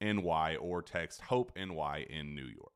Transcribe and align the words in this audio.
NY 0.00 0.56
or 0.60 0.82
text 0.82 1.20
Hope 1.22 1.52
NY 1.56 2.06
in 2.08 2.34
New 2.34 2.46
York. 2.46 2.72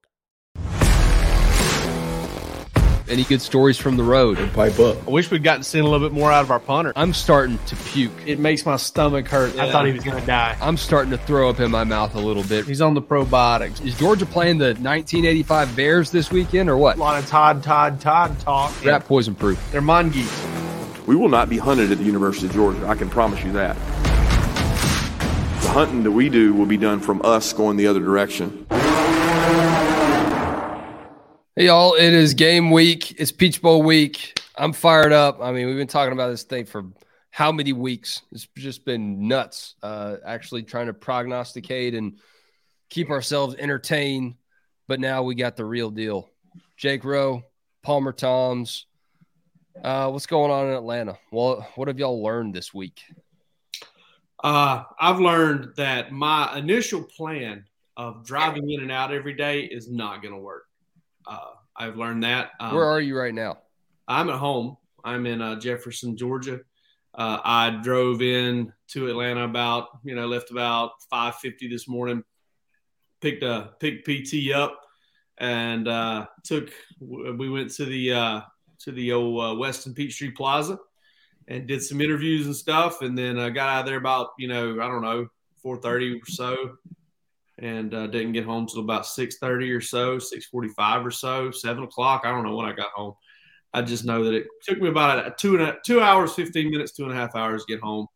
Any 3.09 3.25
good 3.25 3.43
stories 3.43 3.77
from 3.77 3.97
the 3.97 4.03
road? 4.03 4.39
Pipe 4.55 4.79
up. 4.79 4.97
I 5.07 5.11
wish 5.11 5.31
we'd 5.31 5.43
gotten 5.43 5.63
seen 5.65 5.83
a 5.83 5.89
little 5.89 6.09
bit 6.09 6.15
more 6.15 6.33
out 6.33 6.45
of 6.45 6.51
our 6.51 6.61
punter. 6.61 6.93
I'm 6.97 7.13
starting 7.13 7.59
to 7.67 7.77
puke. 7.77 8.13
It 8.27 8.39
makes 8.39 8.65
my 8.65 8.77
stomach 8.77 9.27
hurt. 9.29 9.59
I 9.59 9.71
thought 9.71 9.87
he 9.87 9.93
was 9.93 10.05
going 10.05 10.19
to 10.19 10.27
die. 10.27 10.57
I'm 10.61 10.77
starting 10.77 11.11
to 11.11 11.19
throw 11.19 11.51
up 11.51 11.61
in 11.61 11.71
my 11.71 11.85
mouth 11.85 12.15
a 12.15 12.21
little 12.21 12.45
bit. 12.45 12.65
He's 12.65 12.81
on 12.81 12.95
the 12.95 13.03
probiotics. 13.03 13.85
Is 13.85 13.99
Georgia 13.99 14.25
playing 14.25 14.59
the 14.59 14.69
1985 14.69 15.77
Bears 15.77 16.11
this 16.11 16.31
weekend 16.31 16.71
or 16.71 16.79
what? 16.79 16.97
A 16.97 17.01
lot 17.01 17.23
of 17.23 17.29
Todd, 17.29 17.63
Todd, 17.63 18.01
Todd 18.01 18.39
talk. 18.41 18.85
Rat 18.85 19.05
poison 19.05 19.35
proof. 19.35 19.61
They're 19.73 19.81
mongoose. 19.81 20.47
We 21.07 21.17
will 21.17 21.29
not 21.29 21.51
be 21.51 21.59
hunted 21.59 21.91
at 21.91 21.99
the 21.99 22.05
University 22.05 22.47
of 22.47 22.53
Georgia. 22.53 22.87
I 22.87 22.95
can 22.95 23.11
promise 23.11 23.43
you 23.43 23.53
that. 23.53 23.77
Hunting 25.73 26.03
that 26.03 26.11
we 26.11 26.29
do 26.29 26.53
will 26.53 26.67
be 26.67 26.77
done 26.77 27.01
from 27.01 27.23
us 27.25 27.55
going 27.55 27.79
the 27.79 27.87
other 27.87 27.99
direction. 27.99 28.67
Hey, 31.57 31.65
y'all, 31.65 31.95
it 31.95 32.13
is 32.13 32.35
game 32.35 32.71
week. 32.71 33.19
It's 33.19 33.33
Peach 33.33 33.63
Bowl 33.63 33.83
week. 33.83 34.39
I'm 34.55 34.75
fired 34.75 35.13
up. 35.13 35.39
I 35.41 35.51
mean, 35.51 35.67
we've 35.67 35.79
been 35.79 35.87
talking 35.87 36.13
about 36.13 36.29
this 36.29 36.43
thing 36.43 36.67
for 36.67 36.85
how 37.31 37.53
many 37.53 37.73
weeks? 37.73 38.21
It's 38.33 38.47
just 38.55 38.85
been 38.85 39.27
nuts, 39.27 39.77
uh, 39.83 40.17
actually 40.27 40.65
trying 40.65 40.89
to 40.89 40.93
prognosticate 40.93 41.95
and 41.95 42.19
keep 42.91 43.09
ourselves 43.09 43.55
entertained. 43.59 44.35
But 44.89 45.01
now 45.01 45.23
we 45.23 45.35
got 45.35 45.57
the 45.57 45.65
real 45.65 45.89
deal. 45.89 46.29
Jake 46.77 47.03
Rowe, 47.03 47.45
Palmer 47.83 48.13
Thomas. 48.13 48.85
Uh, 49.83 50.11
what's 50.11 50.27
going 50.27 50.51
on 50.51 50.67
in 50.67 50.75
Atlanta? 50.75 51.17
Well, 51.31 51.67
what 51.77 51.89
have 51.89 51.99
y'all 51.99 52.23
learned 52.23 52.53
this 52.53 52.75
week? 52.75 53.01
Uh, 54.43 54.85
I've 54.99 55.21
learned 55.21 55.75
that 55.77 56.13
my 56.13 56.57
initial 56.59 57.03
plan 57.03 57.65
of 57.97 58.25
driving 58.25 58.71
in 58.71 58.81
and 58.81 58.91
out 58.91 59.13
every 59.13 59.35
day 59.35 59.63
is 59.63 59.91
not 59.91 60.23
going 60.23 60.35
to 60.35 60.41
work. 60.41 60.65
Uh, 61.27 61.51
I've 61.77 61.97
learned 61.97 62.25
that. 62.25 62.51
Um, 62.59 62.75
Where 62.75 62.87
are 62.87 63.01
you 63.01 63.17
right 63.17 63.35
now? 63.35 63.59
I'm 64.09 64.29
at 64.31 64.39
home. 64.39 64.77
I'm 65.05 65.27
in 65.27 65.41
uh, 65.41 65.61
Jefferson, 65.61 66.17
Georgia. 66.17 66.61
Uh, 67.15 67.39
I 67.45 67.71
drove 67.83 68.23
in 68.23 68.73
to 68.89 69.09
Atlanta 69.09 69.45
about, 69.45 69.89
you 70.03 70.15
know, 70.15 70.27
left 70.27 70.51
about 70.51 70.93
5:50 71.13 71.71
this 71.71 71.87
morning. 71.87 72.25
Picked 73.21 73.43
a 73.45 73.75
picked 73.79 74.07
PT 74.07 74.53
up 74.53 74.81
and 75.39 75.87
uh, 75.87 76.27
took. 76.43 76.71
We 77.01 77.49
went 77.49 77.71
to 77.75 77.85
the 77.85 78.13
uh, 78.13 78.41
to 78.81 78.93
the 78.93 79.13
old 79.13 79.41
uh, 79.41 79.61
Westin 79.61 79.95
Peachtree 79.95 80.31
Plaza 80.31 80.79
and 81.49 81.67
did 81.67 81.83
some 81.83 82.01
interviews 82.01 82.47
and 82.47 82.57
stuff, 82.57 83.03
and 83.03 83.17
then 83.17 83.39
uh, 83.39 83.49
got 83.49 83.69
out 83.69 83.81
of 83.81 83.87
there 83.87 83.97
about 83.97 84.31
you 84.39 84.49
know 84.49 84.81
I 84.81 84.89
don't 84.89 85.03
know 85.03 85.29
4:30 85.65 86.23
or 86.23 86.31
so, 86.31 86.77
and 87.59 87.95
uh, 87.95 88.07
didn't 88.07 88.33
get 88.33 88.45
home 88.45 88.67
till 88.67 88.81
about 88.81 89.05
6:30 89.05 89.77
or 89.77 89.81
so, 89.81 90.19
6:45 90.19 91.05
or 91.05 91.11
so, 91.11 91.51
seven 91.51 91.85
o'clock. 91.85 92.23
I 92.25 92.31
don't 92.31 92.45
know 92.45 92.57
when 92.57 92.67
I 92.67 92.73
got 92.73 92.91
home. 92.91 93.15
I 93.75 93.83
just 93.83 94.05
know 94.05 94.25
that 94.25 94.35
it 94.35 94.47
took 94.63 94.81
me 94.81 94.89
about 94.89 95.27
a 95.27 95.35
two 95.39 95.55
and 95.57 95.63
a, 95.63 95.77
two 95.85 96.01
hours, 96.01 96.35
15 96.35 96.71
minutes, 96.71 96.93
two 96.93 97.05
and 97.05 97.13
a 97.13 97.17
half 97.17 97.35
hours 97.35 97.65
to 97.65 97.73
get 97.73 97.83
home. 97.83 98.07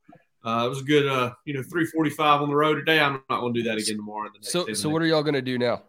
Uh, 0.45 0.65
it 0.67 0.69
was 0.69 0.81
a 0.81 0.85
good, 0.85 1.09
uh, 1.09 1.33
you 1.45 1.55
know, 1.55 1.63
345 1.63 2.43
on 2.43 2.49
the 2.49 2.55
road 2.55 2.77
today. 2.77 3.01
I'm 3.01 3.21
not 3.29 3.41
going 3.41 3.53
to 3.53 3.63
do 3.63 3.69
that 3.69 3.79
again 3.79 3.97
tomorrow. 3.97 4.31
so, 4.43 4.73
so 4.75 4.89
what 4.89 5.03
are 5.03 5.07
y'all 5.07 5.23
going 5.23 5.35
to 5.35 5.43
do 5.43 5.59
now? 5.59 5.83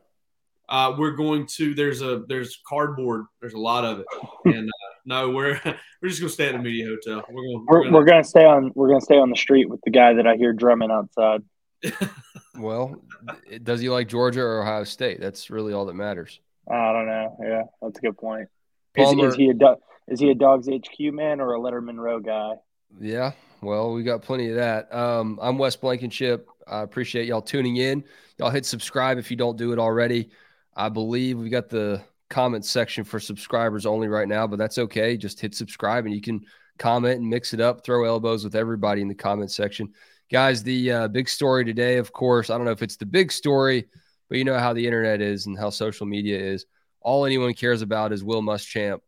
Uh, 0.69 0.93
we're 0.97 1.11
going 1.11 1.45
to 1.45 1.73
there's 1.73 2.01
a 2.01 2.23
there's 2.27 2.59
cardboard 2.67 3.25
there's 3.39 3.53
a 3.53 3.59
lot 3.59 3.85
of 3.85 3.99
it 4.01 4.05
and 4.43 4.67
uh, 4.67 4.93
no 5.07 5.31
we're 5.31 5.59
we're 6.01 6.09
just 6.09 6.19
gonna 6.19 6.29
stay 6.29 6.47
at 6.47 6.51
the 6.51 6.59
media 6.59 6.85
hotel 6.85 7.23
we're 7.29 7.41
going 7.41 7.65
we're, 7.67 7.77
we're, 7.79 7.83
gonna, 7.83 7.97
we're 7.97 8.05
gonna 8.05 8.23
stay 8.23 8.45
on 8.45 8.71
we're 8.75 8.89
gonna 8.89 9.01
stay 9.01 9.17
on 9.17 9.31
the 9.31 9.35
street 9.35 9.67
with 9.67 9.79
the 9.83 9.89
guy 9.89 10.13
that 10.13 10.27
I 10.27 10.35
hear 10.35 10.53
drumming 10.53 10.91
outside. 10.91 11.41
well, 12.59 13.01
does 13.63 13.79
he 13.79 13.89
like 13.89 14.07
Georgia 14.07 14.41
or 14.41 14.61
Ohio 14.61 14.83
State? 14.83 15.19
That's 15.19 15.49
really 15.49 15.73
all 15.73 15.85
that 15.85 15.93
matters. 15.93 16.39
I 16.69 16.91
don't 16.91 17.05
know. 17.05 17.37
Yeah, 17.41 17.63
that's 17.81 17.97
a 17.97 18.01
good 18.01 18.17
point. 18.17 18.49
Is, 18.95 19.13
is, 19.13 19.35
he 19.35 19.49
a 19.49 19.75
is 20.07 20.19
he 20.19 20.31
a 20.31 20.35
Dawgs 20.35 20.67
HQ 20.67 21.13
man 21.13 21.39
or 21.39 21.53
a 21.53 21.59
Letterman 21.59 21.97
Row 21.97 22.19
guy? 22.19 22.53
Yeah, 22.99 23.33
well, 23.61 23.93
we 23.93 24.03
got 24.03 24.21
plenty 24.21 24.49
of 24.49 24.55
that. 24.55 24.93
Um, 24.93 25.39
I'm 25.41 25.57
Wes 25.57 25.75
Blankenship. 25.75 26.47
I 26.67 26.81
appreciate 26.81 27.27
y'all 27.27 27.41
tuning 27.41 27.77
in. 27.77 28.03
Y'all 28.37 28.49
hit 28.49 28.65
subscribe 28.65 29.17
if 29.17 29.29
you 29.29 29.37
don't 29.37 29.57
do 29.57 29.71
it 29.71 29.79
already. 29.79 30.29
I 30.75 30.89
believe 30.89 31.37
we 31.37 31.49
got 31.49 31.69
the 31.69 32.01
comment 32.29 32.65
section 32.65 33.03
for 33.03 33.19
subscribers 33.19 33.85
only 33.85 34.07
right 34.07 34.27
now, 34.27 34.47
but 34.47 34.59
that's 34.59 34.77
okay. 34.77 35.17
Just 35.17 35.39
hit 35.39 35.55
subscribe 35.55 36.05
and 36.05 36.13
you 36.13 36.21
can 36.21 36.41
comment 36.77 37.19
and 37.19 37.29
mix 37.29 37.53
it 37.53 37.61
up, 37.61 37.83
throw 37.83 38.05
elbows 38.05 38.43
with 38.43 38.55
everybody 38.55 39.01
in 39.01 39.07
the 39.07 39.15
comment 39.15 39.51
section. 39.51 39.93
Guys, 40.31 40.61
the 40.61 40.91
uh, 40.91 41.07
big 41.07 41.29
story 41.29 41.63
today, 41.63 41.97
of 41.97 42.11
course, 42.11 42.49
I 42.49 42.57
don't 42.57 42.65
know 42.65 42.71
if 42.71 42.81
it's 42.81 42.97
the 42.97 43.05
big 43.05 43.31
story, 43.31 43.87
but 44.29 44.37
you 44.37 44.43
know 44.43 44.59
how 44.59 44.73
the 44.73 44.85
internet 44.85 45.21
is 45.21 45.45
and 45.45 45.57
how 45.57 45.69
social 45.69 46.05
media 46.05 46.37
is. 46.37 46.65
All 47.01 47.25
anyone 47.25 47.53
cares 47.53 47.81
about 47.81 48.11
is 48.11 48.23
Will 48.23 48.41
Muschamp 48.41 48.99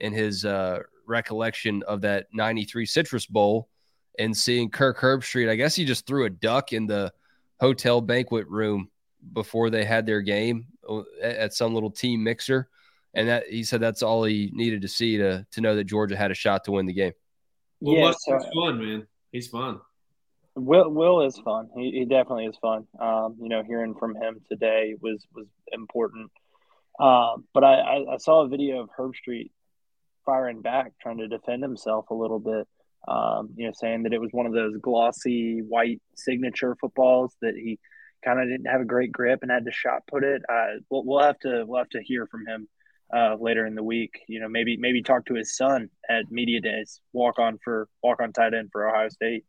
and 0.00 0.14
his 0.14 0.44
uh, 0.44 0.78
recollection 1.06 1.82
of 1.86 2.00
that 2.00 2.26
93 2.32 2.86
Citrus 2.86 3.26
Bowl 3.26 3.68
and 4.18 4.36
seeing 4.36 4.70
Kirk 4.70 4.98
Herbstreit. 4.98 5.50
I 5.50 5.56
guess 5.56 5.74
he 5.74 5.84
just 5.84 6.06
threw 6.06 6.24
a 6.24 6.30
duck 6.30 6.72
in 6.72 6.86
the 6.86 7.12
hotel 7.60 8.00
banquet 8.00 8.48
room 8.48 8.88
before 9.34 9.70
they 9.70 9.84
had 9.84 10.06
their 10.06 10.22
game 10.22 10.66
at 11.22 11.54
some 11.54 11.74
little 11.74 11.90
team 11.90 12.22
mixer. 12.22 12.68
And 13.14 13.28
that 13.28 13.46
he 13.46 13.62
said 13.62 13.80
that's 13.80 14.02
all 14.02 14.24
he 14.24 14.50
needed 14.54 14.82
to 14.82 14.88
see 14.88 15.18
to 15.18 15.46
to 15.50 15.60
know 15.60 15.76
that 15.76 15.84
Georgia 15.84 16.16
had 16.16 16.30
a 16.30 16.34
shot 16.34 16.64
to 16.64 16.72
win 16.72 16.86
the 16.86 16.94
game. 16.94 17.12
Well, 17.80 17.96
yeah, 17.96 18.12
so, 18.18 18.38
fun, 18.54 18.78
man. 18.78 19.06
He's 19.32 19.48
fun. 19.48 19.80
Will 20.54 20.90
Will 20.90 21.22
is 21.22 21.38
fun. 21.38 21.68
He, 21.76 21.90
he 21.90 22.04
definitely 22.04 22.46
is 22.46 22.56
fun. 22.56 22.86
Um, 23.00 23.36
you 23.40 23.48
know, 23.48 23.62
hearing 23.62 23.94
from 23.94 24.14
him 24.14 24.40
today 24.50 24.94
was 25.00 25.26
was 25.34 25.46
important. 25.72 26.30
Um, 27.00 27.44
but 27.54 27.64
I, 27.64 27.74
I, 27.74 28.14
I, 28.14 28.16
saw 28.18 28.44
a 28.44 28.48
video 28.48 28.82
of 28.82 28.90
Herbstreit 28.96 29.50
firing 30.26 30.60
back, 30.60 30.92
trying 31.00 31.18
to 31.18 31.26
defend 31.26 31.62
himself 31.62 32.10
a 32.10 32.14
little 32.14 32.38
bit. 32.38 32.68
Um, 33.08 33.50
you 33.56 33.66
know, 33.66 33.72
saying 33.74 34.04
that 34.04 34.12
it 34.12 34.20
was 34.20 34.28
one 34.30 34.46
of 34.46 34.52
those 34.52 34.76
glossy 34.76 35.60
white 35.60 36.00
signature 36.14 36.76
footballs 36.80 37.34
that 37.40 37.54
he 37.56 37.80
kind 38.24 38.40
of 38.40 38.48
didn't 38.48 38.70
have 38.70 38.80
a 38.80 38.86
great 38.86 39.12
grip 39.12 39.40
and 39.42 39.50
had 39.50 39.64
to 39.64 39.72
shot 39.72 40.06
put 40.06 40.24
it. 40.24 40.42
Uh, 40.48 40.78
we'll, 40.90 41.04
we'll 41.04 41.22
have 41.22 41.38
to 41.40 41.64
we'll 41.66 41.78
have 41.78 41.90
to 41.90 42.02
hear 42.02 42.26
from 42.26 42.46
him 42.46 42.68
uh, 43.14 43.36
later 43.38 43.66
in 43.66 43.74
the 43.74 43.82
week. 43.82 44.20
You 44.28 44.40
know, 44.40 44.48
maybe 44.48 44.76
maybe 44.76 45.02
talk 45.02 45.26
to 45.26 45.34
his 45.34 45.56
son 45.56 45.90
at 46.08 46.30
media 46.30 46.60
days. 46.60 47.00
Walk 47.12 47.38
on 47.38 47.58
for 47.62 47.88
walk 48.02 48.20
on 48.20 48.32
tight 48.32 48.54
end 48.54 48.70
for 48.72 48.88
Ohio 48.88 49.08
State. 49.08 49.44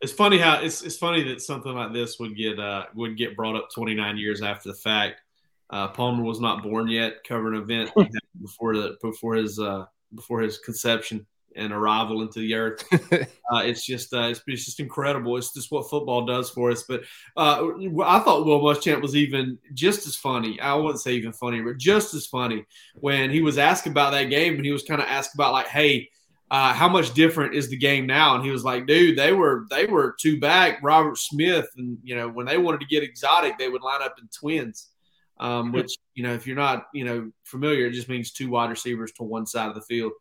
It's 0.00 0.12
funny 0.12 0.38
how 0.38 0.60
it's, 0.60 0.82
it's 0.82 0.98
funny 0.98 1.22
that 1.24 1.40
something 1.40 1.72
like 1.72 1.92
this 1.92 2.18
would 2.18 2.36
get 2.36 2.58
uh, 2.58 2.84
would 2.94 3.16
get 3.16 3.36
brought 3.36 3.56
up 3.56 3.68
29 3.74 4.16
years 4.18 4.42
after 4.42 4.70
the 4.70 4.76
fact. 4.76 5.22
Uh, 5.68 5.88
Palmer 5.88 6.22
was 6.22 6.40
not 6.40 6.62
born 6.62 6.88
yet. 6.88 7.24
Covered 7.24 7.54
an 7.54 7.62
event 7.62 7.90
before 8.40 8.76
the 8.76 8.96
before 9.02 9.34
his 9.34 9.58
uh, 9.58 9.86
before 10.14 10.40
his 10.40 10.58
conception 10.58 11.26
and 11.56 11.72
arrival 11.72 12.22
into 12.22 12.40
the 12.40 12.54
earth. 12.54 12.84
uh, 13.12 13.62
it's 13.64 13.84
just 13.84 14.12
uh, 14.12 14.28
it's, 14.28 14.42
it's, 14.46 14.64
just 14.64 14.80
incredible. 14.80 15.36
It's 15.36 15.52
just 15.52 15.70
what 15.70 15.88
football 15.88 16.24
does 16.24 16.50
for 16.50 16.70
us. 16.70 16.84
But 16.84 17.02
uh, 17.36 17.68
I 18.04 18.20
thought 18.20 18.46
Will 18.46 18.60
Muschamp 18.60 19.02
was 19.02 19.16
even 19.16 19.58
just 19.74 20.06
as 20.06 20.16
funny. 20.16 20.60
I 20.60 20.74
wouldn't 20.74 21.00
say 21.00 21.12
even 21.14 21.32
funnier, 21.32 21.64
but 21.64 21.78
just 21.78 22.14
as 22.14 22.26
funny 22.26 22.64
when 22.94 23.30
he 23.30 23.40
was 23.40 23.58
asked 23.58 23.86
about 23.86 24.12
that 24.12 24.24
game 24.24 24.56
and 24.56 24.64
he 24.64 24.72
was 24.72 24.82
kind 24.82 25.00
of 25.00 25.08
asked 25.08 25.34
about 25.34 25.52
like, 25.52 25.68
hey. 25.68 26.10
Uh, 26.48 26.72
how 26.72 26.88
much 26.88 27.12
different 27.12 27.56
is 27.56 27.68
the 27.68 27.76
game 27.76 28.06
now? 28.06 28.36
And 28.36 28.44
he 28.44 28.52
was 28.52 28.62
like, 28.62 28.86
"Dude, 28.86 29.18
they 29.18 29.32
were 29.32 29.66
they 29.68 29.84
were 29.84 30.14
two 30.20 30.38
back. 30.38 30.78
Robert 30.80 31.18
Smith, 31.18 31.66
and 31.76 31.98
you 32.04 32.14
know 32.14 32.28
when 32.28 32.46
they 32.46 32.56
wanted 32.56 32.78
to 32.82 32.86
get 32.86 33.02
exotic, 33.02 33.58
they 33.58 33.68
would 33.68 33.82
line 33.82 34.00
up 34.00 34.14
in 34.20 34.28
twins." 34.28 34.90
um, 35.38 35.72
which 35.72 35.96
you 36.14 36.22
know 36.22 36.34
if 36.34 36.46
you're 36.46 36.56
not 36.56 36.86
you 36.92 37.04
know 37.04 37.30
familiar, 37.44 37.86
it 37.86 37.92
just 37.92 38.08
means 38.08 38.32
two 38.32 38.50
wide 38.50 38.70
receivers 38.70 39.12
to 39.12 39.22
one 39.22 39.46
side 39.46 39.68
of 39.68 39.74
the 39.74 39.82
field. 39.82 40.12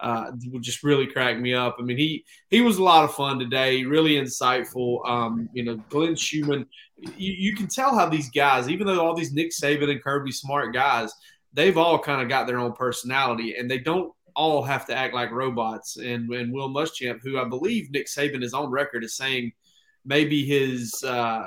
Uh, 0.00 0.32
would 0.46 0.62
just 0.62 0.82
really 0.82 1.06
crack 1.06 1.38
me 1.38 1.54
up. 1.54 1.76
I 1.78 1.82
mean, 1.82 1.96
he 1.96 2.24
he 2.50 2.60
was 2.60 2.78
a 2.78 2.82
lot 2.82 3.04
of 3.04 3.14
fun 3.14 3.38
today, 3.38 3.84
really 3.84 4.16
insightful. 4.16 5.08
Um, 5.08 5.48
you 5.52 5.64
know, 5.64 5.76
Glenn 5.88 6.16
Schumann, 6.16 6.66
you, 6.96 7.32
you 7.32 7.54
can 7.54 7.68
tell 7.68 7.96
how 7.96 8.08
these 8.08 8.28
guys, 8.30 8.68
even 8.68 8.86
though 8.86 9.04
all 9.04 9.14
these 9.14 9.32
Nick 9.32 9.50
Saban 9.50 9.90
and 9.90 10.02
Kirby 10.02 10.32
smart 10.32 10.74
guys, 10.74 11.12
they've 11.52 11.78
all 11.78 11.98
kind 11.98 12.20
of 12.20 12.28
got 12.28 12.46
their 12.46 12.58
own 12.58 12.72
personality, 12.72 13.54
and 13.56 13.70
they 13.70 13.78
don't 13.78 14.12
all 14.34 14.62
have 14.62 14.84
to 14.86 14.94
act 14.94 15.14
like 15.14 15.30
robots. 15.30 15.96
And 15.96 16.28
and 16.30 16.52
Will 16.52 16.68
Muschamp, 16.68 17.20
who 17.22 17.38
I 17.38 17.44
believe 17.44 17.90
Nick 17.90 18.08
Saban 18.08 18.42
is 18.42 18.52
on 18.52 18.70
record 18.70 19.04
as 19.04 19.14
saying 19.14 19.52
maybe 20.04 20.44
his 20.44 21.02
uh, 21.04 21.46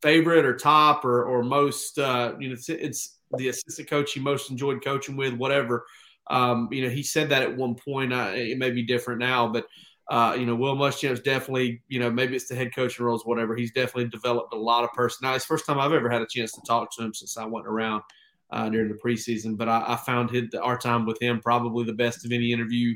favorite 0.00 0.44
or 0.44 0.56
top 0.56 1.04
or 1.04 1.24
or 1.24 1.42
most 1.42 1.98
uh, 1.98 2.34
you 2.38 2.48
know 2.48 2.54
it's, 2.54 2.68
it's, 2.68 3.18
the 3.38 3.48
assistant 3.48 3.88
coach 3.88 4.12
he 4.12 4.20
most 4.20 4.50
enjoyed 4.50 4.84
coaching 4.84 5.16
with 5.16 5.32
whatever 5.32 5.86
um, 6.28 6.68
you 6.70 6.82
know 6.82 6.88
he 6.88 7.02
said 7.02 7.28
that 7.30 7.42
at 7.42 7.56
one 7.56 7.74
point 7.74 8.12
uh, 8.12 8.32
it 8.34 8.58
may 8.58 8.70
be 8.70 8.82
different 8.82 9.20
now 9.20 9.48
but 9.48 9.66
uh, 10.10 10.34
you 10.38 10.44
know 10.44 10.54
Will 10.54 10.76
Muschamp's 10.76 11.20
definitely 11.20 11.82
you 11.88 12.00
know 12.00 12.10
maybe 12.10 12.36
it's 12.36 12.48
the 12.48 12.54
head 12.54 12.74
coaching 12.74 13.04
roles 13.04 13.24
whatever. 13.24 13.54
He's 13.54 13.72
definitely 13.72 14.08
developed 14.08 14.52
a 14.52 14.58
lot 14.58 14.84
of 14.84 14.92
personality. 14.92 15.36
It's 15.36 15.44
the 15.46 15.54
first 15.54 15.66
time 15.66 15.78
I've 15.78 15.92
ever 15.92 16.10
had 16.10 16.22
a 16.22 16.26
chance 16.26 16.52
to 16.52 16.60
talk 16.66 16.94
to 16.96 17.04
him 17.04 17.14
since 17.14 17.36
I 17.36 17.46
went 17.46 17.66
around 17.66 18.02
uh, 18.50 18.68
during 18.68 18.88
the 18.88 18.98
preseason 18.98 19.56
but 19.56 19.68
I, 19.68 19.84
I 19.88 19.96
found 19.96 20.30
his, 20.30 20.48
our 20.60 20.76
time 20.76 21.06
with 21.06 21.20
him 21.22 21.40
probably 21.40 21.84
the 21.84 21.94
best 21.94 22.24
of 22.24 22.32
any 22.32 22.52
interview 22.52 22.94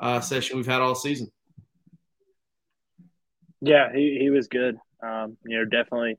uh, 0.00 0.20
session 0.20 0.56
we've 0.56 0.66
had 0.66 0.80
all 0.80 0.94
season. 0.94 1.30
Yeah 3.60 3.92
he, 3.94 4.18
he 4.20 4.30
was 4.30 4.48
good. 4.48 4.78
Um, 5.02 5.36
you 5.44 5.58
know 5.58 5.64
definitely 5.64 6.18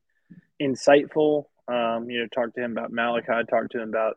insightful. 0.62 1.46
Um, 1.68 2.10
you 2.10 2.19
know, 2.19 2.28
talk 2.28 2.54
to 2.54 2.63
him 2.63 2.74
about 2.74 2.92
Malachi, 2.92 3.46
talk 3.50 3.69
to 3.72 3.81
him 3.81 3.90
about 3.90 4.16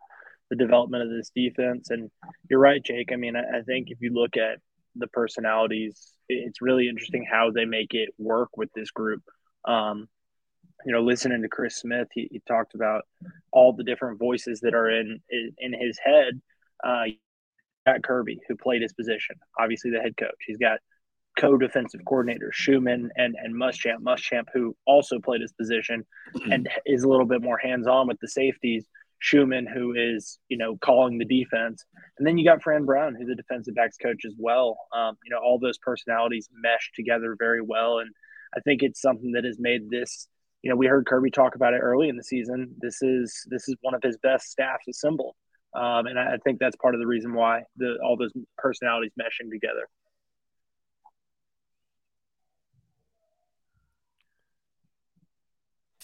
the 0.50 0.56
development 0.56 1.02
of 1.02 1.10
this 1.10 1.30
defense. 1.34 1.90
And 1.90 2.10
you're 2.48 2.60
right, 2.60 2.82
Jake. 2.82 3.10
I 3.12 3.16
mean, 3.16 3.36
I, 3.36 3.58
I 3.58 3.62
think 3.62 3.90
if 3.90 3.98
you 4.00 4.12
look 4.12 4.36
at 4.36 4.60
the 4.96 5.06
personalities, 5.08 6.12
it's 6.28 6.62
really 6.62 6.88
interesting 6.88 7.24
how 7.30 7.50
they 7.50 7.64
make 7.64 7.94
it 7.94 8.10
work 8.18 8.56
with 8.56 8.72
this 8.74 8.90
group. 8.90 9.22
Um, 9.64 10.08
you 10.84 10.92
know, 10.92 11.02
listening 11.02 11.42
to 11.42 11.48
Chris 11.48 11.76
Smith, 11.76 12.08
he, 12.14 12.28
he, 12.30 12.40
talked 12.46 12.74
about 12.74 13.02
all 13.50 13.72
the 13.72 13.82
different 13.82 14.18
voices 14.18 14.60
that 14.60 14.74
are 14.74 14.88
in 14.90 15.20
in 15.30 15.72
his 15.72 15.98
head. 15.98 16.40
Uh, 16.84 17.04
Kirby, 18.04 18.38
who 18.46 18.56
played 18.56 18.82
his 18.82 18.92
position, 18.92 19.36
obviously 19.58 19.90
the 19.90 20.00
head 20.00 20.16
coach. 20.16 20.36
He's 20.46 20.58
got 20.58 20.78
co-defensive 21.38 22.00
coordinator 22.06 22.50
Schumann 22.52 23.10
and 23.16 23.34
and 23.38 23.54
Muschamp, 23.54 24.02
Muschamp, 24.02 24.44
who 24.52 24.76
also 24.86 25.18
played 25.18 25.40
his 25.40 25.52
position 25.52 26.04
and 26.50 26.68
is 26.86 27.02
a 27.02 27.08
little 27.08 27.26
bit 27.26 27.42
more 27.42 27.58
hands-on 27.58 28.06
with 28.06 28.18
the 28.20 28.28
safeties. 28.28 28.86
Schumann, 29.18 29.66
who 29.66 29.94
is 29.94 30.38
you 30.48 30.56
know 30.56 30.76
calling 30.76 31.18
the 31.18 31.24
defense, 31.24 31.84
and 32.18 32.26
then 32.26 32.38
you 32.38 32.44
got 32.44 32.62
Fran 32.62 32.84
Brown, 32.84 33.14
who's 33.14 33.28
a 33.28 33.34
defensive 33.34 33.74
backs 33.74 33.96
coach 33.96 34.24
as 34.24 34.34
well. 34.38 34.78
Um, 34.96 35.16
you 35.24 35.30
know, 35.30 35.38
all 35.38 35.58
those 35.58 35.78
personalities 35.78 36.48
mesh 36.52 36.90
together 36.94 37.36
very 37.38 37.60
well, 37.60 37.98
and 37.98 38.10
I 38.56 38.60
think 38.60 38.82
it's 38.82 39.00
something 39.00 39.32
that 39.32 39.44
has 39.44 39.58
made 39.58 39.90
this. 39.90 40.28
You 40.62 40.70
know, 40.70 40.76
we 40.76 40.86
heard 40.86 41.06
Kirby 41.06 41.30
talk 41.30 41.54
about 41.54 41.74
it 41.74 41.78
early 41.78 42.08
in 42.08 42.16
the 42.16 42.24
season. 42.24 42.74
This 42.80 43.02
is 43.02 43.46
this 43.48 43.68
is 43.68 43.76
one 43.80 43.94
of 43.94 44.02
his 44.02 44.16
best 44.18 44.46
staffs 44.50 44.88
assembled, 44.88 45.34
um, 45.74 46.06
and 46.06 46.18
I, 46.18 46.34
I 46.34 46.36
think 46.44 46.58
that's 46.58 46.76
part 46.76 46.94
of 46.94 47.00
the 47.00 47.06
reason 47.06 47.34
why 47.34 47.62
the 47.76 47.98
all 48.04 48.16
those 48.16 48.32
personalities 48.56 49.12
meshing 49.18 49.50
together. 49.50 49.88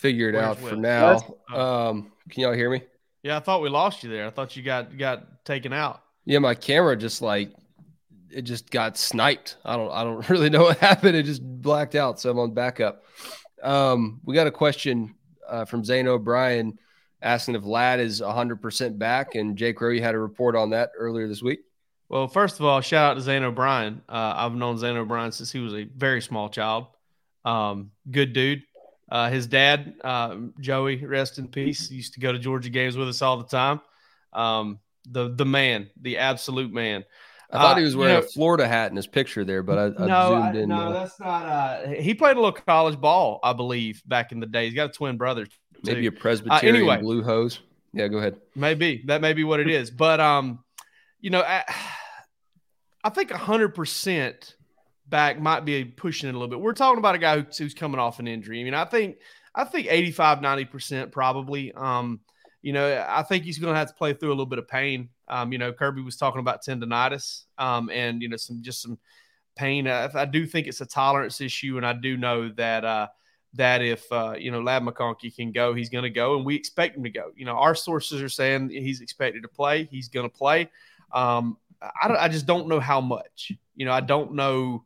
figure 0.04 0.28
it 0.28 0.34
Where's 0.34 0.44
out 0.44 0.60
Will? 0.60 0.68
for 0.68 0.76
now. 0.76 1.36
Oh. 1.50 1.88
Um, 1.88 2.12
can 2.28 2.42
y'all 2.42 2.52
hear 2.52 2.68
me? 2.68 2.82
Yeah, 3.24 3.38
I 3.38 3.40
thought 3.40 3.62
we 3.62 3.70
lost 3.70 4.04
you 4.04 4.10
there. 4.10 4.26
I 4.26 4.30
thought 4.30 4.54
you 4.54 4.62
got 4.62 4.96
got 4.96 5.44
taken 5.44 5.72
out. 5.72 6.02
Yeah, 6.26 6.38
my 6.38 6.54
camera 6.54 6.94
just 6.94 7.22
like 7.22 7.52
it 8.30 8.42
just 8.42 8.70
got 8.70 8.98
sniped. 8.98 9.56
I 9.64 9.76
don't 9.76 9.90
I 9.90 10.04
don't 10.04 10.28
really 10.30 10.50
know 10.50 10.64
what 10.64 10.78
happened. 10.78 11.16
It 11.16 11.24
just 11.24 11.42
blacked 11.42 11.94
out. 11.94 12.20
So 12.20 12.30
I'm 12.30 12.38
on 12.38 12.52
backup. 12.52 13.02
Um, 13.62 14.20
we 14.24 14.34
got 14.34 14.46
a 14.46 14.52
question 14.52 15.14
uh, 15.48 15.64
from 15.64 15.84
Zane 15.84 16.06
O'Brien 16.06 16.78
asking 17.22 17.54
if 17.54 17.64
Ladd 17.64 18.00
is 18.00 18.20
100% 18.20 18.98
back, 18.98 19.34
and 19.34 19.56
Jake 19.56 19.80
Rowe, 19.80 19.88
you 19.88 20.02
had 20.02 20.14
a 20.14 20.18
report 20.18 20.54
on 20.54 20.70
that 20.70 20.90
earlier 20.98 21.26
this 21.26 21.42
week. 21.42 21.60
Well, 22.10 22.28
first 22.28 22.60
of 22.60 22.66
all, 22.66 22.82
shout 22.82 23.12
out 23.12 23.14
to 23.14 23.22
Zane 23.22 23.42
O'Brien. 23.42 24.02
Uh, 24.06 24.34
I've 24.36 24.54
known 24.54 24.76
Zane 24.76 24.98
O'Brien 24.98 25.32
since 25.32 25.50
he 25.50 25.60
was 25.60 25.72
a 25.72 25.84
very 25.84 26.20
small 26.20 26.50
child. 26.50 26.88
Um, 27.46 27.92
good 28.10 28.34
dude. 28.34 28.62
Uh, 29.08 29.30
his 29.30 29.46
dad, 29.46 29.94
uh, 30.02 30.36
Joey, 30.60 31.04
rest 31.04 31.38
in 31.38 31.48
peace, 31.48 31.90
used 31.90 32.14
to 32.14 32.20
go 32.20 32.32
to 32.32 32.38
Georgia 32.38 32.70
games 32.70 32.96
with 32.96 33.08
us 33.08 33.22
all 33.22 33.36
the 33.36 33.44
time. 33.44 33.80
Um, 34.32 34.80
the 35.08 35.28
the 35.28 35.44
man, 35.44 35.90
the 36.00 36.18
absolute 36.18 36.72
man. 36.72 37.04
I 37.52 37.58
thought 37.58 37.78
he 37.78 37.84
was 37.84 37.94
uh, 37.94 37.98
wearing 37.98 38.14
you 38.14 38.20
know, 38.20 38.26
a 38.26 38.30
Florida 38.30 38.66
hat 38.66 38.90
in 38.90 38.96
his 38.96 39.06
picture 39.06 39.44
there, 39.44 39.62
but 39.62 39.78
I, 39.78 40.02
I 40.02 40.06
no, 40.06 40.28
zoomed 40.28 40.56
in. 40.56 40.68
No, 40.70 40.88
no, 40.88 40.92
that's 40.92 41.20
not. 41.20 41.46
Uh, 41.46 41.88
he 41.90 42.14
played 42.14 42.36
a 42.36 42.40
little 42.40 42.52
college 42.52 43.00
ball, 43.00 43.38
I 43.44 43.52
believe, 43.52 44.02
back 44.06 44.32
in 44.32 44.40
the 44.40 44.46
day. 44.46 44.64
He's 44.64 44.74
got 44.74 44.90
a 44.90 44.92
twin 44.92 45.16
brother. 45.16 45.44
Too. 45.44 45.52
Maybe 45.84 46.06
a 46.06 46.12
Presbyterian 46.12 46.74
uh, 46.74 46.78
anyway, 46.78 47.00
blue 47.00 47.22
hose. 47.22 47.60
Yeah, 47.92 48.08
go 48.08 48.18
ahead. 48.18 48.40
Maybe 48.56 49.02
that 49.06 49.20
may 49.20 49.34
be 49.34 49.44
what 49.44 49.60
it 49.60 49.68
is, 49.68 49.90
but 49.90 50.18
um, 50.18 50.64
you 51.20 51.30
know, 51.30 51.42
I, 51.42 51.62
I 53.04 53.10
think 53.10 53.30
hundred 53.30 53.74
percent 53.74 54.56
back 55.14 55.38
might 55.38 55.64
be 55.64 55.84
pushing 55.84 56.28
it 56.28 56.34
a 56.34 56.36
little 56.36 56.48
bit. 56.48 56.60
We're 56.60 56.72
talking 56.72 56.98
about 56.98 57.14
a 57.14 57.18
guy 57.18 57.38
who, 57.38 57.46
who's 57.56 57.72
coming 57.72 58.00
off 58.00 58.18
an 58.18 58.26
injury. 58.26 58.60
I 58.60 58.64
mean, 58.64 58.74
I 58.74 58.84
think 58.84 59.18
I 59.54 59.62
think 59.62 59.86
85, 59.88 60.38
90% 60.38 61.12
probably. 61.12 61.72
Um, 61.72 62.18
you 62.62 62.72
know, 62.72 63.06
I 63.08 63.22
think 63.22 63.44
he's 63.44 63.60
going 63.60 63.72
to 63.72 63.78
have 63.78 63.86
to 63.86 63.94
play 63.94 64.12
through 64.12 64.30
a 64.30 64.34
little 64.34 64.44
bit 64.44 64.58
of 64.58 64.66
pain. 64.66 65.10
Um, 65.28 65.52
you 65.52 65.58
know, 65.58 65.72
Kirby 65.72 66.02
was 66.02 66.16
talking 66.16 66.40
about 66.40 66.64
tendonitis 66.64 67.44
um, 67.58 67.90
and, 67.90 68.22
you 68.22 68.28
know, 68.28 68.36
some 68.36 68.60
just 68.60 68.82
some 68.82 68.98
pain. 69.54 69.86
I, 69.86 70.10
I, 70.12 70.24
do 70.24 70.46
think 70.46 70.66
it's 70.66 70.80
a 70.80 70.86
tolerance 70.86 71.40
issue. 71.40 71.76
And 71.76 71.86
I 71.86 71.92
do 71.92 72.16
know 72.16 72.48
that, 72.56 72.84
uh, 72.84 73.06
that 73.52 73.82
if, 73.82 74.10
uh, 74.10 74.34
you 74.36 74.50
know, 74.50 74.60
Ladd 74.60 74.82
McConkey 74.82 75.32
can 75.32 75.52
go, 75.52 75.74
he's 75.74 75.90
going 75.90 76.02
to 76.02 76.10
go. 76.10 76.34
And 76.34 76.44
we 76.44 76.56
expect 76.56 76.96
him 76.96 77.04
to 77.04 77.10
go. 77.10 77.30
You 77.36 77.44
know, 77.44 77.52
our 77.54 77.76
sources 77.76 78.20
are 78.20 78.28
saying 78.28 78.70
he's 78.70 79.00
expected 79.00 79.42
to 79.42 79.48
play. 79.48 79.84
He's 79.92 80.08
going 80.08 80.28
to 80.28 80.36
play. 80.36 80.72
Um, 81.12 81.56
I, 81.80 82.16
I 82.18 82.28
just 82.28 82.46
don't 82.46 82.66
know 82.66 82.80
how 82.80 83.00
much. 83.00 83.52
You 83.76 83.86
know, 83.86 83.92
I 83.92 84.00
don't 84.00 84.34
know. 84.34 84.84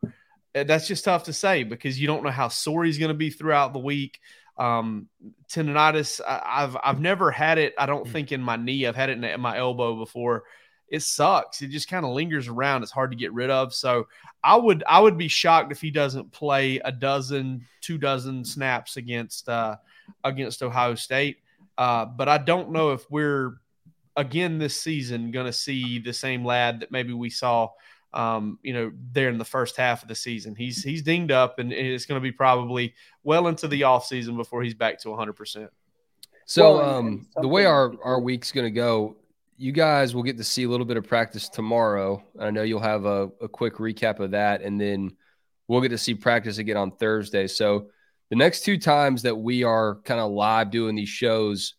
Eh, 0.55 0.65
that's 0.65 0.89
just 0.89 1.05
tough 1.05 1.25
to 1.25 1.33
say 1.33 1.63
because 1.63 2.01
you 2.01 2.07
don't 2.07 2.23
know 2.23 2.31
how 2.31 2.49
sore 2.49 2.85
he's 2.85 2.99
going 2.99 3.11
to 3.11 3.15
be 3.15 3.31
throughout 3.31 3.73
the 3.73 3.79
week. 3.79 4.21
Um, 4.57 5.09
tendonitis, 5.49 6.21
I, 6.27 6.61
have 6.61 6.77
I've 6.83 7.01
never 7.01 7.31
had 7.31 7.59
it. 7.59 7.75
I 7.79 7.87
don't 7.87 8.07
mm. 8.07 8.13
think 8.13 8.33
in 8.33 8.43
my 8.43 8.57
knee. 8.57 8.87
I've 8.87 8.97
had 8.97 9.11
it 9.11 9.23
in 9.23 9.41
my 9.41 9.59
elbow 9.59 9.97
before. 9.97 10.45
It 10.89 11.03
sucks. 11.03 11.61
It 11.61 11.69
just 11.69 11.89
kind 11.89 12.05
of 12.05 12.13
lingers 12.13 12.49
around. 12.49 12.83
It's 12.83 12.91
hard 12.91 13.11
to 13.11 13.17
get 13.17 13.33
rid 13.33 13.51
of. 13.51 13.75
So 13.75 14.09
I 14.43 14.57
would 14.57 14.83
I 14.89 15.01
would 15.01 15.19
be 15.19 15.29
shocked 15.29 15.71
if 15.71 15.81
he 15.81 15.91
doesn't 15.91 16.33
play 16.33 16.79
a 16.79 16.91
dozen, 16.91 17.67
two 17.83 17.99
dozen 17.99 18.45
snaps 18.45 18.97
against 18.97 19.49
uh, 19.49 19.77
against 20.25 20.63
Ohio 20.63 20.95
State. 20.95 21.39
Uh, 21.77 22.07
but 22.07 22.29
I 22.29 22.39
don't 22.39 22.73
know 22.73 22.93
if 22.93 23.09
we're 23.11 23.61
again 24.17 24.59
this 24.59 24.77
season 24.77 25.31
going 25.31 25.47
to 25.47 25.53
see 25.53 26.01
the 26.01 26.13
same 26.13 26.45
Ladd 26.45 26.81
that 26.81 26.91
maybe 26.91 27.13
we 27.13 27.31
saw 27.31 27.71
um, 28.15 28.59
you 28.63 28.73
know, 28.73 28.93
there 29.13 29.29
in 29.29 29.39
the 29.39 29.45
first 29.45 29.77
half 29.77 30.03
of 30.03 30.09
the 30.09 30.15
season. 30.15 30.55
He's 30.55 30.83
he's 30.83 31.03
dinged 31.03 31.31
up, 31.31 31.59
and 31.59 31.73
it's 31.73 32.07
going 32.07 32.21
to 32.21 32.23
be 32.23 32.33
probably 32.33 32.95
well 33.23 33.49
into 33.49 33.69
the 33.69 33.85
off 33.85 34.07
season 34.07 34.37
before 34.37 34.63
he's 34.63 34.75
back 34.75 35.01
to 35.03 35.11
100. 35.11 35.33
percent 35.35 35.71
So 36.47 36.83
um, 36.83 37.27
the 37.37 37.49
way 37.49 37.67
our 37.67 37.93
our 38.03 38.21
week's 38.21 38.53
going 38.53 38.67
to 38.67 38.71
go, 38.71 39.17
you 39.57 39.73
guys 39.73 40.15
will 40.15 40.23
get 40.23 40.37
to 40.39 40.45
see 40.45 40.65
a 40.65 40.69
little 40.69 40.87
bit 40.87 40.97
of 40.97 41.07
practice 41.07 41.49
tomorrow. 41.49 42.23
I 42.39 42.51
know 42.51 42.63
you'll 42.63 42.81
have 42.81 43.05
a, 43.05 43.31
a 43.41 43.49
quick 43.49 43.75
recap 43.75 44.21
of 44.21 44.31
that, 44.31 44.63
and 44.63 44.81
then 44.81 45.13
we'll 45.67 45.83
get 45.83 45.91
to 45.91 45.99
see 45.99 46.15
practice 46.15 46.59
again 46.59 46.77
on 46.77 46.93
Thursday. 46.93 47.47
So 47.47 47.89
the 48.31 48.37
next 48.37 48.63
two 48.63 48.79
times 48.79 49.23
that 49.23 49.37
we 49.37 49.65
are 49.65 49.97
kind 50.05 50.21
of 50.21 50.31
live 50.31 50.71
doing 50.71 50.95
these 50.95 51.09
shows, 51.09 51.75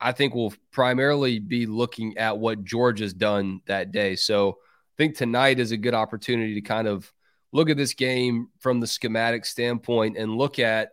I 0.00 0.12
think 0.12 0.34
we'll 0.34 0.54
primarily 0.70 1.38
be 1.38 1.66
looking 1.66 2.18
at 2.18 2.38
what 2.38 2.64
Georgia's 2.64 3.14
done 3.14 3.60
that 3.66 3.92
day. 3.92 4.14
So 4.14 4.58
I 4.58 4.65
think 4.96 5.16
tonight 5.16 5.58
is 5.58 5.72
a 5.72 5.76
good 5.76 5.94
opportunity 5.94 6.54
to 6.54 6.60
kind 6.60 6.88
of 6.88 7.12
look 7.52 7.70
at 7.70 7.76
this 7.76 7.94
game 7.94 8.48
from 8.58 8.80
the 8.80 8.86
schematic 8.86 9.44
standpoint 9.44 10.16
and 10.16 10.36
look 10.36 10.58
at 10.58 10.90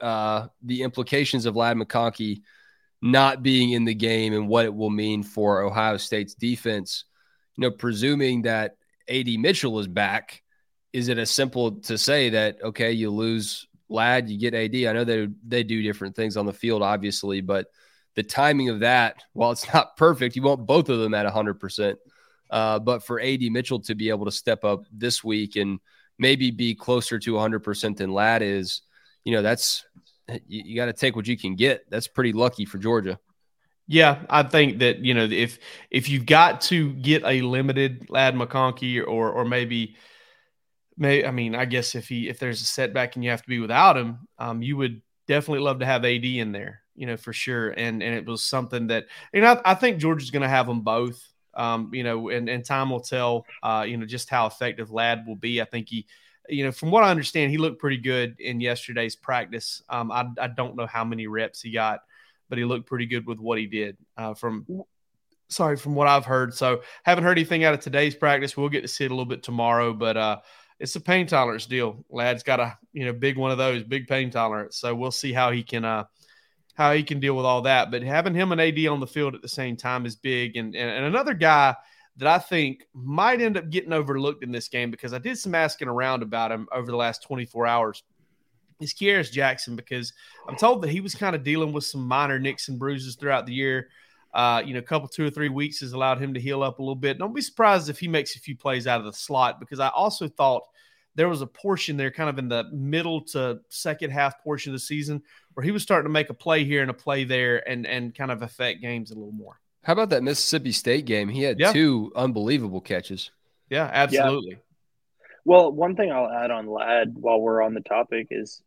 uh, 0.00 0.46
the 0.62 0.82
implications 0.82 1.46
of 1.46 1.56
Ladd 1.56 1.76
McConkey 1.76 2.42
not 3.00 3.42
being 3.42 3.72
in 3.72 3.84
the 3.84 3.94
game 3.94 4.32
and 4.32 4.48
what 4.48 4.64
it 4.64 4.74
will 4.74 4.90
mean 4.90 5.22
for 5.22 5.62
Ohio 5.62 5.96
State's 5.96 6.34
defense. 6.34 7.04
You 7.56 7.62
know, 7.62 7.70
presuming 7.70 8.42
that 8.42 8.76
AD 9.08 9.28
Mitchell 9.38 9.78
is 9.80 9.88
back, 9.88 10.42
is 10.92 11.08
it 11.08 11.18
as 11.18 11.30
simple 11.30 11.72
to 11.82 11.98
say 11.98 12.30
that 12.30 12.62
okay, 12.62 12.92
you 12.92 13.10
lose 13.10 13.66
Ladd, 13.88 14.30
you 14.30 14.38
get 14.38 14.54
AD? 14.54 14.74
I 14.74 14.92
know 14.92 15.04
they 15.04 15.28
they 15.46 15.64
do 15.64 15.82
different 15.82 16.14
things 16.14 16.36
on 16.36 16.46
the 16.46 16.52
field, 16.52 16.82
obviously, 16.82 17.40
but 17.40 17.66
the 18.14 18.22
timing 18.22 18.68
of 18.68 18.80
that, 18.80 19.24
while 19.32 19.50
it's 19.50 19.72
not 19.74 19.96
perfect, 19.96 20.36
you 20.36 20.42
want 20.42 20.66
both 20.66 20.88
of 20.88 21.00
them 21.00 21.14
at 21.14 21.26
hundred 21.26 21.54
percent. 21.54 21.98
Uh, 22.52 22.78
but 22.78 23.02
for 23.02 23.18
AD 23.18 23.40
Mitchell 23.50 23.80
to 23.80 23.94
be 23.94 24.10
able 24.10 24.26
to 24.26 24.30
step 24.30 24.62
up 24.62 24.84
this 24.92 25.24
week 25.24 25.56
and 25.56 25.80
maybe 26.18 26.50
be 26.50 26.74
closer 26.74 27.18
to 27.18 27.32
100% 27.32 27.96
than 27.96 28.12
Ladd 28.12 28.42
is, 28.42 28.82
you 29.24 29.32
know, 29.32 29.42
that's 29.42 29.84
you, 30.28 30.62
you 30.66 30.76
got 30.76 30.86
to 30.86 30.92
take 30.92 31.16
what 31.16 31.26
you 31.26 31.38
can 31.38 31.56
get. 31.56 31.88
That's 31.90 32.06
pretty 32.06 32.32
lucky 32.32 32.66
for 32.66 32.78
Georgia. 32.78 33.18
Yeah, 33.88 34.20
I 34.30 34.44
think 34.44 34.78
that 34.78 34.98
you 34.98 35.12
know 35.12 35.24
if 35.24 35.58
if 35.90 36.08
you've 36.08 36.26
got 36.26 36.60
to 36.62 36.92
get 36.92 37.24
a 37.24 37.40
limited 37.40 38.08
Ladd 38.08 38.34
McConkey 38.34 39.04
or 39.04 39.30
or 39.30 39.44
maybe 39.44 39.96
may 40.96 41.24
I 41.24 41.30
mean 41.30 41.54
I 41.54 41.64
guess 41.64 41.94
if 41.94 42.08
he 42.08 42.28
if 42.28 42.38
there's 42.38 42.62
a 42.62 42.66
setback 42.66 43.16
and 43.16 43.24
you 43.24 43.30
have 43.30 43.42
to 43.42 43.48
be 43.48 43.58
without 43.58 43.96
him, 43.96 44.28
um, 44.38 44.62
you 44.62 44.76
would 44.76 45.02
definitely 45.26 45.64
love 45.64 45.80
to 45.80 45.86
have 45.86 46.04
AD 46.04 46.24
in 46.24 46.52
there, 46.52 46.82
you 46.94 47.06
know 47.06 47.16
for 47.16 47.32
sure. 47.32 47.70
And 47.70 48.02
and 48.02 48.14
it 48.14 48.24
was 48.24 48.44
something 48.44 48.86
that 48.86 49.06
you 49.34 49.40
know 49.40 49.60
I, 49.64 49.72
I 49.72 49.74
think 49.74 49.98
Georgia's 49.98 50.30
going 50.30 50.42
to 50.42 50.48
have 50.48 50.66
them 50.68 50.82
both. 50.82 51.20
Um, 51.54 51.90
you 51.92 52.02
know, 52.02 52.28
and, 52.28 52.48
and 52.48 52.64
time 52.64 52.90
will 52.90 53.00
tell, 53.00 53.46
uh, 53.62 53.84
you 53.86 53.96
know, 53.96 54.06
just 54.06 54.30
how 54.30 54.46
effective 54.46 54.90
Ladd 54.90 55.26
will 55.26 55.36
be. 55.36 55.60
I 55.60 55.64
think 55.64 55.88
he, 55.88 56.06
you 56.48 56.64
know, 56.64 56.72
from 56.72 56.90
what 56.90 57.04
I 57.04 57.10
understand, 57.10 57.50
he 57.50 57.58
looked 57.58 57.80
pretty 57.80 57.98
good 57.98 58.36
in 58.40 58.60
yesterday's 58.60 59.16
practice. 59.16 59.82
Um, 59.88 60.10
I, 60.10 60.26
I 60.40 60.48
don't 60.48 60.76
know 60.76 60.86
how 60.86 61.04
many 61.04 61.26
reps 61.26 61.60
he 61.60 61.70
got, 61.70 62.00
but 62.48 62.58
he 62.58 62.64
looked 62.64 62.86
pretty 62.86 63.06
good 63.06 63.26
with 63.26 63.38
what 63.38 63.58
he 63.58 63.66
did 63.66 63.96
uh, 64.16 64.34
from, 64.34 64.66
sorry, 65.48 65.76
from 65.76 65.94
what 65.94 66.08
I've 66.08 66.24
heard. 66.26 66.54
So 66.54 66.82
haven't 67.04 67.24
heard 67.24 67.38
anything 67.38 67.64
out 67.64 67.74
of 67.74 67.80
today's 67.80 68.14
practice. 68.14 68.56
We'll 68.56 68.68
get 68.68 68.82
to 68.82 68.88
see 68.88 69.04
it 69.04 69.10
a 69.10 69.14
little 69.14 69.24
bit 69.24 69.42
tomorrow, 69.42 69.92
but, 69.92 70.16
uh, 70.16 70.38
it's 70.80 70.96
a 70.96 71.00
pain 71.00 71.28
tolerance 71.28 71.66
deal. 71.66 72.04
Ladd's 72.10 72.42
got 72.42 72.58
a 72.58 72.76
you 72.92 73.04
know 73.04 73.12
big 73.12 73.36
one 73.36 73.52
of 73.52 73.58
those, 73.58 73.84
big 73.84 74.08
pain 74.08 74.30
tolerance. 74.30 74.76
So 74.78 74.96
we'll 74.96 75.12
see 75.12 75.32
how 75.32 75.52
he 75.52 75.62
can 75.62 75.84
uh 75.84 76.04
how 76.74 76.92
he 76.92 77.02
can 77.02 77.20
deal 77.20 77.36
with 77.36 77.46
all 77.46 77.62
that. 77.62 77.90
But 77.90 78.02
having 78.02 78.34
him 78.34 78.52
and 78.52 78.60
AD 78.60 78.86
on 78.86 79.00
the 79.00 79.06
field 79.06 79.34
at 79.34 79.42
the 79.42 79.48
same 79.48 79.76
time 79.76 80.06
is 80.06 80.16
big. 80.16 80.56
And, 80.56 80.74
and, 80.74 80.90
and 80.90 81.04
another 81.04 81.34
guy 81.34 81.76
that 82.16 82.28
I 82.28 82.38
think 82.38 82.86
might 82.94 83.40
end 83.40 83.56
up 83.56 83.70
getting 83.70 83.92
overlooked 83.92 84.42
in 84.42 84.52
this 84.52 84.68
game 84.68 84.90
because 84.90 85.12
I 85.12 85.18
did 85.18 85.38
some 85.38 85.54
asking 85.54 85.88
around 85.88 86.22
about 86.22 86.52
him 86.52 86.68
over 86.72 86.90
the 86.90 86.96
last 86.96 87.22
24 87.22 87.66
hours 87.66 88.02
is 88.80 88.92
Kearis 88.92 89.30
Jackson 89.30 89.76
because 89.76 90.12
I'm 90.48 90.56
told 90.56 90.82
that 90.82 90.90
he 90.90 91.00
was 91.00 91.14
kind 91.14 91.36
of 91.36 91.44
dealing 91.44 91.72
with 91.72 91.84
some 91.84 92.06
minor 92.06 92.38
nicks 92.38 92.68
and 92.68 92.78
bruises 92.78 93.16
throughout 93.16 93.46
the 93.46 93.54
year. 93.54 93.88
Uh, 94.34 94.62
you 94.64 94.72
know, 94.72 94.80
a 94.80 94.82
couple, 94.82 95.08
two 95.08 95.26
or 95.26 95.30
three 95.30 95.50
weeks 95.50 95.80
has 95.80 95.92
allowed 95.92 96.18
him 96.18 96.34
to 96.34 96.40
heal 96.40 96.62
up 96.62 96.78
a 96.78 96.82
little 96.82 96.94
bit. 96.94 97.18
Don't 97.18 97.34
be 97.34 97.42
surprised 97.42 97.88
if 97.90 97.98
he 97.98 98.08
makes 98.08 98.34
a 98.34 98.40
few 98.40 98.56
plays 98.56 98.86
out 98.86 98.98
of 98.98 99.06
the 99.06 99.12
slot 99.12 99.60
because 99.60 99.78
I 99.78 99.88
also 99.88 100.26
thought 100.26 100.64
there 101.14 101.28
was 101.28 101.42
a 101.42 101.46
portion 101.46 101.96
there 101.96 102.10
kind 102.10 102.30
of 102.30 102.38
in 102.38 102.48
the 102.48 102.64
middle 102.72 103.20
to 103.20 103.60
second 103.68 104.10
half 104.10 104.42
portion 104.42 104.72
of 104.72 104.74
the 104.74 104.84
season 104.84 105.22
where 105.54 105.64
he 105.64 105.70
was 105.70 105.82
starting 105.82 106.06
to 106.06 106.12
make 106.12 106.30
a 106.30 106.34
play 106.34 106.64
here 106.64 106.82
and 106.82 106.90
a 106.90 106.94
play 106.94 107.24
there 107.24 107.66
and 107.68 107.86
and 107.86 108.14
kind 108.14 108.30
of 108.30 108.42
affect 108.42 108.80
games 108.80 109.10
a 109.10 109.14
little 109.14 109.32
more. 109.32 109.60
How 109.84 109.94
about 109.94 110.10
that 110.10 110.22
Mississippi 110.22 110.72
State 110.72 111.06
game? 111.06 111.28
He 111.28 111.42
had 111.42 111.58
yeah. 111.58 111.72
two 111.72 112.12
unbelievable 112.14 112.80
catches. 112.80 113.30
Yeah, 113.68 113.90
absolutely. 113.92 114.52
Yeah. 114.52 114.56
Well, 115.44 115.72
one 115.72 115.96
thing 115.96 116.12
I'll 116.12 116.30
add 116.30 116.52
on 116.52 116.68
Ladd 116.68 117.14
while 117.16 117.40
we're 117.40 117.62
on 117.62 117.74
the 117.74 117.80
topic 117.80 118.28
is 118.30 118.62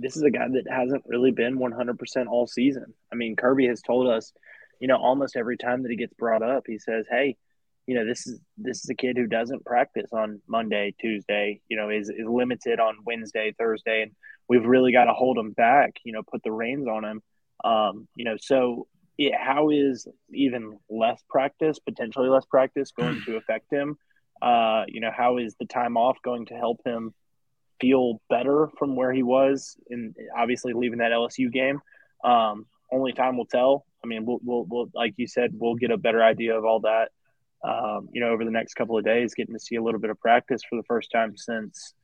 this 0.00 0.16
is 0.16 0.22
a 0.22 0.30
guy 0.30 0.48
that 0.48 0.64
hasn't 0.70 1.04
really 1.06 1.32
been 1.32 1.58
100% 1.58 2.26
all 2.28 2.46
season. 2.46 2.94
I 3.12 3.16
mean, 3.16 3.36
Kirby 3.36 3.66
has 3.66 3.82
told 3.82 4.08
us, 4.08 4.32
you 4.80 4.88
know, 4.88 4.96
almost 4.96 5.36
every 5.36 5.58
time 5.58 5.82
that 5.82 5.90
he 5.90 5.96
gets 5.96 6.14
brought 6.14 6.42
up, 6.42 6.64
he 6.66 6.78
says, 6.78 7.04
"Hey, 7.10 7.36
you 7.86 7.94
know, 7.94 8.06
this 8.06 8.26
is 8.26 8.40
this 8.56 8.82
is 8.82 8.90
a 8.90 8.94
kid 8.94 9.16
who 9.16 9.26
doesn't 9.26 9.64
practice 9.64 10.10
on 10.12 10.40
Monday, 10.46 10.94
Tuesday, 10.98 11.60
you 11.68 11.76
know, 11.76 11.90
is 11.90 12.08
is 12.08 12.26
limited 12.26 12.80
on 12.80 12.96
Wednesday, 13.04 13.54
Thursday, 13.58 14.02
and 14.02 14.12
we've 14.48 14.64
really 14.64 14.92
got 14.92 15.04
to 15.04 15.12
hold 15.12 15.38
him 15.38 15.52
back, 15.52 15.96
you 16.04 16.12
know, 16.12 16.22
put 16.22 16.42
the 16.42 16.52
reins 16.52 16.86
on 16.86 17.04
him. 17.04 17.22
Um, 17.64 18.08
you 18.14 18.24
know, 18.24 18.36
so 18.38 18.86
it, 19.18 19.34
how 19.34 19.70
is 19.70 20.06
even 20.32 20.78
less 20.90 21.22
practice, 21.28 21.78
potentially 21.78 22.28
less 22.28 22.44
practice, 22.44 22.92
going 22.98 23.22
to 23.26 23.36
affect 23.36 23.72
him? 23.72 23.96
Uh, 24.42 24.84
you 24.88 25.00
know, 25.00 25.10
how 25.16 25.38
is 25.38 25.54
the 25.58 25.66
time 25.66 25.96
off 25.96 26.18
going 26.22 26.46
to 26.46 26.54
help 26.54 26.80
him 26.84 27.14
feel 27.80 28.20
better 28.28 28.68
from 28.78 28.96
where 28.96 29.12
he 29.12 29.22
was? 29.22 29.76
And 29.88 30.14
obviously, 30.36 30.72
leaving 30.72 30.98
that 30.98 31.12
LSU 31.12 31.50
game, 31.52 31.80
um, 32.22 32.66
only 32.92 33.12
time 33.12 33.36
will 33.36 33.46
tell. 33.46 33.86
I 34.02 34.06
mean, 34.06 34.26
we'll, 34.26 34.40
we'll, 34.42 34.64
we'll, 34.68 34.90
like 34.94 35.14
you 35.16 35.26
said, 35.26 35.52
we'll 35.54 35.76
get 35.76 35.90
a 35.90 35.96
better 35.96 36.22
idea 36.22 36.56
of 36.56 36.64
all 36.64 36.80
that. 36.80 37.10
Um, 37.66 38.10
you 38.12 38.20
know, 38.20 38.28
over 38.28 38.44
the 38.44 38.50
next 38.50 38.74
couple 38.74 38.98
of 38.98 39.04
days, 39.04 39.32
getting 39.32 39.54
to 39.54 39.60
see 39.60 39.76
a 39.76 39.82
little 39.82 40.00
bit 40.00 40.10
of 40.10 40.20
practice 40.20 40.60
for 40.68 40.76
the 40.76 40.82
first 40.82 41.10
time 41.10 41.34
since 41.34 41.94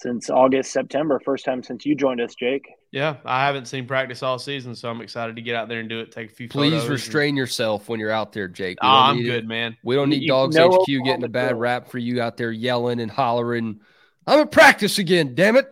since 0.00 0.30
August, 0.30 0.72
September. 0.72 1.20
First 1.22 1.44
time 1.44 1.62
since 1.62 1.84
you 1.84 1.94
joined 1.94 2.20
us, 2.20 2.34
Jake. 2.34 2.66
Yeah, 2.90 3.16
I 3.24 3.44
haven't 3.44 3.66
seen 3.66 3.86
practice 3.86 4.22
all 4.22 4.38
season, 4.38 4.74
so 4.74 4.88
I'm 4.88 5.00
excited 5.00 5.36
to 5.36 5.42
get 5.42 5.54
out 5.54 5.68
there 5.68 5.80
and 5.80 5.88
do 5.88 6.00
it. 6.00 6.10
Take 6.10 6.30
a 6.30 6.34
few. 6.34 6.48
Please 6.48 6.88
restrain 6.88 7.30
and... 7.30 7.38
yourself 7.38 7.88
when 7.88 8.00
you're 8.00 8.10
out 8.10 8.32
there, 8.32 8.48
Jake. 8.48 8.78
Oh, 8.82 8.88
I'm 8.88 9.22
good, 9.22 9.44
it. 9.44 9.46
man. 9.46 9.76
We 9.84 9.94
don't 9.94 10.08
need 10.08 10.22
you, 10.22 10.28
Dawgs 10.28 10.56
HQ 10.56 10.86
getting 10.86 11.24
a 11.24 11.28
bad 11.28 11.58
rap 11.58 11.90
for 11.90 11.98
you 11.98 12.22
out 12.22 12.36
there 12.36 12.50
yelling 12.50 13.00
and 13.00 13.10
hollering. 13.10 13.80
I'm 14.26 14.40
at 14.40 14.50
practice 14.50 14.98
again. 14.98 15.34
Damn 15.34 15.56
it! 15.56 15.68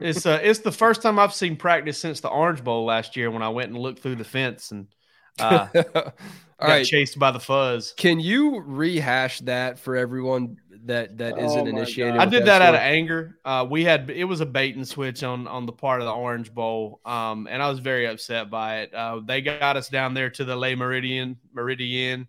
It's 0.00 0.26
uh, 0.26 0.38
it's 0.42 0.60
the 0.60 0.72
first 0.72 1.02
time 1.02 1.18
I've 1.18 1.34
seen 1.34 1.56
practice 1.56 1.98
since 1.98 2.20
the 2.20 2.28
Orange 2.28 2.62
Bowl 2.62 2.84
last 2.84 3.16
year 3.16 3.30
when 3.30 3.42
I 3.42 3.48
went 3.48 3.70
and 3.70 3.78
looked 3.78 4.00
through 4.00 4.16
the 4.16 4.24
fence 4.24 4.70
and 4.70 4.86
uh, 5.38 5.68
got 6.62 6.68
right. 6.68 6.86
chased 6.86 7.18
by 7.18 7.30
the 7.30 7.40
fuzz. 7.40 7.94
Can 7.96 8.20
you 8.20 8.60
rehash 8.60 9.40
that 9.40 9.78
for 9.78 9.96
everyone 9.96 10.56
that 10.84 11.18
that 11.18 11.38
isn't 11.38 11.66
oh 11.66 11.70
initiated. 11.70 12.16
I 12.16 12.24
did 12.24 12.42
that, 12.42 12.58
that 12.58 12.62
out 12.62 12.74
of 12.74 12.80
anger. 12.80 13.38
Uh, 13.44 13.66
we 13.68 13.84
had 13.84 14.10
it 14.10 14.24
was 14.24 14.40
a 14.40 14.46
bait 14.46 14.74
and 14.76 14.86
switch 14.86 15.22
on 15.22 15.46
on 15.46 15.66
the 15.66 15.72
part 15.72 16.00
of 16.00 16.06
the 16.06 16.12
Orange 16.12 16.52
Bowl, 16.52 17.00
um, 17.04 17.46
and 17.50 17.62
I 17.62 17.68
was 17.68 17.78
very 17.78 18.06
upset 18.06 18.50
by 18.50 18.80
it. 18.80 18.94
Uh, 18.94 19.20
they 19.24 19.42
got 19.42 19.76
us 19.76 19.88
down 19.88 20.14
there 20.14 20.30
to 20.30 20.44
the 20.44 20.56
Le 20.56 20.70
Meridien 20.70 21.36
Meridian 21.52 22.26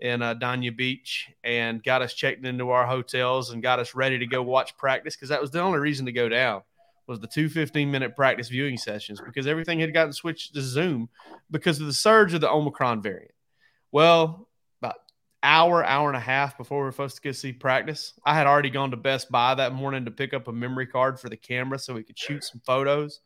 in 0.00 0.20
uh, 0.20 0.34
Dania 0.34 0.76
Beach 0.76 1.30
and 1.44 1.82
got 1.82 2.02
us 2.02 2.12
checked 2.12 2.44
into 2.44 2.70
our 2.70 2.86
hotels 2.86 3.50
and 3.50 3.62
got 3.62 3.78
us 3.78 3.94
ready 3.94 4.18
to 4.18 4.26
go 4.26 4.42
watch 4.42 4.76
practice 4.76 5.14
because 5.14 5.28
that 5.28 5.40
was 5.40 5.52
the 5.52 5.60
only 5.60 5.78
reason 5.78 6.06
to 6.06 6.12
go 6.12 6.28
down 6.28 6.62
was 7.06 7.20
the 7.20 7.26
two 7.28 7.48
15 7.48 7.90
minute 7.90 8.16
practice 8.16 8.48
viewing 8.48 8.76
sessions 8.76 9.20
because 9.20 9.46
everything 9.46 9.78
had 9.78 9.94
gotten 9.94 10.12
switched 10.12 10.54
to 10.54 10.60
Zoom 10.60 11.08
because 11.52 11.80
of 11.80 11.86
the 11.86 11.92
surge 11.92 12.34
of 12.34 12.40
the 12.40 12.50
Omicron 12.50 13.00
variant. 13.00 13.32
Well, 13.92 14.48
about 14.80 14.96
hour, 15.42 15.84
hour 15.84 16.08
and 16.08 16.16
a 16.16 16.20
half 16.20 16.56
before 16.56 16.78
we 16.80 16.84
were 16.86 16.92
supposed 16.92 17.16
to 17.16 17.22
go 17.22 17.32
see 17.32 17.52
practice. 17.52 18.14
I 18.24 18.34
had 18.34 18.46
already 18.46 18.70
gone 18.70 18.90
to 18.90 18.96
Best 18.96 19.30
Buy 19.30 19.54
that 19.54 19.74
morning 19.74 20.06
to 20.06 20.10
pick 20.10 20.32
up 20.32 20.48
a 20.48 20.52
memory 20.52 20.86
card 20.86 21.20
for 21.20 21.28
the 21.28 21.36
camera 21.36 21.78
so 21.78 21.94
we 21.94 22.02
could 22.02 22.18
shoot 22.18 22.42
some 22.42 22.62
photos. 22.64 23.20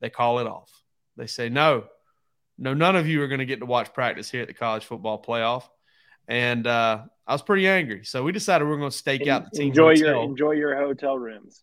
They 0.00 0.10
call 0.10 0.38
it 0.38 0.46
off. 0.46 0.70
They 1.16 1.26
say, 1.26 1.48
no, 1.48 1.84
no, 2.58 2.74
none 2.74 2.96
of 2.96 3.08
you 3.08 3.22
are 3.22 3.28
going 3.28 3.38
to 3.38 3.46
get 3.46 3.60
to 3.60 3.66
watch 3.66 3.94
practice 3.94 4.30
here 4.30 4.42
at 4.42 4.48
the 4.48 4.54
college 4.54 4.84
football 4.84 5.22
playoff. 5.22 5.64
And 6.28 6.66
uh, 6.66 7.02
I 7.26 7.32
was 7.32 7.42
pretty 7.42 7.66
angry. 7.66 8.04
So 8.04 8.22
we 8.22 8.32
decided 8.32 8.66
we 8.66 8.74
are 8.74 8.78
going 8.78 8.90
to 8.90 8.96
stake 8.96 9.26
out 9.26 9.44
the 9.44 9.58
team. 9.58 9.68
Enjoy 9.68 9.94
hotel. 9.94 10.14
your 10.14 10.22
enjoy 10.22 10.50
your 10.52 10.76
hotel 10.76 11.18
rooms. 11.18 11.62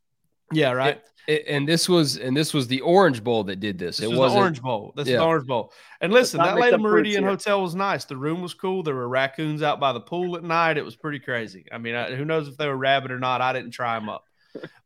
Yeah, 0.51 0.71
right. 0.71 0.97
It, 0.97 1.05
it, 1.27 1.45
and 1.47 1.67
this 1.67 1.87
was 1.87 2.17
and 2.17 2.35
this 2.35 2.53
was 2.53 2.67
the 2.67 2.81
Orange 2.81 3.23
Bowl 3.23 3.43
that 3.45 3.59
did 3.59 3.77
this. 3.77 3.97
this 3.97 4.11
it 4.11 4.15
was 4.15 4.33
the 4.33 4.39
Orange 4.39 4.61
Bowl. 4.61 4.93
This 4.95 5.07
yeah. 5.07 5.15
was 5.15 5.21
the 5.21 5.25
Orange 5.25 5.47
Bowl. 5.47 5.73
And 6.01 6.11
listen, 6.11 6.39
that 6.39 6.55
Le 6.55 6.77
Meridien 6.77 7.23
Hotel 7.23 7.61
was 7.61 7.75
nice. 7.75 8.05
The 8.05 8.17
room 8.17 8.41
was 8.41 8.53
cool. 8.53 8.83
There 8.83 8.95
were 8.95 9.07
raccoons 9.07 9.61
out 9.61 9.79
by 9.79 9.93
the 9.93 9.99
pool 9.99 10.35
at 10.35 10.43
night. 10.43 10.77
It 10.77 10.85
was 10.85 10.95
pretty 10.95 11.19
crazy. 11.19 11.65
I 11.71 11.77
mean, 11.77 11.95
I, 11.95 12.15
who 12.15 12.25
knows 12.25 12.47
if 12.47 12.57
they 12.57 12.67
were 12.67 12.77
rabid 12.77 13.11
or 13.11 13.19
not? 13.19 13.41
I 13.41 13.53
didn't 13.53 13.71
try 13.71 13.99
them 13.99 14.09
up. 14.09 14.25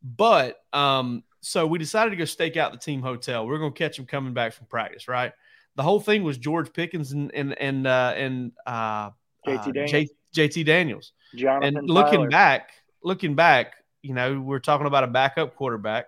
but 0.03 0.59
um, 0.73 1.23
so 1.41 1.65
we 1.65 1.79
decided 1.79 2.09
to 2.09 2.15
go 2.15 2.25
stake 2.25 2.57
out 2.57 2.71
the 2.71 2.77
team 2.77 3.01
hotel. 3.01 3.47
We 3.47 3.55
are 3.55 3.59
going 3.59 3.73
to 3.73 3.77
catch 3.77 3.97
them 3.97 4.05
coming 4.05 4.33
back 4.33 4.53
from 4.53 4.67
practice. 4.67 5.07
Right. 5.07 5.31
The 5.75 5.83
whole 5.83 5.99
thing 5.99 6.23
was 6.23 6.37
George 6.37 6.71
Pickens 6.73 7.11
and 7.11 7.33
and 7.33 7.57
and 7.59 7.87
uh, 7.87 8.13
and 8.15 8.51
uh, 8.65 9.09
JT 9.47 9.67
uh, 9.67 9.71
Daniels. 9.71 9.91
J, 9.91 10.09
JT 10.47 10.65
Daniels. 10.65 11.11
Jonathan 11.35 11.77
and 11.77 11.89
looking 11.89 12.19
Tyler. 12.19 12.29
back, 12.29 12.71
looking 13.03 13.35
back, 13.35 13.75
you 14.05 14.13
know, 14.13 14.39
we're 14.39 14.59
talking 14.59 14.87
about 14.87 15.03
a 15.03 15.07
backup 15.07 15.55
quarterback 15.55 16.05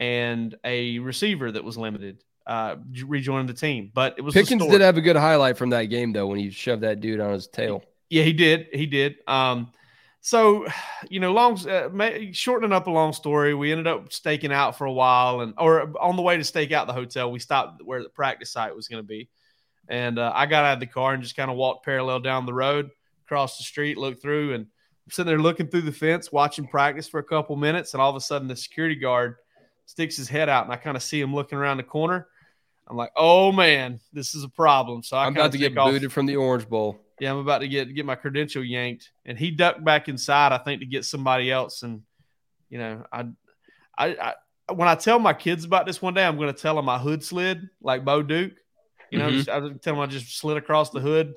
and 0.00 0.56
a 0.64 0.98
receiver 0.98 1.52
that 1.52 1.62
was 1.62 1.76
limited, 1.76 2.24
uh, 2.46 2.76
rejoining 3.04 3.46
the 3.46 3.54
team. 3.54 3.90
But 3.92 4.14
it 4.18 4.22
was 4.22 4.34
Pickens 4.34 4.66
did 4.66 4.80
have 4.80 4.96
a 4.96 5.00
good 5.00 5.16
highlight 5.16 5.58
from 5.58 5.70
that 5.70 5.84
game 5.84 6.12
though 6.12 6.26
when 6.26 6.38
he 6.38 6.50
shoved 6.50 6.82
that 6.82 7.00
dude 7.00 7.20
on 7.20 7.32
his 7.32 7.46
tail. 7.46 7.84
Yeah, 8.10 8.24
he 8.24 8.32
did. 8.32 8.68
He 8.72 8.86
did. 8.86 9.16
Um, 9.26 9.72
so, 10.20 10.66
you 11.08 11.18
know, 11.18 11.32
long 11.32 11.58
uh, 11.68 11.88
shortening 12.32 12.72
up 12.72 12.86
a 12.86 12.90
long 12.90 13.12
story, 13.12 13.54
we 13.54 13.72
ended 13.72 13.88
up 13.88 14.12
staking 14.12 14.52
out 14.52 14.78
for 14.78 14.84
a 14.84 14.92
while, 14.92 15.40
and 15.40 15.54
or 15.58 15.92
on 16.00 16.16
the 16.16 16.22
way 16.22 16.36
to 16.36 16.44
stake 16.44 16.70
out 16.70 16.86
the 16.86 16.92
hotel, 16.92 17.32
we 17.32 17.40
stopped 17.40 17.82
where 17.84 18.02
the 18.02 18.08
practice 18.08 18.52
site 18.52 18.74
was 18.74 18.86
going 18.86 19.02
to 19.02 19.06
be, 19.06 19.28
and 19.88 20.20
uh, 20.20 20.30
I 20.32 20.46
got 20.46 20.64
out 20.64 20.74
of 20.74 20.80
the 20.80 20.86
car 20.86 21.12
and 21.12 21.22
just 21.22 21.34
kind 21.34 21.50
of 21.50 21.56
walked 21.56 21.84
parallel 21.84 22.20
down 22.20 22.46
the 22.46 22.54
road, 22.54 22.90
across 23.26 23.58
the 23.58 23.64
street, 23.64 23.98
looked 23.98 24.22
through, 24.22 24.54
and 24.54 24.66
sitting 25.10 25.28
there 25.28 25.38
looking 25.40 25.68
through 25.68 25.82
the 25.82 25.92
fence, 25.92 26.30
watching 26.32 26.66
practice 26.66 27.08
for 27.08 27.18
a 27.20 27.24
couple 27.24 27.56
minutes, 27.56 27.92
and 27.94 28.00
all 28.02 28.10
of 28.10 28.16
a 28.16 28.20
sudden, 28.20 28.48
the 28.48 28.56
security 28.56 28.94
guard 28.96 29.36
sticks 29.86 30.16
his 30.16 30.28
head 30.28 30.48
out, 30.48 30.64
and 30.64 30.72
I 30.72 30.76
kind 30.76 30.96
of 30.96 31.02
see 31.02 31.20
him 31.20 31.34
looking 31.34 31.58
around 31.58 31.78
the 31.78 31.82
corner. 31.82 32.28
I'm 32.88 32.96
like, 32.96 33.12
oh 33.16 33.52
man, 33.52 34.00
this 34.12 34.34
is 34.34 34.44
a 34.44 34.48
problem. 34.48 35.02
So 35.02 35.16
I 35.16 35.26
I'm 35.26 35.32
about 35.36 35.52
to 35.52 35.58
get 35.58 35.76
off- 35.78 35.90
booted 35.90 36.12
from 36.12 36.26
the 36.26 36.36
Orange 36.36 36.68
Bowl. 36.68 36.98
yeah, 37.20 37.30
I'm 37.30 37.38
about 37.38 37.58
to 37.58 37.68
get 37.68 37.94
get 37.94 38.04
my 38.06 38.14
credential 38.16 38.62
yanked, 38.64 39.10
and 39.24 39.38
he 39.38 39.50
ducked 39.50 39.84
back 39.84 40.08
inside. 40.08 40.52
I 40.52 40.58
think 40.58 40.80
to 40.80 40.86
get 40.86 41.04
somebody 41.04 41.50
else, 41.50 41.82
and 41.82 42.02
you 42.70 42.78
know, 42.78 43.04
I, 43.12 43.26
I, 43.98 44.34
I 44.68 44.72
when 44.72 44.88
I 44.88 44.94
tell 44.94 45.18
my 45.18 45.34
kids 45.34 45.64
about 45.64 45.86
this 45.86 46.00
one 46.00 46.14
day, 46.14 46.24
I'm 46.24 46.36
going 46.36 46.52
to 46.52 46.58
tell 46.58 46.76
them 46.76 46.84
my 46.86 46.98
hood 46.98 47.22
slid 47.22 47.68
like 47.82 48.04
Bo 48.04 48.22
Duke. 48.22 48.52
You 49.10 49.18
know, 49.18 49.28
Mhm. 49.30 49.34
just, 49.34 49.48
I 49.50 49.60
tell 49.60 49.94
them 49.94 49.98
I 50.00 50.06
just 50.06 50.38
slid 50.38 50.56
across 50.56 50.90
the 50.90 51.00
hood, 51.00 51.34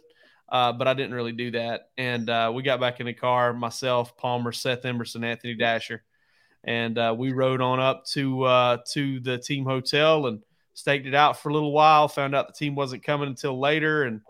uh, 0.50 0.74
but 0.74 0.88
I 0.88 0.94
didn't 0.94 1.14
really 1.14 1.32
do 1.32 1.52
that. 1.52 1.90
And 1.98 2.30
uh, 2.30 2.52
we 2.54 2.64
got 2.64 2.80
back 2.80 3.00
in 3.00 3.06
the 3.06 3.14
car, 3.14 3.54
myself, 3.54 4.16
Palmer, 4.18 4.52
Seth 4.52 4.86
Emerson, 4.86 5.24
Anthony 5.24 5.56
Dasher, 5.56 6.04
and 6.64 6.98
uh, 6.98 7.16
we 7.18 7.32
rode 7.32 7.62
on 7.62 7.80
up 7.80 8.06
to 8.14 8.44
uh, 8.44 8.78
to 8.94 9.20
the 9.20 9.38
team 9.38 9.66
hotel 9.66 10.28
and 10.28 10.42
staked 10.74 11.08
it 11.08 11.16
out 11.16 11.40
for 11.40 11.50
a 11.50 11.54
little 11.54 11.72
while. 11.72 12.08
Found 12.08 12.36
out 12.36 12.48
the 12.48 12.54
team 12.54 12.76
wasn't 12.76 13.04
coming 13.04 13.28
until 13.28 13.60
later, 13.60 14.04
and 14.04 14.22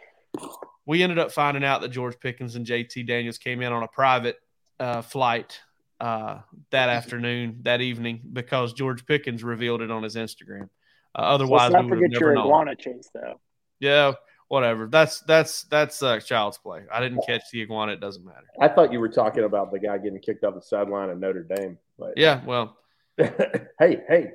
we 0.85 1.03
ended 1.03 1.19
up 1.19 1.31
finding 1.31 1.63
out 1.63 1.81
that 1.81 1.89
George 1.89 2.19
Pickens 2.19 2.55
and 2.55 2.65
JT 2.65 3.07
Daniels 3.07 3.37
came 3.37 3.61
in 3.61 3.73
on 3.73 3.83
a 3.83 3.87
private 3.87 4.37
uh, 4.79 5.01
flight 5.01 5.59
uh, 5.99 6.39
that 6.71 6.89
afternoon, 6.89 7.59
that 7.63 7.81
evening, 7.81 8.21
because 8.31 8.73
George 8.73 9.05
Pickens 9.05 9.43
revealed 9.43 9.81
it 9.81 9.91
on 9.91 10.03
his 10.03 10.15
Instagram. 10.15 10.69
Uh, 11.17 11.21
otherwise, 11.21 11.71
Let's 11.71 11.73
not 11.73 11.85
we 11.85 11.91
would 11.91 11.99
have 12.01 12.11
forget 12.11 12.19
your 12.19 12.33
known. 12.33 12.45
iguana 12.45 12.75
chase, 12.75 13.09
though. 13.13 13.39
Yeah, 13.79 14.13
whatever. 14.47 14.87
That's 14.87 15.21
that's 15.21 15.63
that's 15.63 16.01
uh, 16.03 16.19
child's 16.19 16.57
play. 16.57 16.83
I 16.91 16.99
didn't 16.99 17.25
catch 17.25 17.43
the 17.51 17.61
iguana. 17.61 17.93
It 17.93 17.99
doesn't 17.99 18.25
matter. 18.25 18.45
I 18.59 18.67
thought 18.67 18.91
you 18.91 18.99
were 18.99 19.09
talking 19.09 19.43
about 19.43 19.71
the 19.71 19.79
guy 19.79 19.97
getting 19.97 20.19
kicked 20.19 20.43
off 20.43 20.55
the 20.55 20.61
sideline 20.61 21.09
at 21.09 21.19
Notre 21.19 21.43
Dame. 21.43 21.77
But 21.97 22.17
Yeah, 22.17 22.41
well, 22.45 22.77
hey, 23.17 23.63
hey, 23.79 24.31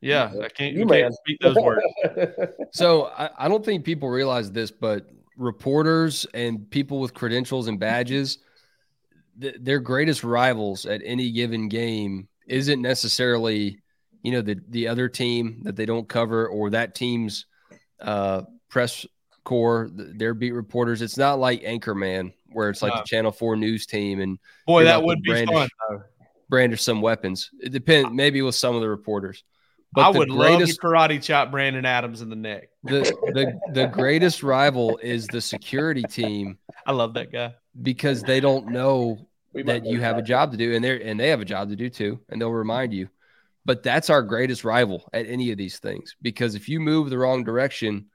yeah. 0.00 0.32
I 0.42 0.48
can't. 0.48 0.74
You 0.74 0.80
You 0.80 0.86
can't 0.86 1.14
speak 1.14 1.38
those 1.40 1.56
words. 1.56 1.82
So 2.72 3.06
I, 3.06 3.30
I 3.36 3.48
don't 3.48 3.64
think 3.64 3.84
people 3.84 4.08
realize 4.08 4.52
this, 4.52 4.70
but 4.70 5.10
reporters 5.36 6.24
and 6.34 6.70
people 6.70 7.00
with 7.00 7.14
credentials 7.14 7.66
and 7.66 7.80
badges, 7.80 8.38
th- 9.40 9.56
their 9.58 9.80
greatest 9.80 10.22
rivals 10.22 10.86
at 10.86 11.00
any 11.04 11.32
given 11.32 11.68
game 11.68 12.28
isn't 12.46 12.80
necessarily, 12.80 13.80
you 14.22 14.30
know, 14.30 14.40
the 14.40 14.60
the 14.68 14.86
other 14.86 15.08
team 15.08 15.62
that 15.64 15.74
they 15.74 15.84
don't 15.84 16.08
cover 16.08 16.46
or 16.48 16.70
that 16.70 16.94
team's 16.94 17.46
uh, 18.00 18.42
press 18.68 19.04
th- 19.48 19.90
their 20.16 20.34
beat 20.34 20.52
reporters. 20.52 21.02
It's 21.02 21.16
not 21.18 21.38
like 21.38 21.62
Anchorman 21.62 22.32
where 22.52 22.68
it's 22.70 22.82
like 22.82 22.92
No. 22.94 23.00
the 23.00 23.04
Channel 23.06 23.32
Four 23.32 23.56
news 23.56 23.86
team 23.86 24.20
and 24.20 24.38
Boy, 24.66 24.84
that 24.84 25.02
would 25.02 25.16
to 25.18 25.22
be 25.22 25.30
brandish- 25.30 25.54
fun. 25.54 25.68
though. 25.88 26.02
brandish 26.48 26.82
some 26.82 27.00
weapons. 27.00 27.50
It 27.60 27.70
depends, 27.70 28.10
maybe 28.12 28.42
with 28.42 28.54
some 28.56 28.74
of 28.74 28.80
the 28.80 28.88
reporters. 28.88 29.44
But 29.92 30.02
I 30.08 30.12
the 30.12 30.18
would 30.20 30.30
love 30.30 30.60
to 30.60 30.66
karate 30.66 31.20
chop 31.22 31.50
Brandon 31.50 31.84
Adams 31.84 32.22
in 32.22 32.30
the 32.30 32.36
neck. 32.36 32.68
the 32.84 33.00
the 33.34 33.58
the 33.72 33.86
greatest 33.86 34.42
rival 34.42 34.98
is 35.02 35.26
the 35.26 35.40
security 35.40 36.02
team 36.04 36.58
I 36.86 36.92
love 36.92 37.14
that 37.14 37.32
guy. 37.32 37.54
because 37.82 38.22
they 38.22 38.38
don't 38.40 38.68
know 38.68 39.26
that 39.54 39.84
you 39.84 40.00
have 40.00 40.16
a 40.16 40.22
job 40.22 40.52
to 40.52 40.56
do 40.56 40.74
and 40.76 40.84
they 40.84 41.02
and 41.02 41.18
they 41.18 41.28
have 41.28 41.40
a 41.40 41.44
job 41.44 41.70
to 41.70 41.76
do 41.76 41.90
too 41.90 42.20
and 42.28 42.40
they'll 42.40 42.52
remind 42.52 42.92
you 42.94 43.08
but 43.64 43.82
that's 43.82 44.08
our 44.08 44.22
greatest 44.22 44.62
rival 44.64 45.10
at 45.12 45.26
any 45.26 45.50
of 45.50 45.58
these 45.58 45.80
things 45.80 46.14
because 46.22 46.54
if 46.54 46.68
you 46.68 46.78
move 46.78 47.10
the 47.10 47.18
wrong 47.18 47.42
direction 47.42 48.06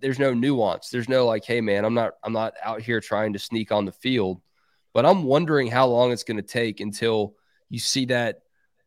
there's 0.00 0.18
no 0.18 0.32
nuance 0.34 0.88
there's 0.90 1.08
no 1.08 1.26
like 1.26 1.44
hey 1.44 1.60
man 1.60 1.84
i'm 1.84 1.94
not 1.94 2.12
i'm 2.22 2.32
not 2.32 2.54
out 2.62 2.80
here 2.80 3.00
trying 3.00 3.32
to 3.32 3.38
sneak 3.38 3.72
on 3.72 3.84
the 3.84 3.92
field 3.92 4.40
but 4.92 5.06
i'm 5.06 5.24
wondering 5.24 5.70
how 5.70 5.86
long 5.86 6.12
it's 6.12 6.24
going 6.24 6.36
to 6.36 6.42
take 6.42 6.80
until 6.80 7.34
you 7.70 7.78
see 7.78 8.04
that 8.06 8.40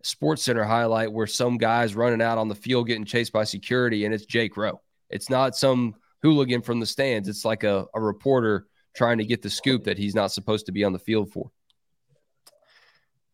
sports 0.04 0.44
center 0.44 0.64
highlight 0.64 1.12
where 1.12 1.28
some 1.28 1.58
guy's 1.58 1.96
running 1.96 2.22
out 2.22 2.38
on 2.38 2.48
the 2.48 2.56
field 2.56 2.88
getting 2.88 3.06
chased 3.06 3.34
by 3.34 3.44
security 3.44 4.06
and 4.06 4.14
it's 4.14 4.26
jake 4.26 4.58
rowe 4.58 4.82
it's 5.10 5.30
not 5.30 5.56
some 5.56 5.96
hooligan 6.22 6.62
from 6.62 6.80
the 6.80 6.86
stands 6.86 7.28
it's 7.28 7.46
like 7.46 7.64
a, 7.64 7.86
a 7.94 8.02
reporter 8.02 8.68
trying 8.96 9.20
to 9.20 9.26
get 9.26 9.42
the 9.42 9.50
scoop 9.50 9.84
that 9.84 9.98
he's 9.98 10.16
not 10.16 10.32
supposed 10.32 10.66
to 10.66 10.72
be 10.72 10.84
on 10.84 10.94
the 10.94 11.00
field 11.00 11.32
for 11.32 11.52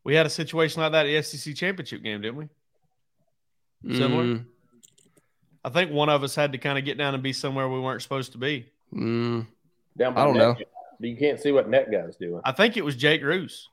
We 0.03 0.15
had 0.15 0.25
a 0.25 0.29
situation 0.29 0.81
like 0.81 0.91
that 0.91 1.05
at 1.05 1.23
the 1.23 1.37
SEC 1.37 1.55
championship 1.55 2.03
game, 2.03 2.21
didn't 2.21 2.35
we? 2.35 2.49
Similar? 3.95 4.23
Mm, 4.23 4.45
I 5.65 5.69
think 5.69 5.91
one 5.91 6.09
of 6.09 6.23
us 6.23 6.35
had 6.35 6.51
to 6.51 6.57
kind 6.57 6.77
of 6.77 6.85
get 6.85 6.97
down 6.97 7.13
and 7.13 7.23
be 7.23 7.33
somewhere 7.33 7.69
we 7.69 7.79
weren't 7.79 8.01
supposed 8.01 8.33
to 8.33 8.37
be. 8.37 8.67
mm, 8.93 9.45
Down 9.97 10.13
by 10.13 10.21
I 10.21 10.25
don't 10.25 10.37
net. 10.37 10.59
know. 10.59 10.65
You 10.99 11.17
can't 11.17 11.39
see 11.39 11.51
what 11.51 11.69
net 11.69 11.91
guy's 11.91 12.15
doing. 12.15 12.41
I 12.43 12.51
think 12.51 12.77
it 12.77 12.83
was 12.85 12.95
Jake 12.95 13.23
Roos. 13.23 13.69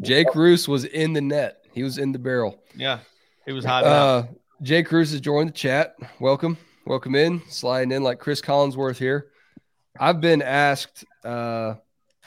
Jake 0.00 0.34
Roos 0.34 0.66
was 0.68 0.84
in 0.84 1.12
the 1.12 1.20
net. 1.20 1.64
He 1.72 1.82
was 1.82 1.98
in 1.98 2.12
the 2.12 2.18
barrel. 2.18 2.62
Yeah, 2.74 3.00
he 3.46 3.52
was 3.52 3.64
hiding 3.64 3.90
out. 3.90 3.94
Uh, 3.94 4.26
Jake 4.62 4.90
Roos 4.90 5.10
has 5.12 5.20
joined 5.20 5.50
the 5.50 5.54
chat. 5.54 5.94
Welcome. 6.20 6.56
Welcome 6.86 7.14
in. 7.14 7.42
Sliding 7.48 7.92
in 7.92 8.02
like 8.02 8.18
Chris 8.18 8.40
Collinsworth 8.40 8.96
here. 8.96 9.28
I've 9.98 10.20
been 10.20 10.42
asked 10.42 11.04
uh, 11.24 11.74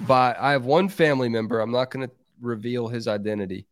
by, 0.01 0.35
I 0.39 0.51
have 0.51 0.65
one 0.65 0.89
family 0.89 1.29
member. 1.29 1.59
I'm 1.59 1.71
not 1.71 1.91
going 1.91 2.07
to 2.07 2.13
reveal 2.41 2.87
his 2.87 3.07
identity. 3.07 3.67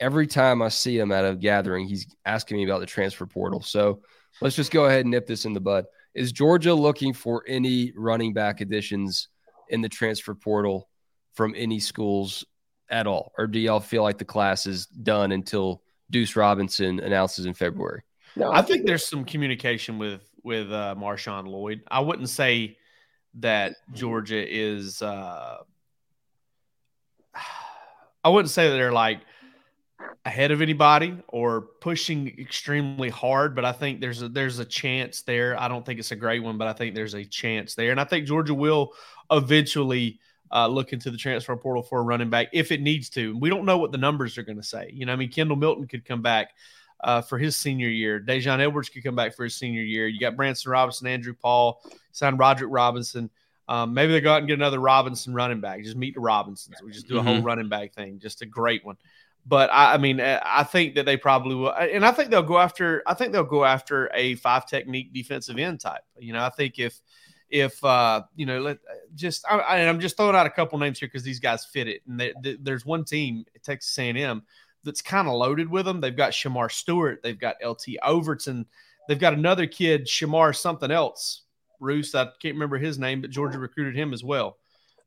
Every 0.00 0.26
time 0.26 0.62
I 0.62 0.68
see 0.68 0.98
him 0.98 1.12
at 1.12 1.24
a 1.24 1.34
gathering, 1.34 1.86
he's 1.86 2.06
asking 2.24 2.58
me 2.58 2.64
about 2.64 2.80
the 2.80 2.86
transfer 2.86 3.26
portal. 3.26 3.62
So 3.62 4.00
let's 4.40 4.56
just 4.56 4.72
go 4.72 4.86
ahead 4.86 5.00
and 5.02 5.10
nip 5.10 5.26
this 5.26 5.44
in 5.44 5.52
the 5.52 5.60
bud. 5.60 5.84
Is 6.14 6.32
Georgia 6.32 6.74
looking 6.74 7.12
for 7.12 7.44
any 7.46 7.92
running 7.96 8.32
back 8.32 8.60
additions 8.60 9.28
in 9.68 9.80
the 9.80 9.88
transfer 9.88 10.34
portal 10.34 10.88
from 11.34 11.54
any 11.56 11.80
schools 11.80 12.44
at 12.90 13.06
all? 13.06 13.32
Or 13.38 13.46
do 13.46 13.58
y'all 13.58 13.80
feel 13.80 14.02
like 14.02 14.18
the 14.18 14.24
class 14.24 14.66
is 14.66 14.86
done 14.86 15.32
until 15.32 15.82
Deuce 16.10 16.36
Robinson 16.36 17.00
announces 17.00 17.46
in 17.46 17.54
February? 17.54 18.02
No, 18.36 18.52
I 18.52 18.62
think 18.62 18.86
there's 18.86 19.06
some 19.06 19.24
communication 19.24 19.98
with 19.98 20.22
with 20.42 20.72
uh, 20.72 20.94
Marshawn 20.98 21.46
Lloyd. 21.46 21.82
I 21.90 22.00
wouldn't 22.00 22.28
say 22.28 22.78
that 23.34 23.76
Georgia 23.92 24.44
is. 24.46 25.02
Uh, 25.02 25.58
I 28.24 28.28
wouldn't 28.28 28.50
say 28.50 28.68
that 28.68 28.74
they're 28.74 28.92
like 28.92 29.20
ahead 30.24 30.50
of 30.50 30.62
anybody 30.62 31.16
or 31.28 31.62
pushing 31.80 32.28
extremely 32.38 33.08
hard, 33.08 33.54
but 33.54 33.64
I 33.64 33.72
think 33.72 34.00
there's 34.00 34.22
a 34.22 34.28
there's 34.28 34.58
a 34.58 34.64
chance 34.64 35.22
there. 35.22 35.58
I 35.60 35.68
don't 35.68 35.84
think 35.84 35.98
it's 35.98 36.12
a 36.12 36.16
great 36.16 36.42
one, 36.42 36.58
but 36.58 36.68
I 36.68 36.72
think 36.72 36.94
there's 36.94 37.14
a 37.14 37.24
chance 37.24 37.74
there, 37.74 37.90
and 37.90 38.00
I 38.00 38.04
think 38.04 38.26
Georgia 38.26 38.54
will 38.54 38.92
eventually 39.30 40.20
uh, 40.52 40.66
look 40.66 40.92
into 40.92 41.10
the 41.10 41.16
transfer 41.16 41.56
portal 41.56 41.82
for 41.82 41.98
a 41.98 42.02
running 42.02 42.30
back 42.30 42.48
if 42.52 42.70
it 42.70 42.80
needs 42.80 43.08
to. 43.10 43.36
We 43.38 43.48
don't 43.48 43.64
know 43.64 43.78
what 43.78 43.92
the 43.92 43.98
numbers 43.98 44.38
are 44.38 44.42
going 44.42 44.58
to 44.58 44.62
say. 44.62 44.90
You 44.92 45.06
know, 45.06 45.12
I 45.12 45.16
mean, 45.16 45.30
Kendall 45.30 45.56
Milton 45.56 45.86
could 45.86 46.04
come 46.04 46.22
back 46.22 46.50
uh, 47.02 47.22
for 47.22 47.38
his 47.38 47.56
senior 47.56 47.88
year. 47.88 48.20
Daijun 48.20 48.60
Edwards 48.60 48.88
could 48.88 49.02
come 49.02 49.16
back 49.16 49.34
for 49.34 49.44
his 49.44 49.54
senior 49.54 49.82
year. 49.82 50.06
You 50.06 50.20
got 50.20 50.36
Branson 50.36 50.70
Robinson, 50.70 51.06
Andrew 51.06 51.34
Paul, 51.34 51.82
signed 52.12 52.38
Roderick 52.38 52.70
Robinson. 52.72 53.30
Um, 53.68 53.94
maybe 53.94 54.12
they 54.12 54.20
go 54.20 54.32
out 54.32 54.38
and 54.38 54.48
get 54.48 54.58
another 54.58 54.80
Robinson 54.80 55.32
running 55.34 55.60
back. 55.60 55.82
Just 55.82 55.96
meet 55.96 56.14
the 56.14 56.20
Robinsons. 56.20 56.76
We 56.84 56.92
just 56.92 57.08
do 57.08 57.18
a 57.18 57.22
whole 57.22 57.40
running 57.40 57.68
back 57.68 57.94
thing. 57.94 58.18
Just 58.18 58.42
a 58.42 58.46
great 58.46 58.84
one. 58.84 58.96
But 59.44 59.70
I, 59.72 59.94
I 59.94 59.98
mean, 59.98 60.20
uh, 60.20 60.40
I 60.44 60.62
think 60.62 60.94
that 60.94 61.04
they 61.04 61.16
probably 61.16 61.56
will, 61.56 61.72
and 61.72 62.06
I 62.06 62.12
think 62.12 62.30
they'll 62.30 62.42
go 62.42 62.58
after. 62.58 63.02
I 63.06 63.14
think 63.14 63.32
they'll 63.32 63.42
go 63.42 63.64
after 63.64 64.10
a 64.14 64.36
five 64.36 64.66
technique 64.66 65.12
defensive 65.12 65.58
end 65.58 65.80
type. 65.80 66.02
You 66.18 66.32
know, 66.32 66.44
I 66.44 66.50
think 66.50 66.78
if 66.78 67.00
if 67.52 67.84
uh, 67.84 68.22
you 68.34 68.46
know, 68.46 68.60
let 68.60 68.78
just 69.14 69.44
I, 69.48 69.58
I, 69.58 69.76
I'm 69.88 70.00
just 70.00 70.16
throwing 70.16 70.34
out 70.34 70.46
a 70.46 70.50
couple 70.50 70.78
names 70.78 70.98
here 70.98 71.08
because 71.08 71.22
these 71.22 71.38
guys 71.38 71.64
fit 71.64 71.86
it. 71.86 72.02
And 72.08 72.18
they, 72.18 72.32
they, 72.42 72.56
there's 72.60 72.86
one 72.86 73.04
team, 73.04 73.44
Texas 73.62 73.96
A&M, 73.98 74.42
that's 74.84 75.02
kind 75.02 75.28
of 75.28 75.34
loaded 75.34 75.68
with 75.68 75.84
them. 75.84 76.00
They've 76.00 76.16
got 76.16 76.32
Shamar 76.32 76.72
Stewart, 76.72 77.20
they've 77.22 77.38
got 77.38 77.56
LT 77.64 77.96
Overton, 78.02 78.66
they've 79.06 79.18
got 79.18 79.34
another 79.34 79.66
kid, 79.66 80.06
Shamar 80.06 80.56
something 80.56 80.90
else, 80.90 81.42
Roos. 81.78 82.14
I 82.14 82.24
can't 82.40 82.54
remember 82.54 82.78
his 82.78 82.98
name, 82.98 83.20
but 83.20 83.30
Georgia 83.30 83.58
recruited 83.58 83.96
him 83.96 84.14
as 84.14 84.24
well. 84.24 84.56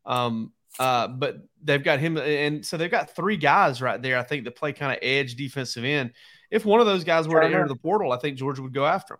Um, 0.05 0.53
uh, 0.79 1.07
but 1.07 1.37
they've 1.63 1.83
got 1.83 1.99
him, 1.99 2.17
and 2.17 2.65
so 2.65 2.77
they've 2.77 2.91
got 2.91 3.15
three 3.15 3.37
guys 3.37 3.81
right 3.81 4.01
there. 4.01 4.17
I 4.17 4.23
think 4.23 4.43
that 4.45 4.55
play 4.55 4.73
kind 4.73 4.91
of 4.91 4.99
edge 5.01 5.35
defensive 5.35 5.83
end. 5.83 6.11
If 6.51 6.65
one 6.65 6.79
of 6.79 6.85
those 6.85 7.03
guys 7.03 7.27
were 7.27 7.39
to 7.41 7.45
enter 7.45 7.67
the 7.67 7.75
portal, 7.75 8.11
I 8.11 8.17
think 8.17 8.37
Georgia 8.37 8.61
would 8.61 8.73
go 8.73 8.85
after 8.85 9.15
him. 9.15 9.19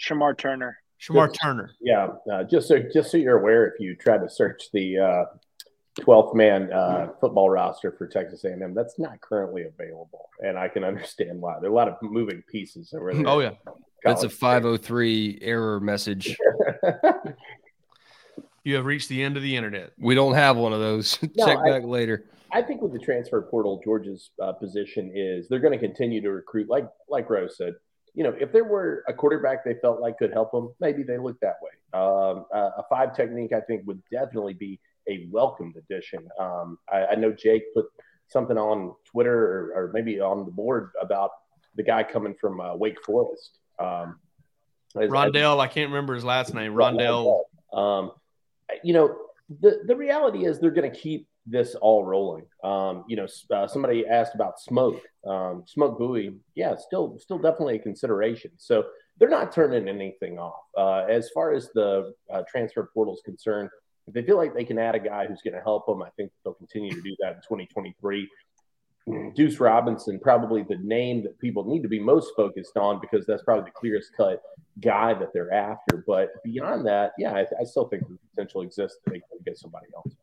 Shamar 0.00 0.36
Turner. 0.36 0.78
Shamar 1.00 1.28
Good. 1.28 1.38
Turner. 1.42 1.70
Yeah, 1.80 2.08
uh, 2.32 2.44
just 2.44 2.68
so 2.68 2.78
just 2.92 3.10
so 3.10 3.16
you're 3.16 3.38
aware, 3.38 3.66
if 3.66 3.80
you 3.80 3.96
try 3.96 4.18
to 4.18 4.28
search 4.28 4.64
the 4.72 4.98
uh, 4.98 5.24
12th 6.00 6.34
man 6.34 6.72
uh, 6.72 7.08
football 7.20 7.50
roster 7.50 7.92
for 7.92 8.06
Texas 8.06 8.44
A&M. 8.44 8.74
That's 8.74 8.98
not 8.98 9.20
currently 9.20 9.64
available, 9.64 10.28
and 10.44 10.58
I 10.58 10.68
can 10.68 10.84
understand 10.84 11.40
why. 11.40 11.58
There 11.60 11.70
are 11.70 11.72
a 11.72 11.76
lot 11.76 11.88
of 11.88 11.96
moving 12.02 12.42
pieces 12.50 12.92
over 12.94 13.12
there. 13.14 13.26
Oh 13.26 13.40
yeah, 13.40 13.52
that's 14.04 14.22
a 14.22 14.28
503 14.30 15.38
error 15.42 15.80
message. 15.80 16.36
you 18.68 18.76
have 18.76 18.84
reached 18.84 19.08
the 19.08 19.22
end 19.22 19.36
of 19.38 19.42
the 19.42 19.56
internet. 19.56 19.92
We 19.98 20.14
don't 20.14 20.34
have 20.34 20.56
one 20.58 20.74
of 20.74 20.80
those. 20.80 21.18
No, 21.36 21.46
Check 21.46 21.58
I- 21.58 21.70
back 21.70 21.84
later. 21.84 22.26
I 22.50 22.62
think 22.62 22.80
with 22.80 22.92
the 22.92 22.98
transfer 22.98 23.42
portal, 23.42 23.78
Georgia's 23.84 24.30
uh, 24.42 24.52
position 24.52 25.12
is 25.14 25.48
they're 25.48 25.58
going 25.58 25.78
to 25.78 25.78
continue 25.78 26.22
to 26.22 26.30
recruit. 26.30 26.66
Like 26.68 26.86
like 27.08 27.28
Rose 27.28 27.56
said, 27.58 27.74
you 28.14 28.24
know, 28.24 28.34
if 28.40 28.52
there 28.52 28.64
were 28.64 29.04
a 29.06 29.12
quarterback 29.12 29.64
they 29.66 29.74
felt 29.82 30.00
like 30.00 30.16
could 30.18 30.32
help 30.32 30.52
them, 30.52 30.72
maybe 30.80 31.02
they 31.02 31.18
look 31.18 31.38
that 31.40 31.56
way. 31.62 31.70
Um, 32.00 32.46
uh, 32.54 32.70
a 32.78 32.84
five 32.88 33.14
technique, 33.14 33.52
I 33.52 33.60
think, 33.60 33.86
would 33.86 34.02
definitely 34.10 34.54
be 34.54 34.80
a 35.10 35.28
welcomed 35.30 35.76
addition. 35.76 36.26
Um, 36.40 36.78
I, 36.90 37.06
I 37.06 37.14
know 37.16 37.32
Jake 37.32 37.64
put 37.74 37.84
something 38.28 38.56
on 38.56 38.94
Twitter 39.04 39.36
or, 39.36 39.72
or 39.84 39.90
maybe 39.92 40.18
on 40.20 40.44
the 40.46 40.50
board 40.50 40.90
about 41.02 41.30
the 41.76 41.82
guy 41.82 42.02
coming 42.02 42.34
from 42.40 42.60
uh, 42.60 42.74
Wake 42.76 43.02
Forest. 43.04 43.58
Um, 43.78 44.18
as- 44.96 45.10
Rondell, 45.10 45.60
I 45.60 45.66
can't 45.66 45.90
remember 45.90 46.14
his 46.14 46.24
last 46.24 46.54
name. 46.54 46.72
Rondell. 46.72 47.42
um, 47.74 48.12
you 48.82 48.92
know, 48.92 49.16
the 49.60 49.80
the 49.86 49.96
reality 49.96 50.44
is 50.44 50.58
they're 50.58 50.70
going 50.70 50.90
to 50.90 50.96
keep 50.96 51.26
this 51.46 51.74
all 51.74 52.04
rolling. 52.04 52.44
Um, 52.62 53.04
you 53.08 53.16
know, 53.16 53.26
uh, 53.54 53.66
somebody 53.66 54.06
asked 54.06 54.34
about 54.34 54.60
smoke. 54.60 55.00
Um, 55.26 55.64
smoke 55.66 55.98
Bouie, 55.98 56.36
yeah, 56.54 56.74
still 56.76 57.18
still 57.18 57.38
definitely 57.38 57.76
a 57.76 57.80
consideration. 57.80 58.50
So 58.58 58.84
they're 59.18 59.28
not 59.28 59.52
turning 59.52 59.88
anything 59.88 60.38
off. 60.38 60.62
Uh, 60.76 61.06
as 61.10 61.30
far 61.30 61.52
as 61.52 61.70
the 61.74 62.12
uh, 62.32 62.42
transfer 62.48 62.90
portal 62.94 63.14
is 63.14 63.22
concerned, 63.24 63.70
if 64.06 64.14
they 64.14 64.22
feel 64.22 64.36
like 64.36 64.54
they 64.54 64.64
can 64.64 64.78
add 64.78 64.94
a 64.94 65.00
guy 65.00 65.26
who's 65.26 65.42
going 65.42 65.54
to 65.54 65.60
help 65.60 65.86
them, 65.86 66.02
I 66.02 66.10
think 66.16 66.30
they'll 66.44 66.54
continue 66.54 66.90
to 66.90 67.02
do 67.02 67.16
that 67.20 67.34
in 67.34 67.40
2023. 67.42 68.28
Deuce 69.34 69.60
Robinson, 69.60 70.18
probably 70.18 70.62
the 70.62 70.78
name 70.78 71.22
that 71.22 71.38
people 71.38 71.64
need 71.64 71.82
to 71.82 71.88
be 71.88 71.98
most 71.98 72.32
focused 72.36 72.76
on 72.76 73.00
because 73.00 73.26
that's 73.26 73.42
probably 73.42 73.64
the 73.64 73.70
clearest 73.70 74.10
cut 74.16 74.42
guy 74.80 75.14
that 75.14 75.32
they're 75.32 75.52
after. 75.52 76.04
But 76.06 76.42
beyond 76.44 76.86
that, 76.86 77.12
yeah, 77.18 77.32
I, 77.32 77.46
I 77.60 77.64
still 77.64 77.88
think 77.88 78.08
the 78.08 78.18
potential 78.30 78.62
exists 78.62 78.98
that 79.04 79.12
they 79.12 79.20
can 79.20 79.38
get 79.44 79.58
somebody 79.58 79.86
else. 79.94 80.14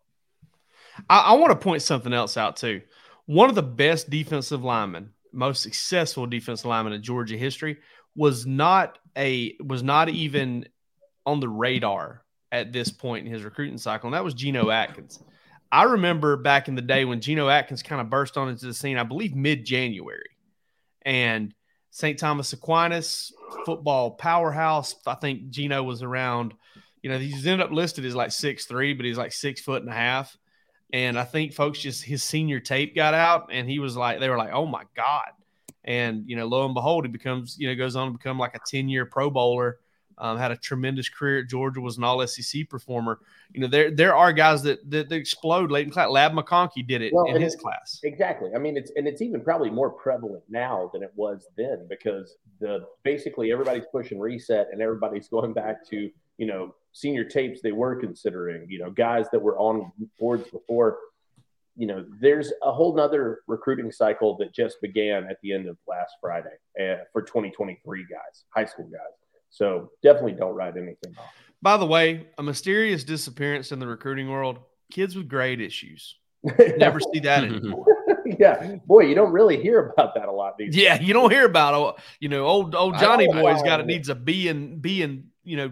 I, 1.09 1.19
I 1.19 1.33
want 1.33 1.51
to 1.51 1.63
point 1.63 1.81
something 1.81 2.13
else 2.13 2.37
out 2.37 2.57
too. 2.57 2.81
One 3.25 3.49
of 3.49 3.55
the 3.55 3.63
best 3.63 4.09
defensive 4.09 4.63
linemen, 4.63 5.11
most 5.31 5.61
successful 5.61 6.25
defensive 6.25 6.65
lineman 6.65 6.93
in 6.93 7.01
Georgia 7.01 7.37
history, 7.37 7.77
was 8.15 8.45
not 8.45 8.99
a 9.17 9.55
was 9.61 9.83
not 9.83 10.09
even 10.09 10.67
on 11.25 11.39
the 11.39 11.49
radar 11.49 12.23
at 12.51 12.71
this 12.71 12.91
point 12.91 13.25
in 13.25 13.33
his 13.33 13.43
recruiting 13.43 13.77
cycle, 13.77 14.07
and 14.07 14.13
that 14.13 14.23
was 14.23 14.33
Geno 14.33 14.69
Atkins. 14.69 15.21
I 15.71 15.83
remember 15.83 16.37
back 16.37 16.67
in 16.67 16.75
the 16.75 16.81
day 16.81 17.05
when 17.05 17.21
Geno 17.21 17.49
Atkins 17.49 17.83
kind 17.83 18.01
of 18.01 18.09
burst 18.09 18.37
on 18.37 18.49
into 18.49 18.65
the 18.65 18.73
scene, 18.73 18.97
I 18.97 19.03
believe 19.03 19.35
mid 19.35 19.65
January, 19.65 20.29
and 21.03 21.53
St. 21.91 22.19
Thomas 22.19 22.51
Aquinas, 22.53 23.33
football 23.65 24.11
powerhouse. 24.11 24.95
I 25.05 25.15
think 25.15 25.49
Geno 25.49 25.81
was 25.83 26.03
around, 26.03 26.53
you 27.01 27.09
know, 27.09 27.17
he's 27.17 27.45
ended 27.45 27.65
up 27.65 27.71
listed 27.71 28.05
as 28.05 28.15
like 28.15 28.31
six 28.31 28.65
three, 28.65 28.93
but 28.93 29.05
he's 29.05 29.17
like 29.17 29.31
six 29.31 29.61
foot 29.61 29.81
and 29.81 29.91
a 29.91 29.95
half. 29.95 30.37
And 30.93 31.17
I 31.17 31.23
think 31.23 31.53
folks 31.53 31.79
just 31.79 32.03
his 32.03 32.23
senior 32.23 32.59
tape 32.59 32.95
got 32.95 33.13
out, 33.13 33.49
and 33.51 33.69
he 33.69 33.79
was 33.79 33.95
like, 33.97 34.19
they 34.19 34.29
were 34.29 34.37
like, 34.37 34.53
oh 34.53 34.65
my 34.65 34.83
god. 34.95 35.29
And 35.83 36.23
you 36.27 36.35
know, 36.35 36.47
lo 36.47 36.65
and 36.65 36.73
behold, 36.73 37.05
he 37.05 37.11
becomes, 37.11 37.57
you 37.57 37.67
know, 37.67 37.75
goes 37.75 37.95
on 37.95 38.07
to 38.07 38.17
become 38.17 38.39
like 38.39 38.55
a 38.55 38.59
ten 38.67 38.89
year 38.89 39.05
Pro 39.05 39.29
Bowler. 39.29 39.79
Um, 40.17 40.37
had 40.37 40.51
a 40.51 40.57
tremendous 40.57 41.09
career 41.09 41.39
at 41.39 41.47
Georgia, 41.47 41.81
was 41.81 41.97
an 41.97 42.03
All 42.03 42.25
SEC 42.25 42.69
performer. 42.69 43.19
You 43.51 43.61
know, 43.61 43.67
there 43.67 43.91
there 43.91 44.15
are 44.15 44.31
guys 44.31 44.63
that 44.63 44.89
that, 44.89 45.09
that 45.09 45.15
explode 45.15 45.71
late 45.71 45.87
in 45.87 45.91
class. 45.91 46.09
Ladd 46.09 46.31
McConkey 46.31 46.87
did 46.87 47.01
it 47.01 47.13
Well, 47.13 47.25
in 47.25 47.41
his 47.41 47.55
class. 47.55 47.99
Exactly. 48.03 48.51
I 48.55 48.59
mean, 48.59 48.77
it's 48.77 48.91
and 48.95 49.07
it's 49.07 49.21
even 49.21 49.41
probably 49.41 49.69
more 49.69 49.89
prevalent 49.89 50.43
now 50.47 50.89
than 50.93 51.03
it 51.03 51.11
was 51.15 51.47
then 51.57 51.85
because 51.89 52.37
the 52.59 52.85
basically 53.03 53.51
everybody's 53.51 53.85
pushing 53.91 54.19
reset 54.19 54.67
and 54.71 54.81
everybody's 54.81 55.27
going 55.35 55.53
back 55.53 55.85
to 55.89 56.09
you 56.37 56.45
know 56.45 56.73
senior 56.93 57.25
tapes 57.25 57.61
they 57.61 57.73
were 57.73 57.95
considering. 57.95 58.67
You 58.69 58.79
know, 58.79 58.91
guys 58.91 59.25
that 59.31 59.39
were 59.39 59.57
on 59.57 59.91
boards 60.19 60.49
before. 60.49 60.97
You 61.77 61.87
know, 61.87 62.05
there's 62.21 62.53
a 62.63 62.71
whole 62.71 62.95
nother 62.95 63.41
recruiting 63.47 63.91
cycle 63.91 64.37
that 64.37 64.53
just 64.53 64.79
began 64.81 65.25
at 65.25 65.41
the 65.41 65.51
end 65.51 65.67
of 65.67 65.75
last 65.85 66.15
Friday 66.21 66.55
uh, 66.79 67.03
for 67.11 67.21
2023 67.21 68.03
guys, 68.03 68.45
high 68.55 68.63
school 68.63 68.85
guys. 68.85 69.11
So 69.55 69.91
definitely 70.03 70.33
don't 70.33 70.53
write 70.53 70.75
anything 70.75 71.15
off. 71.17 71.33
By 71.61 71.77
the 71.77 71.85
way, 71.85 72.27
a 72.37 72.43
mysterious 72.43 73.05
disappearance 73.05 73.71
in 73.71 73.79
the 73.79 73.87
recruiting 73.87 74.29
world. 74.29 74.59
Kids 74.91 75.15
with 75.15 75.29
grade 75.29 75.61
issues. 75.61 76.17
Never 76.77 76.99
see 76.99 77.19
that 77.21 77.43
anymore. 77.45 77.85
yeah, 78.37 78.75
boy, 78.85 79.05
you 79.05 79.15
don't 79.15 79.31
really 79.31 79.61
hear 79.61 79.93
about 79.97 80.13
that 80.15 80.27
a 80.27 80.31
lot 80.31 80.57
these 80.57 80.75
Yeah, 80.75 80.99
you 80.99 81.13
don't 81.13 81.31
hear 81.31 81.45
about 81.45 81.73
oh, 81.73 81.95
you 82.19 82.27
know 82.27 82.45
old 82.45 82.75
old 82.75 82.97
Johnny 82.99 83.27
know, 83.27 83.41
boy's 83.41 83.61
I 83.61 83.65
got 83.65 83.77
know. 83.77 83.85
it 83.85 83.87
needs 83.87 84.09
a 84.09 84.15
B 84.15 84.49
and 84.49 84.81
B 84.81 85.01
and 85.01 85.27
you 85.45 85.55
know 85.55 85.71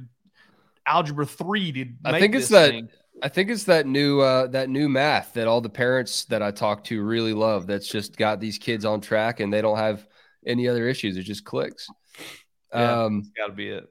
algebra 0.86 1.26
three 1.26 1.72
to. 1.74 1.86
I 2.06 2.20
think 2.20 2.36
it's 2.36 2.48
this 2.48 2.52
that- 2.52 2.72
thing. 2.72 2.90
I 3.22 3.30
think 3.30 3.52
it's 3.52 3.66
that 3.66 3.86
new 3.86 4.20
uh, 4.22 4.48
that 4.48 4.70
new 4.70 4.90
math 4.90 5.34
that 5.34 5.48
all 5.48 5.62
the 5.62 5.70
parents 5.70 6.26
that 6.26 6.42
I 6.42 6.52
talk 6.52 6.84
to 6.86 7.04
really 7.04 7.34
love. 7.34 7.68
That's 7.68 7.88
just 7.88 8.18
got 8.18 8.40
these 8.40 8.58
kids 8.58 8.86
on 8.86 9.02
track, 9.02 9.40
and 9.42 9.54
they 9.54 9.62
don't 9.62 9.78
have 9.78 10.08
any 10.46 10.68
other 10.68 10.88
issues. 10.88 11.16
It 11.18 11.24
just 11.24 11.46
clicks. 11.46 11.88
Yeah. 12.74 13.04
Um, 13.04 13.32
Got 13.38 13.48
to 13.48 13.54
be 13.54 13.70
it. 13.70 13.88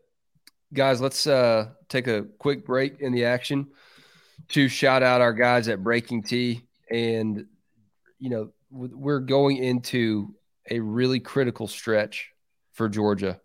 guys, 0.72 1.00
let's 1.00 1.26
uh, 1.26 1.68
take 1.88 2.06
a 2.08 2.24
quick 2.38 2.64
break 2.66 3.00
in 3.00 3.12
the 3.12 3.24
action 3.24 3.68
to 4.48 4.68
shout 4.68 5.02
out 5.02 5.20
our 5.20 5.32
guys 5.32 5.68
at 5.68 5.80
BreakingT. 5.80 6.62
And, 6.90 7.46
you 8.18 8.30
know, 8.30 8.50
we're 8.70 9.20
going 9.20 9.58
into 9.58 10.34
a 10.70 10.80
really 10.80 11.20
critical 11.20 11.66
stretch 11.68 12.30
for 12.72 12.88
Georgia. 12.88 13.40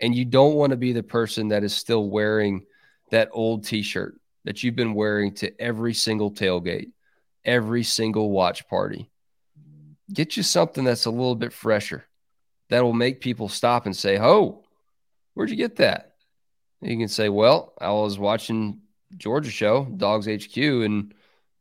And 0.00 0.14
you 0.14 0.24
don't 0.24 0.54
want 0.54 0.70
to 0.70 0.76
be 0.76 0.92
the 0.92 1.02
person 1.02 1.48
that 1.48 1.62
is 1.62 1.74
still 1.74 2.08
wearing 2.08 2.66
that 3.10 3.28
old 3.32 3.64
t 3.64 3.82
shirt 3.82 4.18
that 4.44 4.62
you've 4.62 4.74
been 4.74 4.94
wearing 4.94 5.34
to 5.34 5.60
every 5.60 5.94
single 5.94 6.32
tailgate, 6.32 6.90
every 7.44 7.84
single 7.84 8.30
watch 8.30 8.66
party. 8.68 9.08
Get 10.12 10.36
you 10.36 10.42
something 10.42 10.82
that's 10.84 11.04
a 11.04 11.10
little 11.10 11.36
bit 11.36 11.52
fresher 11.52 12.04
that 12.70 12.82
will 12.82 12.92
make 12.92 13.20
people 13.20 13.48
stop 13.48 13.86
and 13.86 13.96
say, 13.96 14.18
Oh, 14.18 14.64
where'd 15.34 15.50
you 15.50 15.56
get 15.56 15.76
that? 15.76 16.14
You 16.80 16.96
can 16.96 17.08
say, 17.08 17.28
Well, 17.28 17.74
I 17.80 17.90
was 17.92 18.18
watching 18.18 18.80
Georgia 19.16 19.50
show, 19.50 19.84
Dawgs 19.84 20.26
HQ, 20.26 20.56
and 20.56 21.14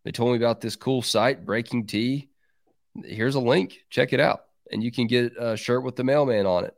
they 0.04 0.12
told 0.12 0.32
me 0.32 0.38
about 0.38 0.62
this 0.62 0.76
cool 0.76 1.02
site, 1.02 1.46
BreakingT. 1.46 2.28
Here's 3.04 3.36
a 3.36 3.40
link. 3.40 3.78
Check 3.90 4.14
it 4.14 4.20
out. 4.20 4.42
And 4.72 4.84
you 4.84 4.92
can 4.92 5.08
get 5.08 5.34
a 5.38 5.56
shirt 5.56 5.84
with 5.84 5.96
the 5.96 6.04
mailman 6.04 6.46
on 6.46 6.66
it. 6.66 6.74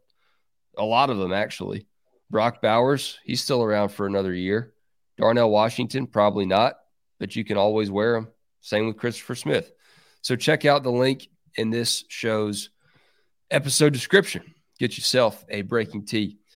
A 0.78 0.84
lot 0.84 1.10
of 1.10 1.18
them, 1.18 1.32
actually. 1.32 1.88
Brock 2.30 2.62
Bowers, 2.62 3.20
he's 3.24 3.42
still 3.42 3.64
around 3.64 3.90
for 3.90 4.08
another 4.08 4.34
year. 4.34 4.74
Darnell 5.18 5.52
Washington, 5.52 6.08
probably 6.08 6.46
not, 6.46 6.76
but 7.20 7.36
you 7.36 7.46
can 7.46 7.58
always 7.58 7.92
wear 7.92 8.14
them. 8.14 8.30
Same 8.62 8.88
with 8.88 8.98
Christopher 8.98 9.36
Smith. 9.36 9.72
So 10.22 10.36
check 10.36 10.66
out 10.66 10.84
the 10.84 10.92
link 10.92 11.28
in 11.56 11.70
this 11.70 12.04
show's 12.08 12.70
episode 13.52 13.94
description. 13.94 14.56
Get 14.80 14.98
yourself 14.98 15.46
a 15.50 15.64
BreakingT. 15.64 16.38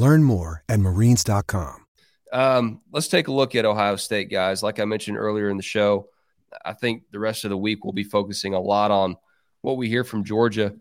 Learn 0.00 0.24
more 0.24 0.64
at 0.66 0.80
marines.com. 0.80 1.84
Um, 2.32 2.80
let's 2.90 3.08
take 3.08 3.28
a 3.28 3.32
look 3.32 3.54
at 3.54 3.66
Ohio 3.66 3.96
State, 3.96 4.30
guys. 4.30 4.62
Like 4.62 4.80
I 4.80 4.86
mentioned 4.86 5.18
earlier 5.18 5.50
in 5.50 5.58
the 5.58 5.62
show, 5.62 6.08
I 6.64 6.72
think 6.72 7.02
the 7.12 7.18
rest 7.18 7.44
of 7.44 7.50
the 7.50 7.58
week 7.58 7.84
we'll 7.84 7.92
be 7.92 8.04
focusing 8.04 8.54
a 8.54 8.60
lot 8.60 8.90
on 8.90 9.16
what 9.60 9.76
we 9.76 9.88
hear 9.90 10.02
from 10.02 10.24
Georgia. 10.24 10.72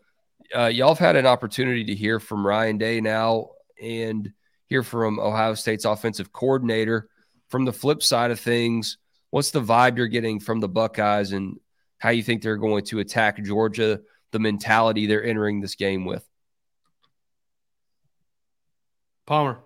Uh, 0.56 0.68
y'all 0.68 0.96
have 0.96 1.00
had 1.00 1.18
an 1.18 1.26
opportunity 1.26 1.84
to 1.84 1.96
hear 1.96 2.22
from 2.22 2.48
Ryan 2.48 2.78
Day 2.78 3.02
now 3.02 3.50
and 3.82 4.32
hear 4.68 4.84
from 4.84 5.20
Ohio 5.20 5.54
State's 5.54 5.84
offensive 5.84 6.32
coordinator. 6.32 7.10
From 7.50 7.66
the 7.66 7.74
flip 7.74 8.02
side 8.02 8.32
of 8.32 8.40
things, 8.40 9.00
what's 9.32 9.52
the 9.52 9.62
vibe 9.62 9.98
you're 9.98 10.08
getting 10.08 10.40
from 10.40 10.62
the 10.62 10.70
Buckeyes 10.70 11.34
and 11.34 11.60
how 11.98 12.12
you 12.12 12.24
think 12.24 12.42
they're 12.42 12.56
going 12.56 12.86
to 12.86 13.00
attack 13.00 13.44
Georgia, 13.44 14.00
the 14.32 14.40
mentality 14.40 15.08
they're 15.08 15.26
entering 15.26 15.60
this 15.60 15.76
game 15.76 16.06
with? 16.06 16.26
Palmer. 19.30 19.60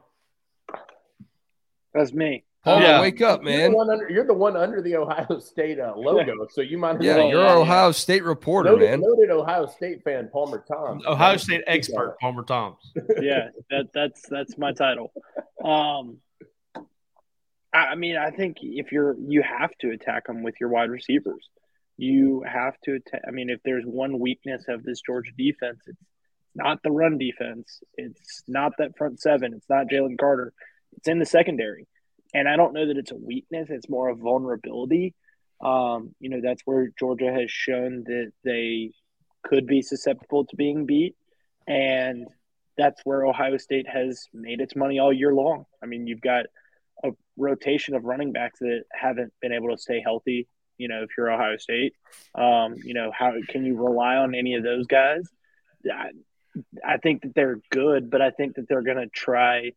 That's 1.94 2.12
me. 2.12 2.44
Palmer, 2.66 2.84
Yeah. 2.86 3.00
wake 3.02 3.22
up, 3.22 3.42
You're 3.44 3.52
man. 3.52 3.72
the 3.72 3.78
one 3.78 3.90
under, 3.90 4.10
you're 4.10 4.26
the 4.28 4.34
one 4.34 4.58
under 4.58 4.82
the 4.82 4.98
Ohio 4.98 5.40
State 5.40 5.80
uh, 5.80 5.94
logo, 5.96 6.34
so 6.52 6.60
you 6.60 6.78
might 6.78 6.98
as 6.98 7.06
Yeah, 7.06 7.16
well. 7.16 7.30
you're 7.30 7.42
our 7.46 7.58
Ohio 7.60 7.92
State 7.94 8.24
reporter, 8.26 8.72
noted, 8.72 8.90
man. 8.90 9.00
noted 9.02 9.30
Ohio 9.32 9.66
State 9.66 10.04
fan, 10.04 10.30
Palmer 10.34 10.66
Tom. 10.68 11.02
Ohio 11.08 11.38
State 11.38 11.64
expert 11.66 12.18
Palmer 12.20 12.44
Thomas. 12.44 12.92
yeah, 13.22 13.50
that 13.70 13.88
that's 13.94 14.28
that's 14.30 14.58
my 14.58 14.74
title. 14.74 15.14
Um, 15.64 16.18
I, 17.74 17.78
I 17.92 17.96
mean, 17.96 18.18
I 18.18 18.32
think 18.32 18.58
if 18.62 18.92
you're 18.92 19.16
you 19.18 19.44
have 19.44 19.72
to 19.80 19.92
attack 19.92 20.28
them 20.28 20.44
with 20.44 20.56
your 20.60 20.68
wide 20.70 20.90
receivers. 20.90 21.48
You 21.96 22.44
have 22.52 22.74
to 22.86 22.96
attack. 22.96 23.22
I 23.28 23.32
mean, 23.32 23.50
if 23.52 23.62
there's 23.64 23.86
one 23.86 24.18
weakness 24.20 24.66
of 24.68 24.84
this 24.84 25.00
Georgia 25.06 25.32
defense, 25.38 25.80
it's 25.86 26.02
not 26.56 26.82
the 26.84 26.92
run 26.92 27.18
defense. 27.18 27.82
It's 27.96 28.44
not 28.48 28.74
that 28.78 28.98
front 28.98 29.20
seven. 29.20 29.54
It's 29.54 29.70
not 29.70 29.88
Jalen 29.88 30.20
Carter. 30.20 30.54
It's 30.98 31.08
in 31.08 31.20
the 31.20 31.26
secondary, 31.26 31.88
and 32.34 32.48
I 32.48 32.56
don't 32.56 32.74
know 32.74 32.88
that 32.88 32.98
it's 32.98 33.12
a 33.12 33.16
weakness. 33.16 33.70
It's 33.70 33.90
more 33.90 34.10
a 34.10 34.16
vulnerability. 34.16 35.16
Um, 35.64 36.14
you 36.20 36.30
know, 36.30 36.42
that's 36.44 36.62
where 36.66 36.90
Georgia 37.00 37.32
has 37.32 37.50
shown 37.50 38.04
that 38.06 38.32
they 38.44 38.92
could 39.44 39.66
be 39.66 39.82
susceptible 39.82 40.46
to 40.46 40.56
being 40.56 40.86
beat, 40.86 41.16
and 41.68 42.28
that's 42.78 43.02
where 43.04 43.26
Ohio 43.26 43.58
State 43.58 43.88
has 43.88 44.28
made 44.34 44.62
its 44.62 44.76
money 44.76 45.00
all 45.00 45.14
year 45.14 45.34
long. 45.34 45.66
I 45.82 45.86
mean, 45.86 46.08
you've 46.08 46.22
got 46.22 46.46
a 47.04 47.12
rotation 47.38 47.96
of 47.96 48.04
running 48.04 48.32
backs 48.32 48.60
that 48.60 48.84
haven't 48.92 49.34
been 49.42 49.52
able 49.52 49.70
to 49.70 49.78
stay 49.78 50.02
healthy. 50.04 50.48
You 50.78 50.88
know, 50.88 51.04
if 51.04 51.10
you're 51.18 51.32
Ohio 51.32 51.58
State, 51.58 51.94
um, 52.36 52.76
you 52.84 52.94
know, 52.94 53.12
how 53.18 53.34
can 53.48 53.64
you 53.64 53.76
rely 53.76 54.16
on 54.16 54.34
any 54.36 54.56
of 54.56 54.64
those 54.64 54.88
guys? 54.88 55.24
I, 56.86 56.98
think 56.98 57.24
that 57.24 57.36
they're 57.36 57.60
good, 57.72 58.10
but 58.10 58.22
I 58.22 58.32
think 58.32 58.56
that 58.56 58.68
they're 58.68 58.84
going 58.84 58.98
to 58.98 59.08
try. 59.08 59.72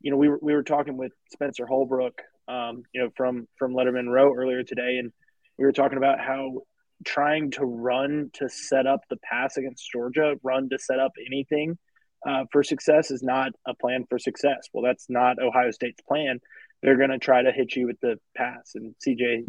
You 0.00 0.10
know, 0.10 0.16
we 0.16 0.28
were 0.28 0.38
we 0.40 0.54
were 0.54 0.62
talking 0.62 0.96
with 0.96 1.12
Spencer 1.32 1.66
Holbrook, 1.66 2.22
um, 2.46 2.82
you 2.92 3.02
know, 3.02 3.10
from 3.16 3.48
from 3.58 3.74
Letterman 3.74 4.08
Row 4.08 4.32
earlier 4.34 4.62
today, 4.62 4.98
and 4.98 5.12
we 5.58 5.64
were 5.64 5.72
talking 5.72 5.98
about 5.98 6.20
how 6.20 6.62
trying 7.04 7.50
to 7.52 7.64
run 7.64 8.30
to 8.34 8.48
set 8.48 8.86
up 8.86 9.00
the 9.10 9.16
pass 9.18 9.56
against 9.56 9.90
Georgia, 9.90 10.34
run 10.42 10.68
to 10.68 10.78
set 10.78 10.98
up 10.98 11.12
anything 11.24 11.78
uh, 12.26 12.44
for 12.50 12.62
success 12.62 13.10
is 13.10 13.22
not 13.22 13.52
a 13.66 13.74
plan 13.74 14.04
for 14.08 14.18
success. 14.18 14.68
Well, 14.72 14.84
that's 14.84 15.06
not 15.08 15.40
Ohio 15.40 15.70
State's 15.70 16.00
plan. 16.02 16.40
They're 16.82 16.96
going 16.96 17.10
to 17.10 17.18
try 17.18 17.42
to 17.42 17.52
hit 17.52 17.74
you 17.74 17.86
with 17.86 18.00
the 18.00 18.16
pass 18.36 18.72
and 18.74 18.94
CJ 19.06 19.46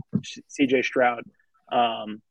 CJ 0.59 0.83
Stroud, 0.83 1.23
um, 1.71 2.21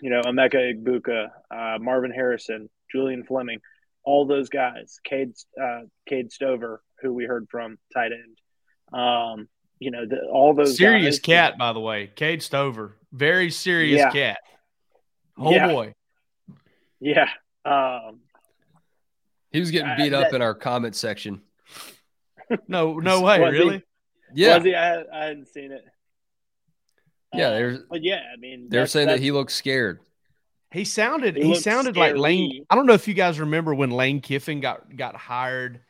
you 0.00 0.10
know, 0.10 0.20
Emeka 0.22 0.74
Egbuka, 0.74 1.28
uh, 1.50 1.78
Marvin 1.78 2.10
Harrison, 2.10 2.68
Julian 2.92 3.24
Fleming, 3.24 3.60
all 4.04 4.26
those 4.26 4.48
guys, 4.48 4.98
Cade 5.04 5.32
uh, 5.62 5.80
Cade 6.08 6.32
Stover, 6.32 6.82
who 7.02 7.12
we 7.12 7.24
heard 7.24 7.46
from 7.50 7.78
tight 7.94 8.12
end. 8.12 8.38
Um, 8.98 9.48
you 9.78 9.90
know, 9.90 10.06
the, 10.06 10.20
all 10.32 10.54
those 10.54 10.76
serious 10.76 11.18
guys, 11.18 11.50
cat, 11.50 11.58
by 11.58 11.72
the 11.72 11.80
way, 11.80 12.10
Cade 12.14 12.42
Stover, 12.42 12.96
very 13.12 13.50
serious 13.50 13.98
Yeah. 13.98 14.10
cat. 14.10 14.38
Oh 15.38 15.50
Yeah. 15.52 15.68
boy, 15.68 15.92
Yeah. 17.00 17.28
Um, 17.64 18.20
He 19.52 19.60
was 19.60 19.70
getting 19.70 19.88
I- 19.90 19.96
beat 19.96 20.12
up 20.14 20.30
that- 20.30 20.36
in 20.36 20.42
our 20.42 20.54
comment 20.54 20.94
section. 20.96 21.42
no, 22.68 22.94
no 23.00 23.20
way, 23.22 23.40
Was 23.40 23.52
he? 23.52 23.58
really. 23.58 23.82
Yeah, 24.34 24.56
Was 24.56 24.64
he? 24.64 24.74
I, 24.74 25.00
I 25.02 25.24
hadn't 25.26 25.48
seen 25.48 25.72
it. 25.72 25.84
yeah. 27.34 27.48
Uh, 27.48 27.78
but 27.90 28.02
yeah, 28.02 28.22
I 28.32 28.36
mean, 28.38 28.68
they're 28.70 28.86
saying 28.86 29.08
that 29.08 29.20
he 29.20 29.30
looks 29.30 29.54
scared. 29.54 30.00
He 30.76 30.84
sounded 30.84 31.36
He 31.36 31.42
he, 31.42 31.48
looked 31.48 31.62
sounded 31.62 31.96
like 31.96 32.16
Lane. 32.16 32.64
I 32.70 32.74
don't 32.74 32.86
know 32.86 32.92
if 32.92 33.08
you 33.08 33.14
guys 33.14 33.40
remember 33.40 33.74
when 33.74 33.90
Lane 33.90 34.20
Kiffin 34.20 34.60
got 34.60 34.94
got 34.96 35.16
hired 35.16 35.80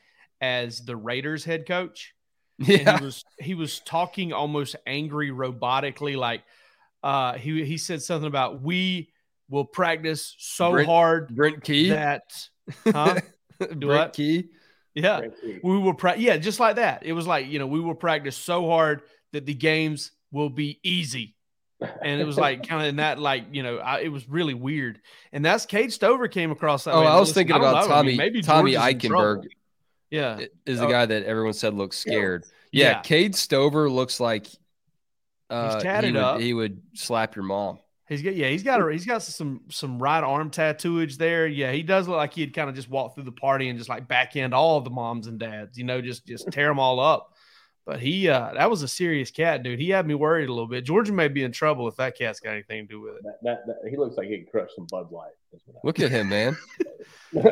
as 0.41 0.85
the 0.85 0.97
Raiders 0.97 1.45
head 1.45 1.67
coach. 1.67 2.15
And 2.59 2.69
he 2.69 3.05
was 3.05 3.25
he 3.39 3.55
was 3.55 3.81
talking 3.81 4.33
almost 4.33 4.77
angry 4.87 5.31
robotically 5.31 6.17
like 6.17 6.43
uh 7.03 7.35
he 7.35 7.65
he 7.65 7.77
said 7.77 8.01
something 8.03 8.27
about 8.27 8.63
we 8.63 9.11
will 9.51 9.67
practice 9.67 10.35
so 10.39 10.73
Brent- 10.73 10.89
hard 10.89 11.37
Brent 11.37 11.63
Key. 11.63 11.91
that 11.91 12.23
huh? 12.87 13.21
Brent 13.59 13.85
what? 13.85 14.13
Key. 14.15 14.49
yeah 14.95 15.19
Frankie. 15.19 15.61
we 15.63 15.79
will 15.79 15.93
pra- 15.95 16.17
yeah 16.17 16.39
just 16.39 16.59
like 16.59 16.77
that 16.77 17.05
it 17.05 17.13
was 17.13 17.27
like 17.27 17.47
you 17.47 17.59
know 17.59 17.67
we 17.67 17.79
will 17.79 17.95
practice 17.95 18.37
so 18.37 18.67
hard 18.67 19.03
that 19.33 19.45
the 19.45 19.55
games 19.55 20.13
will 20.33 20.51
be 20.51 20.81
easy 20.83 21.36
and 21.81 22.21
it 22.21 22.25
was 22.25 22.37
like 22.39 22.67
kind 22.67 22.83
of 22.83 22.89
in 22.89 22.97
that 22.97 23.19
like 23.19 23.45
you 23.53 23.63
know 23.63 23.77
I, 23.79 24.01
it 24.01 24.09
was 24.09 24.29
really 24.29 24.55
weird 24.55 25.01
and 25.33 25.45
that's 25.45 25.67
Cade 25.67 25.93
Stover 25.93 26.27
came 26.29 26.51
across 26.51 26.85
that 26.85 26.95
Oh, 26.95 27.01
way. 27.03 27.07
I 27.07 27.19
was 27.19 27.29
Listen, 27.29 27.35
thinking 27.41 27.55
I 27.57 27.59
about 27.59 27.89
know. 27.89 27.95
I 27.95 28.03
mean, 28.03 28.17
Tommy 28.17 28.17
maybe 28.17 28.43
Tommy. 28.43 28.73
Eichenberg 28.75 29.45
yeah 30.11 30.39
is 30.65 30.79
the 30.79 30.87
Oh. 30.87 30.91
guy 30.91 31.05
that 31.07 31.25
everyone 31.25 31.53
said 31.53 31.75
looks 31.75 31.99
scared. 31.99 32.45
Yeah, 32.73 32.89
Yeah. 32.91 33.01
Cade 33.03 33.35
Stover 33.35 33.91
looks 33.91 34.21
like 34.21 34.47
uh, 35.51 35.77
he 35.77 35.83
tatted 35.83 36.15
would, 36.15 36.23
up. 36.23 36.41
he 36.41 36.55
would 36.55 36.81
slap 36.95 37.37
your 37.37 37.45
mom. 37.45 37.79
He's 38.09 38.23
got 38.23 38.35
yeah, 38.37 38.49
he's 38.49 38.63
got 38.63 38.81
a, 38.81 38.91
he's 38.93 39.05
got 39.05 39.21
some 39.23 39.63
some 39.71 39.99
right 40.01 40.23
arm 40.23 40.51
tattooage 40.51 41.17
there. 41.19 41.47
Yeah, 41.47 41.73
he 41.73 41.83
does 41.83 42.07
look 42.09 42.17
like 42.17 42.35
he'd 42.35 42.55
kind 42.55 42.69
of 42.71 42.75
just 42.77 42.89
walk 42.89 43.15
through 43.15 43.25
the 43.25 43.33
party 43.33 43.69
and 43.69 43.77
just 43.79 43.89
like 43.91 44.07
backhand 44.09 44.55
all 44.55 44.79
of 44.79 44.85
the 44.85 44.91
moms 44.91 45.27
and 45.27 45.39
dads, 45.41 45.77
you 45.77 45.85
know, 45.85 46.01
just 46.01 46.25
just 46.27 46.51
tear 46.53 46.69
them 46.69 46.79
all 46.79 47.01
up. 47.01 47.35
But 47.87 48.01
he 48.01 48.29
uh 48.29 48.53
that 48.55 48.69
was 48.69 48.83
a 48.83 48.89
serious 48.89 49.31
cat, 49.31 49.63
dude. 49.63 49.79
He 49.79 49.91
had 49.91 50.07
me 50.07 50.15
worried 50.15 50.49
a 50.49 50.53
little 50.53 50.67
bit. 50.67 50.85
Georgia 50.85 51.13
may 51.13 51.29
be 51.29 51.45
in 51.45 51.53
trouble 51.53 51.87
if 51.87 51.95
that 51.97 52.19
cat's 52.19 52.41
got 52.41 52.51
anything 52.51 52.83
to 52.89 52.89
do 52.95 53.01
with 53.01 53.15
it. 53.15 53.23
That, 53.23 53.39
that, 53.45 53.67
that- 53.67 53.89
he 53.89 53.97
looks 53.97 54.17
like 54.17 54.27
he 54.29 54.39
could 54.39 54.51
crush 54.51 54.71
some 54.75 54.87
Bud 54.91 55.13
Light. 55.13 55.31
Look 55.85 56.01
at 56.01 56.11
him, 56.11 56.29
man. 56.29 56.57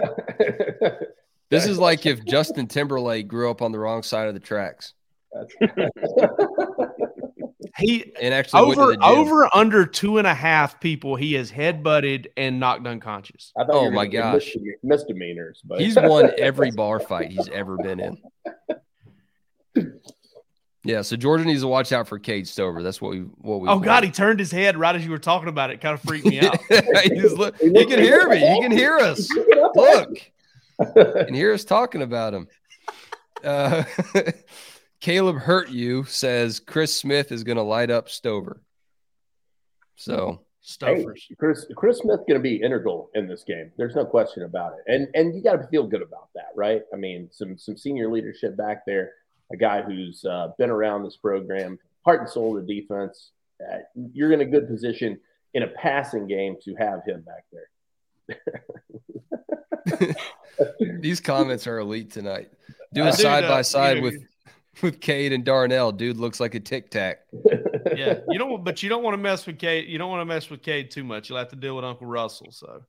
This 1.50 1.66
is 1.66 1.78
like 1.78 2.04
if 2.04 2.24
Justin 2.24 2.66
Timberlake 2.66 3.28
grew 3.28 3.48
up 3.48 3.62
on 3.62 3.70
the 3.70 3.78
wrong 3.78 4.02
side 4.02 4.26
of 4.26 4.34
the 4.34 4.40
tracks 4.40 4.94
He 7.76 8.12
and 8.20 8.32
actually 8.32 8.60
over 8.62 8.94
over 9.02 9.48
under 9.54 9.84
two 9.86 10.18
and 10.18 10.26
a 10.26 10.34
half 10.34 10.80
people 10.80 11.16
he 11.16 11.34
has 11.34 11.50
head 11.50 11.82
butted 11.84 12.28
and 12.36 12.58
knocked 12.60 12.86
unconscious. 12.86 13.52
I 13.56 13.64
thought 13.64 13.74
Oh 13.74 13.90
my 13.90 14.06
gosh. 14.06 14.56
misdemeanors, 14.82 15.60
but 15.64 15.80
He's 15.80 15.96
won 15.96 16.30
every 16.38 16.70
bar 16.70 16.98
fight 16.98 17.30
he's 17.30 17.48
ever 17.48 17.76
been 17.76 18.00
in. 18.00 18.16
Yeah, 20.84 21.00
so 21.00 21.16
Georgia 21.16 21.44
needs 21.44 21.62
to 21.62 21.68
watch 21.68 21.92
out 21.92 22.06
for 22.06 22.18
Cade 22.18 22.46
Stover. 22.46 22.82
That's 22.82 23.00
what 23.00 23.12
we 23.12 23.20
what 23.20 23.60
we. 23.60 23.68
Oh 23.68 23.78
God, 23.78 24.04
he 24.04 24.10
turned 24.10 24.38
his 24.38 24.50
head 24.50 24.76
right 24.76 24.94
as 24.94 25.04
you 25.04 25.10
were 25.10 25.18
talking 25.18 25.48
about 25.48 25.70
it. 25.70 25.80
Kind 25.80 25.94
of 25.94 26.02
freaked 26.02 26.26
me 26.26 26.40
out. 26.40 26.58
He's 27.04 27.32
look, 27.32 27.56
he 27.58 27.86
can 27.86 27.98
hear 27.98 28.28
me. 28.28 28.38
He 28.38 28.60
can 28.60 28.70
hear 28.70 28.98
us. 28.98 29.28
Look, 29.74 30.18
he 30.78 31.24
can 31.24 31.34
hear 31.34 31.52
us 31.52 31.64
talking 31.64 32.02
about 32.02 32.34
him. 32.34 32.48
Uh, 33.42 33.84
Caleb 35.00 35.36
hurt 35.36 35.70
you 35.70 36.04
says 36.04 36.60
Chris 36.60 36.96
Smith 36.96 37.32
is 37.32 37.44
going 37.44 37.56
to 37.56 37.62
light 37.62 37.90
up 37.90 38.08
Stover. 38.08 38.60
So 39.96 40.40
Hey, 40.80 41.04
Chris 41.38 41.66
Chris 41.76 41.98
Smith 41.98 42.20
going 42.26 42.38
to 42.38 42.40
be 42.40 42.56
integral 42.56 43.10
in 43.14 43.28
this 43.28 43.44
game. 43.44 43.70
There's 43.76 43.94
no 43.94 44.06
question 44.06 44.44
about 44.44 44.72
it, 44.72 44.92
and 44.92 45.08
and 45.14 45.34
you 45.34 45.42
got 45.42 45.56
to 45.56 45.66
feel 45.68 45.86
good 45.86 46.00
about 46.00 46.28
that, 46.34 46.48
right? 46.56 46.80
I 46.92 46.96
mean, 46.96 47.28
some 47.30 47.58
some 47.58 47.76
senior 47.76 48.10
leadership 48.10 48.56
back 48.56 48.86
there, 48.86 49.12
a 49.52 49.56
guy 49.56 49.82
who's 49.82 50.24
uh, 50.24 50.48
been 50.58 50.70
around 50.70 51.04
this 51.04 51.16
program, 51.16 51.78
heart 52.04 52.20
and 52.20 52.28
soul 52.30 52.56
of 52.58 52.66
the 52.66 52.80
defense. 52.80 53.30
Uh, 53.60 53.78
you're 54.12 54.32
in 54.32 54.40
a 54.40 54.44
good 54.44 54.66
position 54.68 55.18
in 55.54 55.62
a 55.62 55.68
passing 55.68 56.26
game 56.26 56.56
to 56.64 56.74
have 56.74 57.00
him 57.06 57.22
back 57.22 57.44
there. 57.52 57.68
these 61.00 61.20
comments 61.20 61.66
are 61.66 61.78
elite 61.78 62.10
tonight. 62.10 62.50
Do 62.92 63.04
Uh, 63.04 63.08
a 63.08 63.12
side 63.12 63.48
by 63.48 63.62
side 63.62 64.02
with 64.02 64.16
with 64.82 65.00
Cade 65.00 65.32
and 65.32 65.44
Darnell. 65.44 65.92
Dude 65.92 66.16
looks 66.16 66.40
like 66.40 66.54
a 66.54 66.60
tic 66.60 66.90
tac. 66.90 67.18
yeah, 67.96 68.20
you 68.28 68.38
don't. 68.38 68.64
But 68.64 68.82
you 68.82 68.88
don't 68.88 69.02
want 69.02 69.14
to 69.14 69.18
mess 69.18 69.46
with 69.46 69.58
Cade. 69.58 69.88
You 69.88 69.98
don't 69.98 70.10
want 70.10 70.20
to 70.22 70.24
mess 70.24 70.50
with 70.50 70.62
Cade 70.62 70.90
too 70.90 71.04
much. 71.04 71.28
You'll 71.28 71.38
have 71.38 71.48
to 71.50 71.56
deal 71.56 71.76
with 71.76 71.84
Uncle 71.84 72.06
Russell. 72.06 72.50
So 72.50 72.82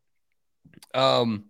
Um, 0.93 1.45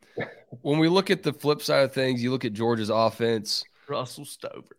when 0.61 0.79
we 0.79 0.87
look 0.89 1.09
at 1.11 1.23
the 1.23 1.31
flip 1.33 1.61
side 1.61 1.83
of 1.83 1.93
things, 1.93 2.21
you 2.23 2.31
look 2.31 2.43
at 2.45 2.53
Georgia's 2.53 2.89
offense. 2.89 3.63
Russell 3.87 4.25
Stover. 4.25 4.75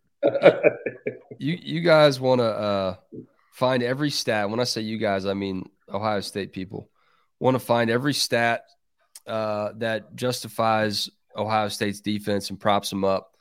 You 1.39 1.57
you 1.61 1.81
guys 1.81 2.19
want 2.19 2.39
to 2.39 2.45
uh, 2.45 2.95
find 3.53 3.83
every 3.83 4.09
stat. 4.09 4.49
When 4.49 4.59
I 4.59 4.63
say 4.63 4.81
you 4.81 4.97
guys, 4.97 5.25
I 5.25 5.33
mean 5.33 5.69
Ohio 5.91 6.21
State 6.21 6.51
people. 6.51 6.89
Want 7.39 7.55
to 7.55 7.59
find 7.59 7.89
every 7.89 8.13
stat 8.13 8.63
uh, 9.27 9.73
that 9.77 10.15
justifies 10.15 11.09
Ohio 11.35 11.67
State's 11.67 12.01
defense 12.01 12.49
and 12.49 12.59
props 12.59 12.89
them 12.89 13.03
up. 13.03 13.35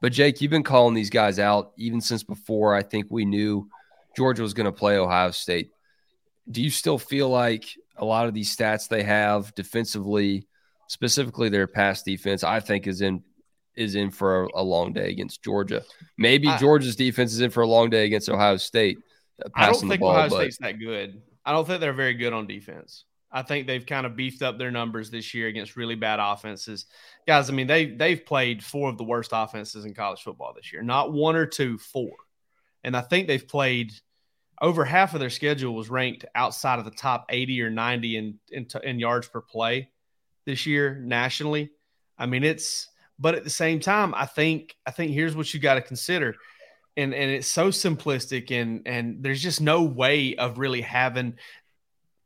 But 0.00 0.12
Jake, 0.12 0.40
you've 0.40 0.50
been 0.50 0.62
calling 0.62 0.94
these 0.94 1.10
guys 1.10 1.38
out 1.38 1.72
even 1.76 2.00
since 2.00 2.22
before 2.22 2.74
I 2.74 2.82
think 2.82 3.06
we 3.08 3.24
knew 3.24 3.68
Georgia 4.16 4.42
was 4.42 4.54
going 4.54 4.66
to 4.66 4.72
play 4.72 4.98
Ohio 4.98 5.30
State. 5.30 5.70
Do 6.50 6.62
you 6.62 6.70
still 6.70 6.98
feel 6.98 7.28
like 7.28 7.64
a 7.96 8.04
lot 8.04 8.26
of 8.26 8.34
these 8.34 8.54
stats 8.54 8.88
they 8.88 9.02
have 9.02 9.54
defensively, 9.54 10.46
specifically 10.86 11.48
their 11.48 11.66
pass 11.66 12.02
defense, 12.02 12.44
I 12.44 12.60
think 12.60 12.86
is 12.86 13.00
in 13.00 13.22
is 13.78 13.94
in 13.94 14.10
for 14.10 14.44
a, 14.54 14.62
long 14.62 14.92
day 14.92 15.10
against 15.10 15.42
Georgia. 15.42 15.82
Maybe 16.16 16.48
I- 16.48 16.58
Georgia's 16.58 16.96
defense 16.96 17.32
is 17.32 17.40
in 17.40 17.50
for 17.50 17.62
a 17.62 17.66
long 17.66 17.90
day 17.90 18.04
against 18.04 18.28
Ohio 18.28 18.56
State. 18.56 18.98
uh, 19.44 19.48
I 19.54 19.70
don't 19.70 19.88
think 19.88 20.00
ball, 20.00 20.10
Ohio 20.10 20.28
but- 20.28 20.36
State's 20.36 20.58
that 20.58 20.78
good. 20.78 21.22
I 21.44 21.52
don't 21.52 21.66
think 21.66 21.80
they're 21.80 21.92
very 21.94 22.14
good 22.14 22.32
on 22.32 22.46
defense. 22.46 23.04
I 23.30 23.42
think 23.42 23.66
they've 23.66 23.84
kind 23.84 24.06
of 24.06 24.16
beefed 24.16 24.42
up 24.42 24.58
their 24.58 24.70
numbers 24.70 25.10
this 25.10 25.34
year 25.34 25.48
against 25.48 25.76
really 25.76 25.94
bad 25.94 26.18
offenses. 26.18 26.86
Guys, 27.26 27.50
I 27.50 27.52
mean, 27.52 27.66
they 27.66 27.86
they've 27.86 28.24
played 28.24 28.64
four 28.64 28.88
of 28.88 28.96
the 28.98 29.04
worst 29.04 29.30
offenses 29.34 29.84
in 29.84 29.94
college 29.94 30.22
football 30.22 30.52
this 30.54 30.72
year. 30.72 30.82
Not 30.82 31.12
one 31.12 31.36
or 31.36 31.46
two, 31.46 31.78
four. 31.78 32.12
and 32.84 32.96
I 32.96 33.00
think 33.02 33.26
they've 33.26 33.46
played 33.46 33.92
over 34.60 34.84
half 34.84 35.14
of 35.14 35.20
their 35.20 35.30
schedule 35.30 35.74
was 35.74 35.88
ranked 35.90 36.24
outside 36.34 36.78
of 36.78 36.84
the 36.84 36.90
top 36.90 37.26
80 37.28 37.62
or 37.62 37.70
90 37.70 38.16
in, 38.16 38.38
in, 38.50 38.66
in 38.82 38.98
yards 38.98 39.28
per 39.28 39.40
play 39.40 39.90
this 40.46 40.66
year 40.66 40.94
nationally. 40.96 41.70
I 42.18 42.26
mean, 42.26 42.42
it's 42.44 42.88
but 43.18 43.34
at 43.34 43.44
the 43.44 43.50
same 43.50 43.80
time, 43.80 44.14
I 44.14 44.26
think 44.26 44.76
I 44.86 44.90
think 44.90 45.12
here's 45.12 45.36
what 45.36 45.52
you 45.52 45.60
got 45.60 45.74
to 45.74 45.82
consider. 45.82 46.36
And, 46.96 47.14
and 47.14 47.30
it's 47.30 47.46
so 47.46 47.68
simplistic 47.68 48.50
and 48.50 48.82
and 48.84 49.22
there's 49.22 49.42
just 49.42 49.60
no 49.60 49.84
way 49.84 50.34
of 50.34 50.58
really 50.58 50.80
having 50.80 51.34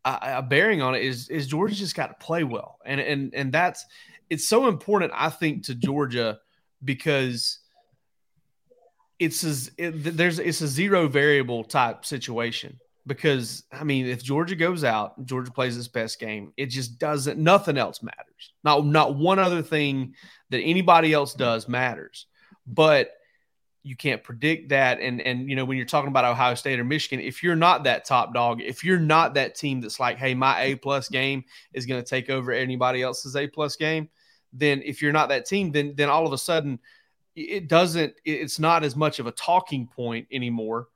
a, 0.04 0.18
a 0.36 0.42
bearing 0.42 0.80
on 0.80 0.94
it 0.94 1.02
is 1.04 1.28
is 1.28 1.46
Georgia 1.46 1.74
just 1.74 1.94
got 1.94 2.06
to 2.06 2.24
play 2.26 2.42
well 2.42 2.78
and 2.86 2.98
and 2.98 3.34
and 3.34 3.52
that's 3.52 3.84
it's 4.30 4.48
so 4.48 4.68
important 4.68 5.12
I 5.14 5.28
think 5.28 5.64
to 5.64 5.74
Georgia 5.74 6.38
because 6.82 7.58
it's 9.18 9.44
a, 9.44 9.70
it, 9.76 10.16
there's 10.16 10.38
it's 10.38 10.62
a 10.62 10.68
zero 10.68 11.06
variable 11.06 11.64
type 11.64 12.06
situation 12.06 12.80
because 13.06 13.64
I 13.72 13.84
mean 13.84 14.06
if 14.06 14.22
Georgia 14.22 14.56
goes 14.56 14.84
out 14.84 15.24
Georgia 15.26 15.50
plays 15.50 15.76
its 15.76 15.88
best 15.88 16.20
game 16.20 16.52
it 16.56 16.66
just 16.66 16.98
doesn't 16.98 17.38
nothing 17.38 17.78
else 17.78 18.02
matters. 18.02 18.52
Not 18.64 18.84
not 18.86 19.16
one 19.16 19.38
other 19.38 19.62
thing 19.62 20.14
that 20.50 20.60
anybody 20.60 21.12
else 21.12 21.34
does 21.34 21.68
matters. 21.68 22.26
But 22.66 23.10
you 23.82 23.96
can't 23.96 24.22
predict 24.22 24.68
that. 24.68 25.00
And 25.00 25.20
and 25.20 25.48
you 25.48 25.56
know 25.56 25.64
when 25.64 25.76
you're 25.76 25.86
talking 25.86 26.08
about 26.08 26.24
Ohio 26.24 26.54
State 26.54 26.78
or 26.78 26.84
Michigan 26.84 27.24
if 27.24 27.42
you're 27.42 27.56
not 27.56 27.84
that 27.84 28.04
top 28.04 28.32
dog 28.32 28.60
if 28.60 28.84
you're 28.84 29.00
not 29.00 29.34
that 29.34 29.56
team 29.56 29.80
that's 29.80 29.98
like 29.98 30.18
hey 30.18 30.34
my 30.34 30.60
A 30.62 30.76
plus 30.76 31.08
game 31.08 31.44
is 31.72 31.86
going 31.86 32.02
to 32.02 32.08
take 32.08 32.30
over 32.30 32.52
anybody 32.52 33.02
else's 33.02 33.36
A 33.36 33.46
plus 33.48 33.76
game 33.76 34.08
then 34.52 34.82
if 34.84 35.02
you're 35.02 35.12
not 35.12 35.30
that 35.30 35.46
team 35.46 35.72
then 35.72 35.94
then 35.96 36.08
all 36.08 36.26
of 36.26 36.32
a 36.32 36.38
sudden 36.38 36.78
it 37.34 37.68
doesn't 37.68 38.14
it's 38.24 38.58
not 38.58 38.84
as 38.84 38.94
much 38.94 39.18
of 39.18 39.26
a 39.26 39.32
talking 39.32 39.86
point 39.86 40.26
anymore 40.30 40.88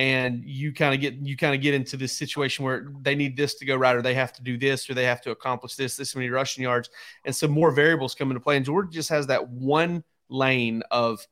and 0.00 0.42
you 0.46 0.72
kind 0.72 0.94
of 0.94 1.00
get 1.02 1.12
you 1.16 1.36
kind 1.36 1.54
of 1.54 1.60
get 1.60 1.74
into 1.74 1.94
this 1.94 2.14
situation 2.14 2.64
where 2.64 2.90
they 3.02 3.14
need 3.14 3.36
this 3.36 3.56
to 3.56 3.66
go 3.66 3.76
right 3.76 3.94
or 3.94 4.00
they 4.00 4.14
have 4.14 4.32
to 4.32 4.42
do 4.42 4.56
this 4.56 4.88
or 4.88 4.94
they 4.94 5.04
have 5.04 5.20
to 5.20 5.30
accomplish 5.30 5.74
this 5.74 5.94
this 5.94 6.16
many 6.16 6.30
rushing 6.30 6.62
yards 6.62 6.88
and 7.26 7.36
some 7.36 7.50
more 7.50 7.70
variables 7.70 8.14
come 8.14 8.30
into 8.30 8.40
play 8.40 8.56
and 8.56 8.64
georgia 8.64 8.90
just 8.90 9.10
has 9.10 9.26
that 9.26 9.46
one 9.50 10.02
lane 10.30 10.82
of 10.90 11.26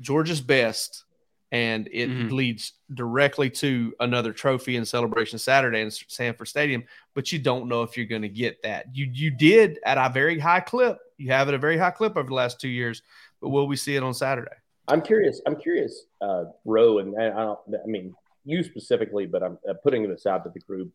georgia's 0.00 0.40
best 0.40 1.04
and 1.50 1.86
it 1.92 2.08
mm-hmm. 2.08 2.34
leads 2.34 2.72
directly 2.94 3.50
to 3.50 3.92
another 4.00 4.32
trophy 4.32 4.76
and 4.76 4.88
celebration 4.88 5.38
saturday 5.38 5.82
in 5.82 5.90
sanford 5.90 6.48
stadium 6.48 6.82
but 7.12 7.30
you 7.30 7.38
don't 7.38 7.68
know 7.68 7.82
if 7.82 7.94
you're 7.94 8.06
going 8.06 8.22
to 8.22 8.28
get 8.28 8.62
that 8.62 8.86
you 8.94 9.06
you 9.12 9.30
did 9.30 9.78
at 9.84 9.98
a 9.98 10.10
very 10.10 10.38
high 10.38 10.60
clip 10.60 10.98
you 11.18 11.30
have 11.30 11.46
at 11.46 11.52
a 11.52 11.58
very 11.58 11.76
high 11.76 11.90
clip 11.90 12.16
over 12.16 12.28
the 12.28 12.34
last 12.34 12.58
two 12.58 12.70
years 12.70 13.02
but 13.42 13.48
will 13.48 13.66
we 13.66 13.76
see 13.76 13.96
it 13.96 14.04
on 14.04 14.14
Saturday? 14.14 14.54
I'm 14.88 15.00
curious. 15.00 15.40
I'm 15.46 15.56
curious, 15.56 16.06
uh, 16.20 16.44
Rowe, 16.64 16.98
and 16.98 17.14
I 17.20 17.28
don't. 17.30 17.58
I 17.72 17.86
mean, 17.86 18.14
you 18.44 18.62
specifically, 18.62 19.26
but 19.26 19.42
I'm 19.42 19.58
uh, 19.68 19.74
putting 19.82 20.08
this 20.08 20.26
out 20.26 20.44
to 20.44 20.50
the 20.52 20.60
group. 20.60 20.92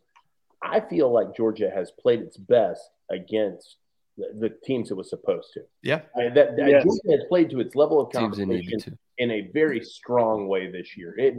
I 0.62 0.82
feel 0.82 1.12
like 1.12 1.36
Georgia 1.36 1.72
has 1.74 1.92
played 1.92 2.20
its 2.20 2.36
best 2.38 2.82
against 3.10 3.78
the, 4.18 4.28
the 4.34 4.56
teams 4.66 4.92
it 4.92 4.98
was 4.98 5.10
supposed 5.10 5.54
to. 5.54 5.62
Yeah, 5.84 6.02
I 6.16 6.24
mean, 6.24 6.34
that, 6.34 6.58
that 6.58 6.70
yes. 6.70 6.84
Georgia 6.84 7.12
has 7.12 7.28
played 7.30 7.50
to 7.52 7.60
its 7.60 7.76
level 7.76 8.02
of 8.02 8.12
competition 8.12 8.98
in 9.18 9.32
a 9.32 9.50
very 9.54 9.82
strong 9.84 10.48
way 10.48 10.70
this 10.70 10.98
year. 10.98 11.16
It, 11.18 11.36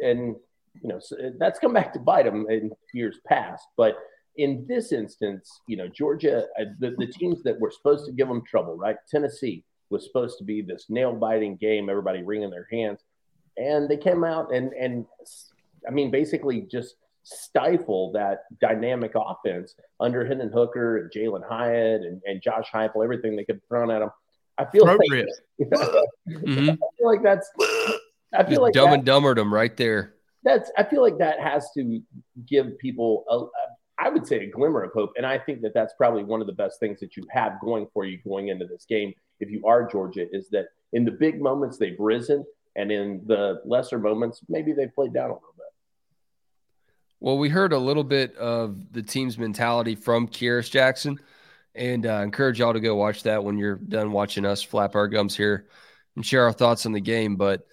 and 0.00 0.36
you 0.82 0.88
know 0.88 0.98
so 1.00 1.16
that's 1.38 1.58
come 1.58 1.74
back 1.74 1.92
to 1.92 2.00
bite 2.00 2.24
them 2.24 2.46
in 2.48 2.72
years 2.94 3.18
past, 3.26 3.64
but 3.76 3.96
in 4.36 4.64
this 4.66 4.92
instance, 4.92 5.60
you 5.66 5.76
know, 5.76 5.88
Georgia, 5.88 6.46
uh, 6.58 6.64
the, 6.78 6.94
the 6.98 7.06
teams 7.06 7.42
that 7.42 7.60
were 7.60 7.70
supposed 7.70 8.06
to 8.06 8.12
give 8.12 8.28
them 8.28 8.42
trouble, 8.46 8.76
right? 8.76 8.96
Tennessee, 9.10 9.64
was 9.92 10.04
supposed 10.04 10.38
to 10.38 10.44
be 10.44 10.62
this 10.62 10.86
nail 10.88 11.12
biting 11.12 11.56
game, 11.56 11.88
everybody 11.88 12.22
wringing 12.22 12.50
their 12.50 12.66
hands. 12.72 13.00
And 13.56 13.88
they 13.88 13.98
came 13.98 14.24
out 14.24 14.52
and, 14.52 14.72
and 14.72 15.06
I 15.86 15.90
mean, 15.90 16.10
basically 16.10 16.62
just 16.62 16.96
stifle 17.22 18.10
that 18.12 18.44
dynamic 18.60 19.12
offense 19.14 19.74
under 20.00 20.26
Hendon 20.26 20.50
Hooker 20.52 20.98
and 20.98 21.10
Jalin 21.12 21.46
Hyatt 21.48 22.02
and, 22.02 22.20
and 22.24 22.42
Josh 22.42 22.68
Heupel, 22.72 23.04
everything 23.04 23.36
they 23.36 23.44
could 23.44 23.60
throw 23.68 23.90
at 23.90 24.00
them. 24.00 24.10
I 24.58 24.64
feel 24.66 24.84
like, 24.84 24.98
mm-hmm. 25.60 26.70
I 26.70 26.76
feel 26.98 27.06
like 27.06 27.22
that's 27.22 27.50
I 28.34 28.42
feel 28.42 28.50
just 28.50 28.60
like 28.60 28.74
dumb 28.74 28.90
that, 28.90 28.94
and 28.96 29.04
dumbered 29.04 29.38
them 29.38 29.52
right 29.52 29.76
there. 29.76 30.14
That's 30.44 30.70
I 30.76 30.84
feel 30.84 31.02
like 31.02 31.18
that 31.18 31.40
has 31.40 31.70
to 31.76 32.00
give 32.46 32.78
people 32.78 33.24
a, 33.30 33.44
I 34.02 34.08
would 34.08 34.26
say 34.26 34.40
a 34.40 34.50
glimmer 34.50 34.82
of 34.82 34.92
hope. 34.92 35.12
And 35.16 35.24
I 35.24 35.38
think 35.38 35.62
that 35.62 35.74
that's 35.74 35.94
probably 35.96 36.24
one 36.24 36.40
of 36.40 36.46
the 36.46 36.52
best 36.52 36.80
things 36.80 37.00
that 37.00 37.16
you 37.16 37.24
have 37.30 37.60
going 37.60 37.86
for 37.94 38.04
you 38.04 38.18
going 38.26 38.48
into 38.48 38.66
this 38.66 38.84
game. 38.88 39.14
If 39.40 39.50
you 39.50 39.66
are 39.66 39.88
Georgia, 39.88 40.26
is 40.32 40.48
that 40.50 40.66
in 40.92 41.04
the 41.04 41.10
big 41.10 41.40
moments 41.40 41.78
they've 41.78 41.98
risen, 41.98 42.44
and 42.76 42.90
in 42.90 43.22
the 43.26 43.60
lesser 43.64 43.98
moments 43.98 44.40
maybe 44.48 44.72
they've 44.72 44.94
played 44.94 45.12
down 45.12 45.30
a 45.30 45.34
little 45.34 45.54
bit. 45.56 45.66
Well, 47.20 47.38
we 47.38 47.48
heard 47.48 47.72
a 47.72 47.78
little 47.78 48.04
bit 48.04 48.36
of 48.36 48.92
the 48.92 49.02
team's 49.02 49.38
mentality 49.38 49.94
from 49.94 50.28
Kearis 50.28 50.70
Jackson, 50.70 51.18
and 51.74 52.06
uh, 52.06 52.20
encourage 52.22 52.58
y'all 52.58 52.72
to 52.72 52.80
go 52.80 52.96
watch 52.96 53.22
that 53.24 53.42
when 53.42 53.58
you're 53.58 53.76
done 53.76 54.12
watching 54.12 54.44
us 54.44 54.62
flap 54.62 54.94
our 54.94 55.08
gums 55.08 55.36
here 55.36 55.66
and 56.16 56.24
share 56.26 56.44
our 56.44 56.52
thoughts 56.52 56.84
on 56.86 56.92
the 56.92 57.00
game. 57.00 57.36
But 57.36 57.66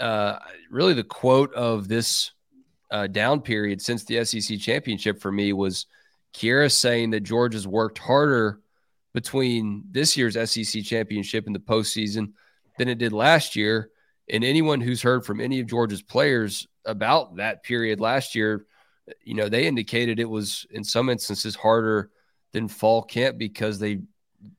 uh, 0.00 0.38
really, 0.70 0.94
the 0.94 1.04
quote 1.04 1.54
of 1.54 1.88
this 1.88 2.32
uh, 2.90 3.06
down 3.06 3.40
period 3.40 3.80
since 3.80 4.04
the 4.04 4.24
SEC 4.24 4.58
championship 4.58 5.20
for 5.20 5.30
me 5.30 5.52
was 5.52 5.86
Kearis 6.34 6.72
saying 6.72 7.10
that 7.10 7.20
Georgia's 7.20 7.66
worked 7.66 7.98
harder 7.98 8.60
between 9.12 9.84
this 9.90 10.16
year's 10.16 10.34
SEC 10.50 10.82
championship 10.84 11.46
and 11.46 11.54
the 11.54 11.60
postseason 11.60 12.32
than 12.78 12.88
it 12.88 12.98
did 12.98 13.12
last 13.12 13.56
year. 13.56 13.90
And 14.28 14.44
anyone 14.44 14.80
who's 14.80 15.02
heard 15.02 15.26
from 15.26 15.40
any 15.40 15.60
of 15.60 15.66
Georgia's 15.66 16.02
players 16.02 16.68
about 16.84 17.36
that 17.36 17.62
period 17.62 18.00
last 18.00 18.34
year, 18.34 18.66
you 19.24 19.34
know, 19.34 19.48
they 19.48 19.66
indicated 19.66 20.18
it 20.18 20.28
was 20.28 20.66
in 20.70 20.84
some 20.84 21.08
instances 21.08 21.56
harder 21.56 22.10
than 22.52 22.68
fall 22.68 23.02
camp 23.02 23.38
because 23.38 23.78
they 23.78 24.00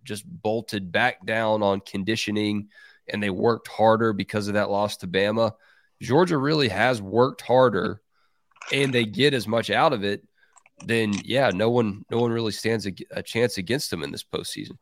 just 0.03 0.25
bolted 0.25 0.91
back 0.91 1.25
down 1.25 1.63
on 1.63 1.79
conditioning 1.79 2.67
and 3.07 3.21
they 3.21 3.29
worked 3.29 3.67
harder 3.67 4.13
because 4.13 4.47
of 4.47 4.55
that 4.55 4.69
loss 4.69 4.97
to 4.97 5.07
Bama. 5.07 5.53
Georgia 6.01 6.37
really 6.37 6.69
has 6.69 7.01
worked 7.01 7.41
harder 7.41 8.01
and 8.71 8.93
they 8.93 9.05
get 9.05 9.33
as 9.33 9.47
much 9.47 9.69
out 9.69 9.93
of 9.93 10.03
it, 10.03 10.23
then 10.85 11.13
yeah, 11.23 11.51
no 11.53 11.69
one 11.69 12.05
no 12.09 12.19
one 12.19 12.31
really 12.31 12.51
stands 12.51 12.87
a, 12.87 12.93
a 13.11 13.23
chance 13.23 13.57
against 13.57 13.89
them 13.89 14.03
in 14.03 14.11
this 14.11 14.23
postseason. 14.23 14.77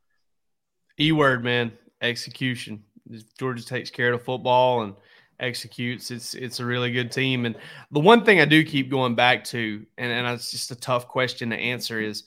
E 1.00 1.12
word, 1.12 1.44
man, 1.44 1.72
execution. 2.02 2.84
Georgia 3.38 3.66
takes 3.66 3.90
care 3.90 4.14
of 4.14 4.20
the 4.20 4.26
football 4.26 4.84
and 4.84 4.94
executes. 5.40 6.12
It's 6.12 6.34
it's 6.34 6.60
a 6.60 6.66
really 6.66 6.92
good 6.92 7.12
team. 7.12 7.46
And 7.46 7.56
the 7.92 8.00
one 8.00 8.24
thing 8.24 8.40
I 8.42 8.46
do 8.46 8.64
keep 8.64 8.90
going 8.90 9.16
back 9.16 9.44
to, 9.46 9.86
and, 9.98 10.12
and 10.12 10.28
it's 10.28 10.52
just 10.52 10.72
a 10.72 10.76
tough 10.76 11.08
question 11.08 11.50
to 11.50 11.56
answer, 11.56 12.00
is 12.00 12.24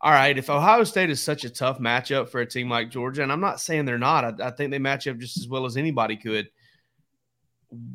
all 0.00 0.12
right, 0.12 0.36
if 0.36 0.50
Ohio 0.50 0.84
State 0.84 1.10
is 1.10 1.22
such 1.22 1.44
a 1.44 1.50
tough 1.50 1.78
matchup 1.78 2.28
for 2.28 2.40
a 2.40 2.46
team 2.46 2.68
like 2.68 2.90
Georgia, 2.90 3.22
and 3.22 3.32
I'm 3.32 3.40
not 3.40 3.60
saying 3.60 3.84
they're 3.84 3.98
not, 3.98 4.40
I, 4.40 4.48
I 4.48 4.50
think 4.50 4.70
they 4.70 4.78
match 4.78 5.06
up 5.06 5.18
just 5.18 5.38
as 5.38 5.48
well 5.48 5.64
as 5.64 5.76
anybody 5.76 6.16
could. 6.16 6.48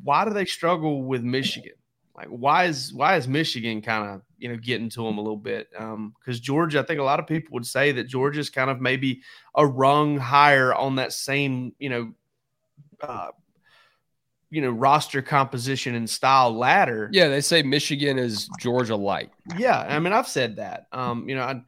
Why 0.04 0.26
do 0.26 0.32
they 0.32 0.46
struggle 0.46 1.04
with 1.04 1.24
Michigan? 1.24 1.74
Like 2.22 2.30
why 2.30 2.66
is 2.66 2.94
why 2.94 3.16
is 3.18 3.28
Michigan 3.28 3.82
kind 3.82 4.08
of 4.08 4.22
you 4.38 4.48
know 4.50 4.56
getting 4.56 4.90
to 4.90 5.04
them 5.04 5.18
a 5.18 5.22
little 5.22 5.36
bit? 5.36 5.70
Because 5.72 5.94
um, 5.94 6.14
Georgia, 6.42 6.80
I 6.80 6.84
think 6.84 7.00
a 7.00 7.04
lot 7.04 7.20
of 7.20 7.26
people 7.26 7.54
would 7.54 7.66
say 7.66 7.92
that 7.94 8.04
Georgia's 8.04 8.52
kind 8.52 8.70
of 8.70 8.80
maybe 8.80 9.22
a 9.56 9.66
rung 9.66 10.18
higher 10.18 10.74
on 10.74 10.96
that 10.96 11.14
same 11.14 11.74
you 11.80 11.90
know. 11.90 12.14
Uh, 13.02 13.30
you 14.52 14.62
know, 14.62 14.70
roster 14.70 15.22
composition 15.22 15.96
and 15.96 16.10
style 16.10 16.54
ladder. 16.54 17.10
Yeah, 17.14 17.30
they 17.30 17.40
say 17.40 17.64
Michigan 17.64 18.20
is 18.20 18.50
Georgia 18.60 18.98
light. 18.98 19.32
Yeah, 19.58 19.80
I 19.80 19.98
mean, 20.00 20.12
I've 20.12 20.28
said 20.28 20.58
that. 20.58 20.88
Um, 20.92 21.30
you 21.30 21.36
know, 21.36 21.44
I 21.44 21.62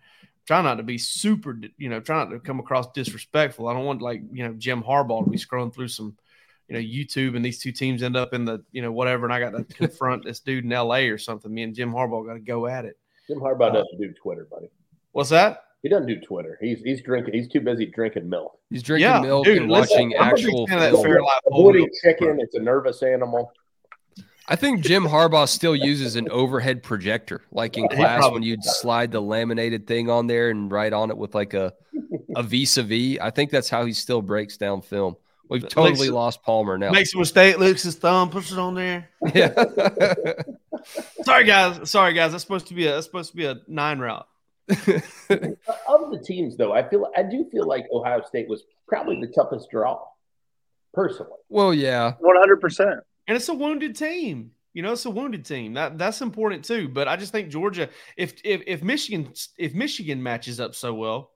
try 0.45 0.61
not 0.61 0.75
to 0.75 0.83
be 0.83 0.97
super, 0.97 1.57
you 1.77 1.87
know, 1.87 2.01
try 2.01 2.17
not 2.17 2.31
to 2.31 2.39
come 2.39 2.59
across 2.59 2.91
disrespectful. 2.91 3.69
I 3.69 3.73
don't 3.73 3.85
want 3.85 4.01
like 4.01 4.21
you 4.33 4.45
know 4.45 4.53
Jim 4.57 4.83
Harbaugh 4.83 5.23
to 5.23 5.31
be 5.31 5.37
scrolling 5.37 5.73
through 5.73 5.87
some 5.87 6.17
you 6.67 6.75
know 6.75 6.79
YouTube 6.79 7.35
and 7.35 7.43
these 7.43 7.59
two 7.59 7.71
teams 7.71 8.03
end 8.03 8.15
up 8.15 8.33
in 8.33 8.45
the 8.45 8.63
you 8.71 8.81
know 8.81 8.91
whatever, 8.91 9.25
and 9.25 9.33
I 9.33 9.39
got 9.39 9.51
to 9.51 9.63
confront 9.75 10.23
this 10.23 10.39
dude 10.39 10.65
in 10.65 10.71
L.A. 10.71 11.09
or 11.09 11.17
something. 11.17 11.53
Me 11.53 11.63
and 11.63 11.75
Jim 11.75 11.91
Harbaugh 11.91 12.25
got 12.25 12.33
to 12.33 12.39
go 12.39 12.67
at 12.67 12.85
it. 12.85 12.97
Jim 13.27 13.39
Harbaugh 13.39 13.69
uh, 13.69 13.73
doesn't 13.73 13.99
do 13.99 14.13
Twitter, 14.13 14.47
buddy. 14.49 14.69
What's 15.11 15.29
that? 15.29 15.63
He 15.81 15.89
doesn't 15.89 16.07
do 16.07 16.19
Twitter. 16.21 16.57
He's 16.61 16.81
he's 16.81 17.01
drinking. 17.01 17.33
He's 17.33 17.47
too 17.47 17.59
busy 17.59 17.85
drinking 17.87 18.29
milk. 18.29 18.57
He's 18.69 18.83
drinking 18.83 19.09
yeah, 19.09 19.21
milk 19.21 19.45
dude, 19.45 19.57
and 19.57 19.69
watching 19.69 20.11
listen, 20.11 20.23
actual. 20.23 20.67
Avoiding 21.47 21.89
chicken. 22.01 22.39
It's 22.39 22.55
a 22.55 22.59
nervous 22.59 23.03
animal. 23.03 23.51
I 24.47 24.55
think 24.57 24.81
Jim 24.81 25.03
Harbaugh 25.03 25.47
still 25.47 25.75
uses 25.75 26.15
an 26.17 26.29
overhead 26.29 26.83
projector, 26.83 27.43
like 27.51 27.77
in 27.77 27.87
class 27.87 28.29
when 28.29 28.43
you'd 28.43 28.63
slide 28.63 29.11
the 29.11 29.21
laminated 29.21 29.87
thing 29.87 30.09
on 30.09 30.27
there 30.27 30.49
and 30.49 30.69
write 30.69 30.91
on 30.91 31.09
it 31.09 31.17
with 31.17 31.33
like 31.33 31.53
a 31.53 31.73
a 32.35 32.43
vis 32.43 32.77
a 32.77 32.83
vis. 32.83 33.19
I 33.21 33.29
think 33.29 33.51
that's 33.51 33.69
how 33.69 33.85
he 33.85 33.93
still 33.93 34.21
breaks 34.21 34.57
down 34.57 34.81
film. 34.81 35.15
We've 35.53 35.69
totally 35.69 36.09
lost 36.09 36.41
Palmer 36.41 36.79
now. 36.79 36.89
Makes 36.89 37.13
a 37.13 37.19
mistake, 37.19 37.59
licks 37.59 37.83
his 37.83 37.93
thumb, 37.93 38.31
puts 38.31 38.51
it 38.51 38.57
on 38.57 38.73
there. 38.73 39.07
Yeah. 39.35 39.53
Sorry, 41.21 41.45
guys. 41.45 41.91
Sorry, 41.91 42.13
guys. 42.13 42.31
That's 42.31 42.43
supposed 42.43 42.67
to 42.69 42.73
be 42.73 42.87
a 42.87 42.93
that's 42.93 43.05
supposed 43.05 43.29
to 43.31 43.37
be 43.37 43.45
a 43.45 43.57
nine 43.67 43.99
route. 43.99 44.27
Uh, 45.29 45.45
of 45.87 46.11
the 46.11 46.19
teams, 46.23 46.57
though, 46.57 46.73
I 46.73 46.87
feel 46.87 47.07
I 47.15 47.23
do 47.23 47.45
feel 47.51 47.67
like 47.67 47.85
Ohio 47.91 48.21
State 48.23 48.49
was 48.49 48.63
probably 48.87 49.19
the 49.21 49.27
toughest 49.27 49.69
draw, 49.69 50.03
personally. 50.93 51.37
Well, 51.49 51.73
yeah, 51.73 52.13
one 52.19 52.35
hundred 52.35 52.59
percent. 52.59 52.99
and 53.27 53.35
it's 53.35 53.49
a 53.49 53.53
wounded 53.53 53.95
team. 53.95 54.51
You 54.73 54.81
know, 54.81 54.93
it's 54.93 55.05
a 55.05 55.09
wounded 55.09 55.45
team. 55.45 55.73
That 55.73 55.97
that's 55.97 56.21
important 56.21 56.65
too. 56.65 56.87
But 56.89 57.07
I 57.07 57.15
just 57.15 57.31
think 57.31 57.49
Georgia, 57.49 57.89
if 58.17 58.33
if 58.43 58.61
if 58.65 58.83
Michigan 58.83 59.33
if 59.57 59.73
Michigan 59.73 60.21
matches 60.21 60.59
up 60.59 60.75
so 60.75 60.93
well, 60.93 61.31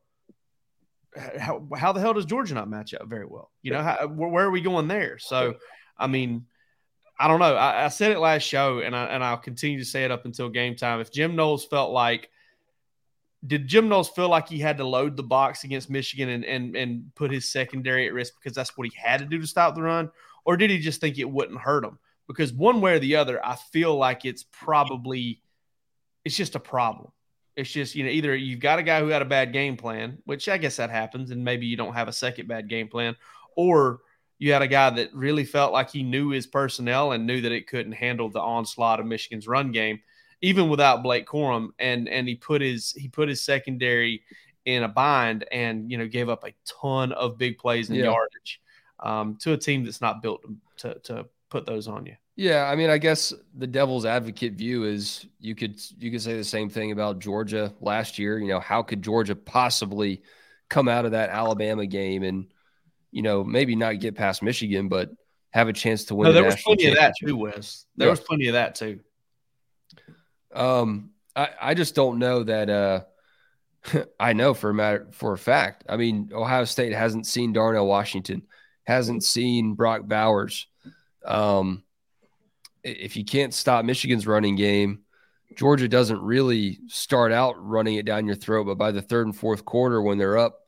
how 1.40 1.68
how 1.76 1.92
the 1.92 2.00
hell 2.00 2.14
does 2.14 2.26
Georgia 2.26 2.54
not 2.54 2.70
match 2.70 2.94
up 2.94 3.08
very 3.08 3.26
well? 3.26 3.52
You 3.62 3.72
know, 3.72 3.82
how, 3.82 4.08
where 4.08 4.46
are 4.46 4.52
we 4.52 4.62
going 4.62 4.88
there? 4.88 5.18
So, 5.20 5.56
I 5.98 6.08
mean, 6.08 6.46
I 7.20 7.28
don't 7.28 7.40
know. 7.40 7.56
I, 7.56 7.86
I 7.86 7.88
said 7.90 8.12
it 8.12 8.20
last 8.20 8.44
show, 8.44 8.80
and 8.80 8.96
I 8.96 9.06
and 9.06 9.24
I'll 9.24 9.38
continue 9.38 9.80
to 9.80 9.86
say 9.86 10.04
it 10.04 10.12
up 10.12 10.26
until 10.26 10.50
game 10.50 10.76
time. 10.76 11.00
If 11.00 11.12
Jim 11.12 11.36
Knowles 11.36 11.66
felt 11.66 11.92
like 11.92 12.30
did 13.46 13.68
Jim 13.68 13.88
Knowles 13.88 14.10
feel 14.10 14.30
like 14.30 14.50
he 14.50 14.60
had 14.60 14.78
to 14.78 14.84
load 14.84 15.16
the 15.16 15.24
box 15.24 15.64
against 15.64 15.90
Michigan 15.90 16.30
and, 16.30 16.46
and 16.46 16.76
and 16.76 17.16
put 17.16 17.32
his 17.32 17.52
secondary 17.52 18.08
at 18.08 18.14
risk 18.14 18.34
because 18.40 18.56
that's 18.56 18.78
what 18.78 18.88
he 18.88 18.94
had 18.96 19.20
to 19.20 19.26
do 19.26 19.40
to 19.40 19.48
stop 19.48 19.76
the 19.76 19.82
run, 19.82 20.12
or 20.46 20.58
did 20.58 20.70
he 20.70 20.80
just 20.80 21.02
think 21.02 21.18
it 21.18 21.30
wouldn't 21.30 21.60
hurt 21.60 21.84
him? 21.84 21.98
Because 22.28 22.52
one 22.52 22.82
way 22.82 22.94
or 22.94 23.00
the 23.00 23.16
other, 23.16 23.44
I 23.46 23.56
feel 23.56 23.96
like 23.96 24.26
it's 24.26 24.44
probably 24.44 25.42
it's 26.26 26.36
just 26.36 26.56
a 26.56 26.60
problem. 26.60 27.12
It's 27.58 27.70
just 27.70 27.96
you 27.96 28.06
know 28.06 28.10
either 28.10 28.36
you've 28.36 28.62
got 28.62 28.80
a 28.80 28.84
guy 28.84 29.02
who 29.02 29.08
had 29.08 29.22
a 29.22 29.26
bad 29.26 29.52
game 29.52 29.76
plan, 29.76 30.20
which 30.24 30.48
I 30.48 30.58
guess 30.58 30.78
that 30.78 30.90
happens, 30.90 31.32
and 31.32 31.44
maybe 31.44 31.66
you 31.66 31.76
don't 31.76 31.94
have 31.94 32.08
a 32.08 32.14
second 32.14 32.48
bad 32.48 32.70
game 32.70 32.88
plan, 32.88 33.16
or 33.58 34.00
you 34.40 34.54
had 34.54 34.62
a 34.62 34.68
guy 34.68 34.90
that 34.92 35.14
really 35.14 35.44
felt 35.44 35.74
like 35.74 35.90
he 35.90 36.04
knew 36.04 36.30
his 36.30 36.48
personnel 36.48 37.12
and 37.12 37.28
knew 37.28 37.42
that 37.42 37.52
it 37.52 37.68
couldn't 37.68 37.94
handle 37.94 38.30
the 38.30 38.40
onslaught 38.40 39.00
of 39.00 39.06
Michigan's 39.06 39.48
run 39.48 39.72
game 39.72 40.00
even 40.42 40.70
without 40.70 41.04
Blake 41.04 41.28
Corum, 41.28 41.70
and 41.80 42.08
and 42.08 42.28
he 42.28 42.36
put 42.36 42.62
his 42.62 42.92
he 42.92 43.08
put 43.08 43.30
his 43.30 43.42
secondary 43.42 44.24
in 44.66 44.84
a 44.84 44.88
bind, 44.88 45.46
and 45.52 45.90
you 45.92 45.98
know 45.98 46.08
gave 46.08 46.30
up 46.30 46.44
a 46.46 46.54
ton 46.66 47.12
of 47.14 47.38
big 47.38 47.58
plays 47.58 47.90
and 47.90 47.98
yeah. 47.98 48.06
yardage 48.06 48.62
um, 49.00 49.36
to 49.38 49.54
a 49.54 49.58
team 49.58 49.84
that's 49.84 50.02
not 50.02 50.22
built 50.22 50.44
to 50.78 50.96
to 51.04 51.26
put 51.50 51.66
those 51.66 51.88
on 51.88 52.06
you. 52.06 52.16
Yeah, 52.38 52.70
I 52.70 52.76
mean, 52.76 52.92
I 52.92 53.00
guess 53.00 53.34
the 53.56 53.66
devil's 53.66 54.06
advocate 54.06 54.54
view 54.54 54.84
is 54.84 55.26
you 55.40 55.56
could 55.56 55.82
you 55.98 56.12
could 56.12 56.22
say 56.22 56.38
the 56.38 56.44
same 56.44 56.70
thing 56.70 56.92
about 56.92 57.18
Georgia 57.18 57.74
last 57.82 58.20
year. 58.20 58.38
You 58.38 58.48
know, 58.48 58.60
how 58.60 58.84
could 58.84 59.02
Georgia 59.02 59.36
possibly 59.36 60.22
come 60.70 60.88
out 60.88 61.06
of 61.06 61.12
that 61.12 61.32
Alabama 61.32 61.88
game 61.88 62.22
and 62.22 62.46
you 63.10 63.24
know 63.24 63.44
maybe 63.44 63.76
not 63.76 64.00
get 64.00 64.14
past 64.14 64.44
Michigan, 64.44 64.88
but 64.88 65.10
have 65.50 65.68
a 65.68 65.74
chance 65.74 66.06
to 66.06 66.16
win? 66.16 66.28
No, 66.28 66.34
there 66.34 66.44
was 66.44 66.62
plenty 66.62 66.86
of 66.86 66.96
that 66.96 67.16
too, 67.20 67.36
Wes. 67.36 67.88
There 67.96 68.08
yeah. 68.08 68.12
was 68.12 68.20
plenty 68.20 68.48
of 68.50 68.54
that 68.54 68.76
too. 68.76 69.00
Um, 70.54 71.10
I, 71.36 71.50
I 71.60 71.74
just 71.74 71.96
don't 71.96 72.20
know 72.20 72.44
that. 72.44 72.70
Uh, 72.70 73.02
I 74.20 74.34
know 74.34 74.54
for 74.54 74.70
a 74.70 74.74
matter 74.76 75.08
for 75.12 75.34
a 75.34 75.40
fact. 75.40 75.86
I 75.90 75.98
mean, 75.98 76.30
Ohio 76.32 76.66
State 76.66 76.94
hasn't 76.94 77.26
seen 77.26 77.52
Darnell 77.52 77.88
Washington, 77.88 78.44
hasn't 78.84 79.24
seen 79.24 79.74
Brock 79.74 80.08
Bowers. 80.08 80.68
Um, 81.26 81.84
if 82.88 83.16
you 83.16 83.26
can't 83.26 83.54
stop 83.54 83.86
Michigan's 83.86 84.28
running 84.28 84.56
game, 84.56 85.00
Georgia 85.56 85.88
doesn't 85.88 86.22
really 86.22 86.80
start 86.88 87.32
out 87.32 87.56
running 87.58 87.96
it 87.96 88.06
down 88.06 88.26
your 88.26 88.36
throat, 88.36 88.66
but 88.66 88.78
by 88.78 88.92
the 88.92 89.02
third 89.02 89.28
and 89.28 89.36
fourth 89.36 89.66
quarter, 89.66 90.02
when 90.02 90.18
they're 90.18 90.38
up 90.38 90.60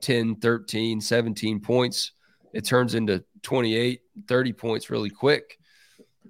10, 0.00 0.36
13, 0.36 1.00
17 1.00 1.60
points, 1.60 2.12
it 2.52 2.64
turns 2.64 2.94
into 2.94 3.24
28, 3.42 4.00
30 4.26 4.52
points 4.52 4.90
really 4.90 5.10
quick. 5.10 5.58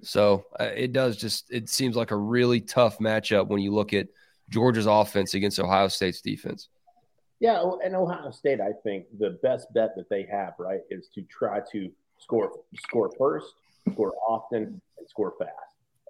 So 0.01 0.45
uh, 0.59 0.65
it 0.65 0.93
does 0.93 1.17
just 1.17 1.51
it 1.51 1.69
seems 1.69 1.95
like 1.95 2.11
a 2.11 2.17
really 2.17 2.61
tough 2.61 2.99
matchup 2.99 3.47
when 3.47 3.61
you 3.61 3.73
look 3.73 3.93
at 3.93 4.07
Georgia's 4.49 4.85
offense 4.85 5.33
against 5.33 5.59
Ohio 5.59 5.87
State's 5.87 6.21
defense. 6.21 6.69
Yeah, 7.39 7.63
and 7.83 7.95
Ohio 7.95 8.31
State, 8.31 8.61
I 8.61 8.71
think 8.83 9.05
the 9.19 9.39
best 9.43 9.73
bet 9.73 9.95
that 9.95 10.09
they 10.09 10.23
have, 10.31 10.53
right, 10.57 10.81
is 10.89 11.09
to 11.15 11.21
try 11.23 11.59
to 11.71 11.91
score 12.19 12.51
score 12.77 13.11
first, 13.17 13.55
score 13.91 14.13
often, 14.27 14.81
and 14.97 15.09
score 15.09 15.33
fast. 15.37 15.51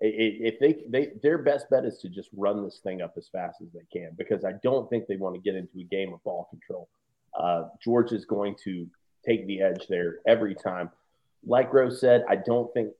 If 0.01 0.59
they, 0.59 0.83
they 0.89 1.13
their 1.23 1.37
best 1.37 1.69
bet 1.69 1.85
is 1.85 1.99
to 1.99 2.09
just 2.09 2.29
run 2.35 2.63
this 2.63 2.79
thing 2.83 3.01
up 3.01 3.13
as 3.17 3.29
fast 3.29 3.61
as 3.61 3.69
they 3.73 3.85
can, 3.91 4.11
because 4.17 4.43
I 4.43 4.53
don't 4.61 4.89
think 4.89 5.07
they 5.07 5.15
want 5.15 5.35
to 5.35 5.41
get 5.41 5.55
into 5.55 5.79
a 5.79 5.83
game 5.83 6.13
of 6.13 6.23
ball 6.23 6.47
control. 6.49 6.89
Uh, 7.37 7.67
is 8.11 8.25
going 8.25 8.55
to 8.63 8.87
take 9.25 9.45
the 9.47 9.61
edge 9.61 9.87
there 9.89 10.19
every 10.25 10.55
time. 10.55 10.89
Like 11.45 11.73
Rose 11.73 11.99
said, 11.99 12.23
I 12.29 12.37
don't 12.37 12.73
think 12.73 12.91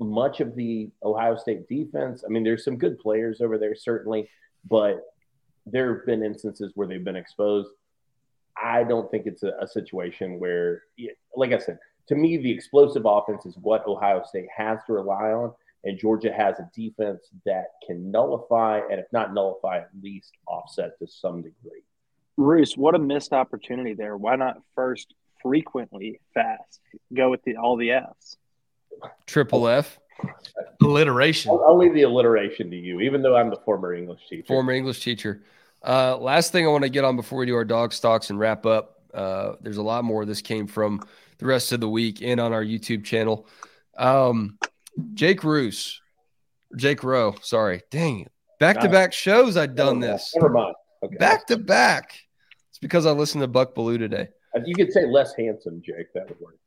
much 0.00 0.40
of 0.40 0.56
the 0.56 0.90
Ohio 1.04 1.36
State 1.36 1.68
defense. 1.68 2.24
I 2.24 2.28
mean, 2.28 2.42
there's 2.42 2.64
some 2.64 2.76
good 2.76 2.98
players 2.98 3.40
over 3.40 3.58
there, 3.58 3.74
certainly, 3.74 4.28
but 4.68 5.02
there 5.66 5.94
have 5.94 6.06
been 6.06 6.22
instances 6.24 6.72
where 6.74 6.86
they've 6.86 7.04
been 7.04 7.16
exposed. 7.16 7.70
I 8.60 8.84
don't 8.84 9.10
think 9.10 9.26
it's 9.26 9.42
a, 9.42 9.52
a 9.60 9.66
situation 9.66 10.38
where, 10.38 10.82
like 11.36 11.52
I 11.52 11.58
said, 11.58 11.78
to 12.08 12.14
me, 12.14 12.36
the 12.36 12.50
explosive 12.50 13.02
offense 13.04 13.46
is 13.46 13.56
what 13.60 13.86
Ohio 13.86 14.22
State 14.26 14.48
has 14.56 14.78
to 14.86 14.92
rely 14.92 15.30
on. 15.30 15.52
And 15.84 15.98
Georgia 15.98 16.32
has 16.32 16.58
a 16.58 16.68
defense 16.74 17.28
that 17.44 17.66
can 17.86 18.10
nullify, 18.10 18.80
and 18.90 18.98
if 18.98 19.06
not 19.12 19.32
nullify, 19.32 19.78
at 19.78 19.90
least 20.02 20.32
offset 20.48 20.98
to 20.98 21.06
some 21.06 21.42
degree. 21.42 21.84
Roos, 22.36 22.76
what 22.76 22.96
a 22.96 22.98
missed 22.98 23.32
opportunity 23.32 23.94
there. 23.94 24.16
Why 24.16 24.34
not 24.34 24.56
first 24.74 25.14
frequently 25.42 26.20
fast? 26.34 26.80
Go 27.14 27.30
with 27.30 27.42
the, 27.44 27.56
all 27.56 27.76
the 27.76 27.92
F's. 27.92 28.36
Triple 29.26 29.68
F. 29.68 29.98
Alliteration. 30.82 31.52
I'll, 31.52 31.64
I'll, 31.68 31.78
leave 31.78 31.94
the 31.94 32.02
alliteration 32.02 32.70
to 32.70 32.76
you, 32.76 33.00
even 33.00 33.22
though 33.22 33.36
I'm 33.36 33.50
the 33.50 33.60
former 33.64 33.94
English 33.94 34.20
teacher. 34.28 34.46
Former 34.46 34.72
English 34.72 35.00
teacher. 35.00 35.42
Uh, 35.86 36.16
last 36.16 36.50
thing 36.50 36.66
I 36.66 36.68
want 36.68 36.82
to 36.82 36.90
get 36.90 37.04
on 37.04 37.16
before 37.16 37.38
we 37.38 37.46
do 37.46 37.54
our 37.54 37.64
dog 37.64 37.92
stocks 37.92 38.30
and 38.30 38.38
wrap 38.38 38.66
up. 38.66 39.02
Uh, 39.14 39.52
there's 39.60 39.76
a 39.76 39.82
lot 39.82 40.04
more. 40.04 40.24
This 40.24 40.42
came 40.42 40.66
from 40.66 41.06
the 41.38 41.46
rest 41.46 41.72
of 41.72 41.80
the 41.80 41.88
week 41.88 42.22
and 42.22 42.40
on 42.40 42.52
our 42.52 42.64
YouTube 42.64 43.04
channel. 43.04 43.46
Um, 43.96 44.58
Jake 45.14 45.44
Roos, 45.44 46.00
Jake 46.76 47.04
Rowe. 47.04 47.34
Sorry, 47.42 47.82
dang 47.90 48.20
it. 48.20 48.32
Back 48.58 48.80
to 48.80 48.88
back 48.88 49.12
shows. 49.12 49.56
I'd 49.56 49.74
done 49.74 50.00
this. 50.00 50.32
Never 50.34 50.48
mind. 50.48 50.74
Okay. 51.02 51.16
Back 51.16 51.46
to 51.48 51.58
back. 51.58 52.18
It's 52.70 52.78
because 52.78 53.06
I 53.06 53.12
listened 53.12 53.42
to 53.42 53.48
Buck 53.48 53.74
Belue 53.74 53.98
today. 53.98 54.28
You 54.64 54.74
could 54.74 54.92
say 54.92 55.04
less 55.04 55.34
handsome, 55.36 55.82
Jake. 55.82 56.12
That 56.14 56.28
would 56.28 56.40
work. 56.40 56.58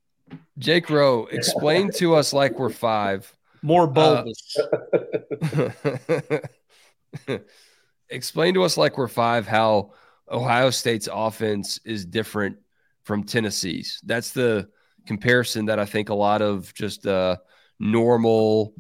Jake 0.60 0.90
Rowe, 0.90 1.26
explain 1.32 1.92
to 1.94 2.16
us 2.16 2.34
like 2.34 2.60
we're 2.60 2.70
five. 2.70 3.34
More 3.62 3.88
bulbous. 3.88 4.58
Uh, 7.28 7.38
explain 8.10 8.54
to 8.54 8.64
us 8.64 8.78
like 8.78 8.98
we're 8.98 9.08
five 9.08 9.48
how 9.48 9.94
Ohio 10.32 10.70
State's 10.70 11.10
offense 11.12 11.80
is 11.84 12.06
different 12.06 12.58
from 13.10 13.24
Tennessee's. 13.24 14.00
That's 14.06 14.34
the 14.34 14.70
comparison 15.08 15.66
that 15.66 15.80
I 15.80 15.86
think 15.86 16.10
a 16.10 16.14
lot 16.14 16.44
of 16.44 16.72
just 16.76 17.08
uh, 17.08 17.38
normal, 17.80 18.76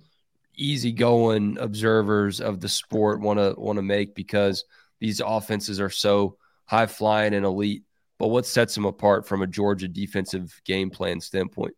easygoing 0.55 1.57
observers 1.57 2.39
of 2.39 2.59
the 2.59 2.69
sport 2.69 3.21
want 3.21 3.39
to 3.39 3.59
want 3.59 3.77
to 3.77 3.81
make 3.81 4.13
because 4.13 4.65
these 4.99 5.19
offenses 5.19 5.79
are 5.79 5.89
so 5.89 6.37
high 6.65 6.85
flying 6.85 7.33
and 7.33 7.43
elite 7.43 7.83
but 8.19 8.27
what 8.27 8.45
sets 8.45 8.75
them 8.75 8.85
apart 8.85 9.25
from 9.27 9.41
a 9.41 9.47
Georgia 9.47 9.87
defensive 9.87 10.61
game 10.63 10.91
plan 10.91 11.19
standpoint? 11.21 11.73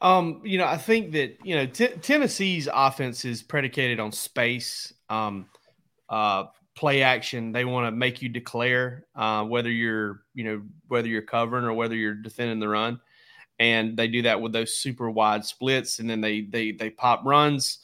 Um, 0.00 0.42
you 0.44 0.58
know, 0.58 0.66
I 0.66 0.76
think 0.76 1.10
that 1.12 1.38
you 1.42 1.56
know 1.56 1.66
t- 1.66 1.88
Tennessee's 1.88 2.68
offense 2.72 3.24
is 3.24 3.42
predicated 3.42 3.98
on 3.98 4.12
space, 4.12 4.92
um, 5.10 5.46
uh, 6.08 6.44
play 6.74 7.02
action. 7.02 7.52
They 7.52 7.64
want 7.64 7.86
to 7.86 7.92
make 7.92 8.22
you 8.22 8.28
declare 8.28 9.06
uh, 9.14 9.44
whether 9.44 9.70
you're 9.70 10.22
you 10.34 10.44
know 10.44 10.62
whether 10.88 11.08
you're 11.08 11.22
covering 11.22 11.64
or 11.64 11.72
whether 11.72 11.94
you're 11.94 12.14
defending 12.14 12.60
the 12.60 12.68
run, 12.68 13.00
and 13.58 13.96
they 13.96 14.08
do 14.08 14.22
that 14.22 14.40
with 14.40 14.52
those 14.52 14.76
super 14.76 15.10
wide 15.10 15.44
splits, 15.44 15.98
and 15.98 16.08
then 16.08 16.20
they 16.20 16.42
they 16.42 16.72
they 16.72 16.90
pop 16.90 17.22
runs, 17.24 17.78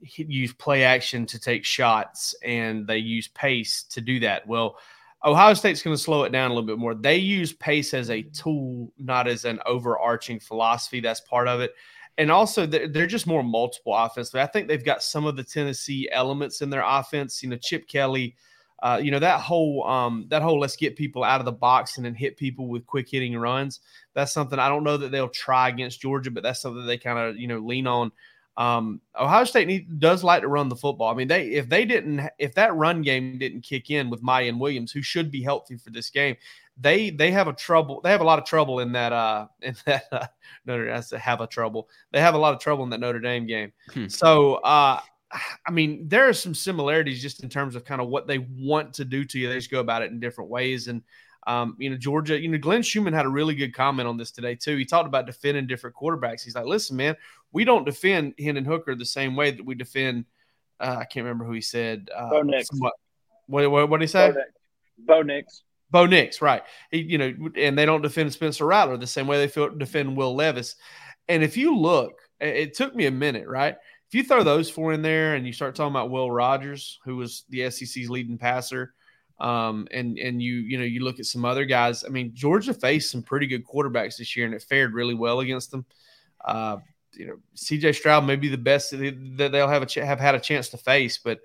use 0.00 0.52
play 0.52 0.84
action 0.84 1.26
to 1.26 1.38
take 1.38 1.64
shots, 1.64 2.34
and 2.44 2.86
they 2.86 2.98
use 2.98 3.28
pace 3.28 3.82
to 3.84 4.00
do 4.00 4.20
that. 4.20 4.46
Well 4.46 4.78
Ohio 5.24 5.54
State's 5.54 5.82
going 5.82 5.96
to 5.96 6.02
slow 6.02 6.22
it 6.24 6.32
down 6.32 6.50
a 6.50 6.54
little 6.54 6.66
bit 6.66 6.78
more. 6.78 6.94
They 6.94 7.16
use 7.16 7.52
pace 7.52 7.92
as 7.92 8.10
a 8.10 8.22
tool, 8.22 8.92
not 8.98 9.26
as 9.26 9.44
an 9.44 9.58
overarching 9.66 10.38
philosophy. 10.38 11.00
That's 11.00 11.20
part 11.20 11.48
of 11.48 11.60
it. 11.60 11.74
And 12.18 12.32
also, 12.32 12.66
they're 12.66 13.06
just 13.06 13.28
more 13.28 13.44
multiple 13.44 13.94
offensively. 13.94 14.40
I 14.40 14.46
think 14.46 14.66
they've 14.66 14.84
got 14.84 15.04
some 15.04 15.24
of 15.24 15.36
the 15.36 15.44
Tennessee 15.44 16.08
elements 16.10 16.60
in 16.62 16.68
their 16.68 16.82
offense. 16.84 17.44
You 17.44 17.48
know, 17.48 17.56
Chip 17.56 17.86
Kelly, 17.86 18.34
uh, 18.82 19.00
you 19.00 19.12
know 19.12 19.20
that 19.20 19.40
whole 19.40 19.84
um, 19.84 20.26
that 20.28 20.42
whole 20.42 20.58
let's 20.58 20.76
get 20.76 20.96
people 20.96 21.22
out 21.22 21.40
of 21.40 21.44
the 21.44 21.52
box 21.52 21.96
and 21.96 22.04
then 22.04 22.14
hit 22.14 22.36
people 22.36 22.66
with 22.66 22.86
quick 22.86 23.08
hitting 23.08 23.36
runs. 23.36 23.78
That's 24.14 24.32
something 24.32 24.58
I 24.58 24.68
don't 24.68 24.82
know 24.82 24.96
that 24.96 25.12
they'll 25.12 25.28
try 25.28 25.68
against 25.68 26.00
Georgia, 26.00 26.32
but 26.32 26.42
that's 26.42 26.60
something 26.60 26.84
they 26.86 26.98
kind 26.98 27.20
of 27.20 27.36
you 27.36 27.46
know 27.46 27.60
lean 27.60 27.86
on 27.86 28.10
um, 28.58 29.00
Ohio 29.16 29.44
State 29.44 29.68
need, 29.68 30.00
does 30.00 30.24
like 30.24 30.42
to 30.42 30.48
run 30.48 30.68
the 30.68 30.74
football. 30.74 31.12
I 31.12 31.14
mean, 31.14 31.28
they 31.28 31.46
if 31.46 31.68
they 31.68 31.84
didn't 31.84 32.28
if 32.38 32.54
that 32.54 32.74
run 32.74 33.02
game 33.02 33.38
didn't 33.38 33.62
kick 33.62 33.90
in 33.90 34.10
with 34.10 34.22
Miyan 34.22 34.58
Williams, 34.58 34.90
who 34.90 35.02
should 35.02 35.30
be 35.30 35.40
healthy 35.40 35.76
for 35.76 35.90
this 35.90 36.10
game, 36.10 36.36
they 36.80 37.10
they 37.10 37.30
have 37.30 37.48
a 37.48 37.52
trouble. 37.52 38.00
They 38.02 38.10
have 38.10 38.20
a 38.20 38.24
lot 38.24 38.38
of 38.38 38.44
trouble 38.44 38.80
in 38.80 38.92
that 38.92 39.12
uh 39.12 39.46
in 39.62 39.74
that 39.84 40.04
uh, 40.12 40.26
Notre 40.66 40.86
Dame. 40.86 41.02
to 41.02 41.18
have 41.18 41.40
a 41.40 41.46
trouble. 41.46 41.88
They 42.12 42.20
have 42.20 42.34
a 42.34 42.38
lot 42.38 42.54
of 42.54 42.60
trouble 42.60 42.84
in 42.84 42.90
that 42.90 43.00
Notre 43.00 43.20
Dame 43.20 43.46
game. 43.46 43.72
Hmm. 43.92 44.08
So 44.08 44.54
uh, 44.56 45.00
I 45.66 45.70
mean, 45.70 46.08
there 46.08 46.28
are 46.28 46.32
some 46.32 46.54
similarities 46.54 47.20
just 47.20 47.42
in 47.42 47.48
terms 47.48 47.76
of 47.76 47.84
kind 47.84 48.00
of 48.00 48.08
what 48.08 48.26
they 48.26 48.38
want 48.38 48.94
to 48.94 49.04
do 49.04 49.24
to 49.24 49.38
you. 49.38 49.48
They 49.48 49.56
just 49.56 49.70
go 49.70 49.80
about 49.80 50.02
it 50.02 50.10
in 50.10 50.20
different 50.20 50.50
ways, 50.50 50.88
and 50.88 51.02
Um, 51.46 51.76
you 51.78 51.88
know, 51.88 51.96
Georgia, 51.96 52.38
you 52.38 52.48
know, 52.48 52.58
Glenn 52.58 52.82
Schumann 52.82 53.14
had 53.14 53.24
a 53.24 53.28
really 53.30 53.54
good 53.54 53.72
comment 53.72 54.06
on 54.06 54.18
this 54.18 54.30
today, 54.30 54.54
too. 54.54 54.76
He 54.76 54.84
talked 54.84 55.06
about 55.06 55.24
defending 55.24 55.66
different 55.66 55.96
quarterbacks. 55.96 56.42
He's 56.42 56.54
like, 56.54 56.66
listen, 56.66 56.96
man, 56.96 57.16
we 57.52 57.64
don't 57.64 57.86
defend 57.86 58.34
Hendon 58.38 58.66
Hooker 58.66 58.94
the 58.94 59.06
same 59.06 59.34
way 59.34 59.52
that 59.52 59.64
we 59.64 59.74
defend, 59.74 60.26
uh, 60.78 60.96
I 61.00 61.04
can't 61.04 61.24
remember 61.24 61.44
who 61.46 61.52
he 61.52 61.62
said. 61.62 62.10
Uh, 62.14 62.28
Bo 62.30 62.42
Nix. 62.42 62.68
What, 62.72 62.92
what, 63.46 63.70
what, 63.70 63.88
what 63.88 64.00
did 64.00 64.08
he 64.08 64.12
say? 64.12 64.30
Bo 64.30 64.36
Nix. 64.36 64.50
Bo 64.98 65.22
Nix. 65.22 65.62
Bo 65.90 66.06
Nix, 66.06 66.42
right? 66.42 66.62
He, 66.90 66.98
you 66.98 67.18
know, 67.18 67.34
and 67.56 67.78
they 67.78 67.86
don't 67.86 68.02
defend 68.02 68.32
Spencer 68.32 68.66
Rattler 68.66 68.96
the 68.96 69.06
same 69.06 69.26
way 69.26 69.38
they 69.38 69.48
feel, 69.48 69.70
defend 69.70 70.16
Will 70.16 70.34
Levis. 70.34 70.76
And 71.28 71.42
if 71.42 71.56
you 71.56 71.76
look, 71.76 72.20
it, 72.40 72.56
it 72.56 72.74
took 72.74 72.94
me 72.94 73.06
a 73.06 73.10
minute, 73.10 73.46
right? 73.46 73.76
If 74.08 74.14
you 74.14 74.24
throw 74.24 74.42
those 74.42 74.70
four 74.70 74.92
in 74.92 75.02
there 75.02 75.34
and 75.34 75.46
you 75.46 75.52
start 75.52 75.74
talking 75.74 75.92
about 75.92 76.10
Will 76.10 76.30
Rogers, 76.30 76.98
who 77.04 77.16
was 77.16 77.44
the 77.50 77.70
SEC's 77.70 78.08
leading 78.08 78.38
passer, 78.38 78.94
um, 79.40 79.86
and 79.92 80.18
and 80.18 80.42
you 80.42 80.54
you 80.54 80.78
know 80.78 80.84
you 80.84 81.04
look 81.04 81.20
at 81.20 81.26
some 81.26 81.44
other 81.44 81.64
guys. 81.64 82.04
I 82.04 82.08
mean, 82.08 82.32
Georgia 82.34 82.74
faced 82.74 83.10
some 83.10 83.22
pretty 83.22 83.46
good 83.46 83.64
quarterbacks 83.66 84.16
this 84.16 84.36
year, 84.36 84.46
and 84.46 84.54
it 84.54 84.62
fared 84.62 84.94
really 84.94 85.14
well 85.14 85.40
against 85.40 85.70
them. 85.70 85.84
Uh, 86.44 86.78
you 87.12 87.26
know, 87.26 87.36
C.J. 87.54 87.92
Stroud 87.92 88.24
may 88.24 88.36
be 88.36 88.48
the 88.48 88.58
best 88.58 88.90
that 88.90 89.50
they'll 89.52 89.68
have 89.68 89.82
a 89.82 89.86
ch- 89.86 89.96
have 89.96 90.20
had 90.20 90.34
a 90.34 90.40
chance 90.40 90.70
to 90.70 90.76
face, 90.78 91.18
but 91.18 91.40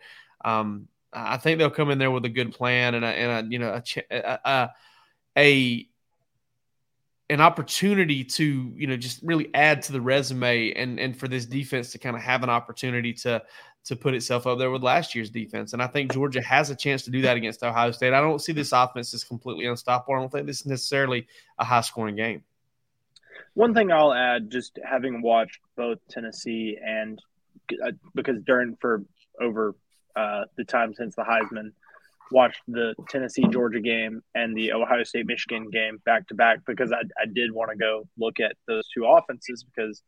um, 0.46 0.88
I 1.14 1.38
think 1.38 1.60
they'll 1.60 1.70
come 1.70 1.92
in 1.92 1.98
there 1.98 2.12
with 2.12 2.26
a 2.26 2.30
good 2.30 2.54
plan 2.54 2.96
and 2.96 3.06
a, 3.06 3.08
and 3.08 3.48
a 3.48 3.52
you 3.52 3.60
know 3.60 3.82
a, 4.12 4.40
a, 4.46 4.70
a 5.38 5.88
an 7.30 7.42
opportunity 7.42 8.24
to 8.24 8.74
you 8.76 8.88
know 8.88 8.98
just 8.98 9.22
really 9.24 9.50
add 9.54 9.82
to 9.84 9.92
the 9.92 10.02
resume 10.02 10.74
and 10.74 11.00
and 11.00 11.18
for 11.18 11.28
this 11.28 11.46
defense 11.46 11.92
to 11.92 11.98
kind 11.98 12.16
of 12.16 12.22
have 12.22 12.44
an 12.44 12.50
opportunity 12.50 13.14
to 13.14 13.42
to 13.86 13.96
put 13.96 14.14
itself 14.14 14.48
up 14.48 14.58
there 14.60 14.72
with 14.72 14.82
last 14.82 15.14
year's 15.14 15.30
defense. 15.30 15.74
And 15.74 15.82
I 15.82 15.88
think 15.88 16.14
Georgia 16.14 16.42
has 16.42 16.70
a 16.70 16.76
chance 16.76 17.04
to 17.04 17.12
do 17.12 17.22
that 17.24 17.36
against 17.36 17.64
Ohio 17.64 17.92
State. 17.92 18.14
I 18.14 18.22
don't 18.22 18.40
see 18.40 18.54
this 18.54 18.72
offense 18.72 19.14
as 19.14 19.24
completely 19.24 19.66
unstoppable. 19.66 20.16
I 20.16 20.20
don't 20.20 20.32
think 20.32 20.48
this 20.48 20.62
is 20.62 20.66
necessarily 20.66 21.28
a 21.60 21.66
high 21.66 21.82
scoring 21.82 22.16
game. 22.16 22.44
One 23.56 23.74
thing 23.74 23.92
I'll 23.92 24.14
add, 24.14 24.50
just 24.50 24.80
having 24.90 25.22
watched 25.22 25.60
both 25.76 26.00
Tennessee 26.10 26.78
and 26.84 27.22
uh, 27.86 27.92
because 28.16 28.38
during 28.46 28.78
for 28.80 29.04
over 29.42 29.76
uh, 30.16 30.46
the 30.58 30.64
time 30.64 30.94
since 30.94 31.16
the 31.16 31.24
Heisman, 31.24 31.72
watched 32.32 32.62
the 32.68 32.96
Tennessee 33.10 33.46
Georgia 33.52 33.80
game 33.80 34.22
and 34.34 34.58
the 34.58 34.74
Ohio 34.74 35.04
State 35.04 35.28
Michigan 35.28 35.70
game 35.70 36.02
back 36.06 36.28
to 36.28 36.36
back 36.36 36.60
because 36.66 36.92
I, 36.92 37.02
I 37.22 37.26
did 37.32 37.52
want 37.52 37.72
to 37.72 37.78
go 37.78 38.08
look 38.18 38.40
at 38.40 38.56
those 38.68 38.88
two 38.94 39.06
offenses 39.06 39.64
because 39.64 40.02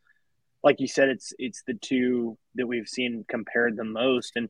like 0.63 0.79
you 0.79 0.87
said, 0.87 1.09
it's 1.09 1.31
it's 1.37 1.61
the 1.67 1.75
two 1.75 2.37
that 2.55 2.65
we've 2.65 2.87
seen 2.87 3.23
compared 3.29 3.77
the 3.77 3.83
most. 3.83 4.33
And 4.35 4.49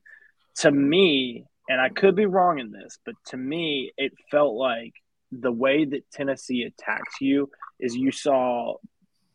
to 0.60 0.72
me, 0.72 1.46
and 1.68 1.82
I 1.82 1.90
could 1.90 2.16
be 2.16 2.26
wrong 2.26 2.58
in 2.60 2.72
this, 2.72 2.98
but 3.06 3.16
to 3.28 3.38
me, 3.38 3.92
it 3.98 4.14
felt 4.32 4.56
like 4.56 4.94
the 5.32 5.52
way 5.52 5.84
that 5.84 6.10
Tennessee 6.12 6.64
attacks 6.64 7.20
you 7.20 7.50
is 7.80 7.96
you 7.96 8.12
saw 8.12 8.76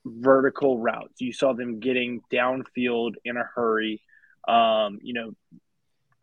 vertical 0.06 0.78
routes. 0.78 1.20
You 1.20 1.34
saw 1.34 1.52
them 1.52 1.80
getting 1.80 2.22
downfield 2.32 3.14
in 3.24 3.36
a 3.36 3.44
hurry. 3.54 4.00
Um, 4.48 4.98
you 5.02 5.12
know, 5.12 5.32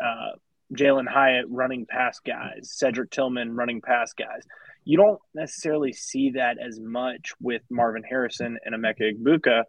uh, 0.04 0.36
Jalin 0.74 1.08
Hyatt 1.08 1.46
running 1.50 1.86
past 1.86 2.22
guys, 2.26 2.72
Cedric 2.72 3.12
Tillman 3.12 3.56
running 3.56 3.82
past 3.82 4.16
guys. 4.18 4.44
You 4.84 4.98
don't 4.98 5.20
necessarily 5.34 5.94
see 5.94 6.32
that 6.32 6.58
as 6.60 6.80
much 6.80 7.34
with 7.42 7.62
Marvin 7.70 8.04
Harrison 8.04 8.58
and 8.64 8.76
Emeka 8.76 9.14
Egbuka 9.14 9.64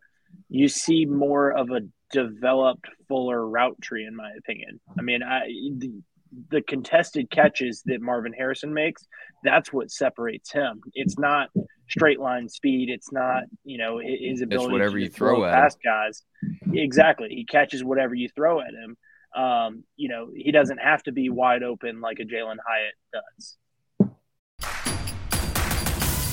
you 0.48 0.68
see 0.68 1.04
more 1.04 1.50
of 1.50 1.70
a 1.70 1.80
developed, 2.10 2.86
fuller 3.06 3.46
route 3.46 3.80
tree, 3.82 4.06
in 4.06 4.16
my 4.16 4.30
opinion. 4.38 4.80
I 4.98 5.02
mean, 5.02 5.22
I 5.22 5.46
the, 5.76 6.02
the 6.50 6.62
contested 6.62 7.30
catches 7.30 7.82
that 7.86 8.00
Marvin 8.00 8.32
Harrison 8.32 8.72
makes, 8.72 9.06
that's 9.44 9.72
what 9.72 9.90
separates 9.90 10.52
him. 10.52 10.80
It's 10.94 11.18
not 11.18 11.50
straight 11.88 12.20
line 12.20 12.48
speed. 12.48 12.90
It's 12.90 13.12
not, 13.12 13.44
you 13.64 13.78
know, 13.78 13.98
his 13.98 14.42
ability 14.42 14.66
it's 14.66 14.72
whatever 14.72 14.96
to 14.96 15.02
you 15.02 15.08
throw 15.08 15.44
at 15.44 15.54
past 15.54 15.78
him. 15.82 15.90
guys. 15.90 16.22
Exactly. 16.72 17.28
He 17.30 17.44
catches 17.44 17.84
whatever 17.84 18.14
you 18.14 18.28
throw 18.28 18.60
at 18.60 18.74
him. 18.74 18.96
Um, 19.36 19.84
you 19.96 20.08
know, 20.08 20.30
he 20.34 20.52
doesn't 20.52 20.78
have 20.78 21.02
to 21.04 21.12
be 21.12 21.30
wide 21.30 21.62
open 21.62 22.00
like 22.00 22.18
a 22.20 22.24
Jalin 22.24 22.56
Hyatt 22.66 22.94
does. 23.12 23.56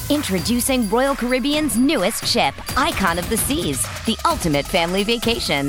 Introducing 0.10 0.88
Royal 0.90 1.16
Caribbean's 1.16 1.78
newest 1.78 2.26
ship, 2.28 2.54
Icon 2.78 3.18
of 3.18 3.28
the 3.28 3.38
Seas, 3.38 3.82
the 4.06 4.16
ultimate 4.24 4.66
family 4.66 5.04
vacation. 5.04 5.68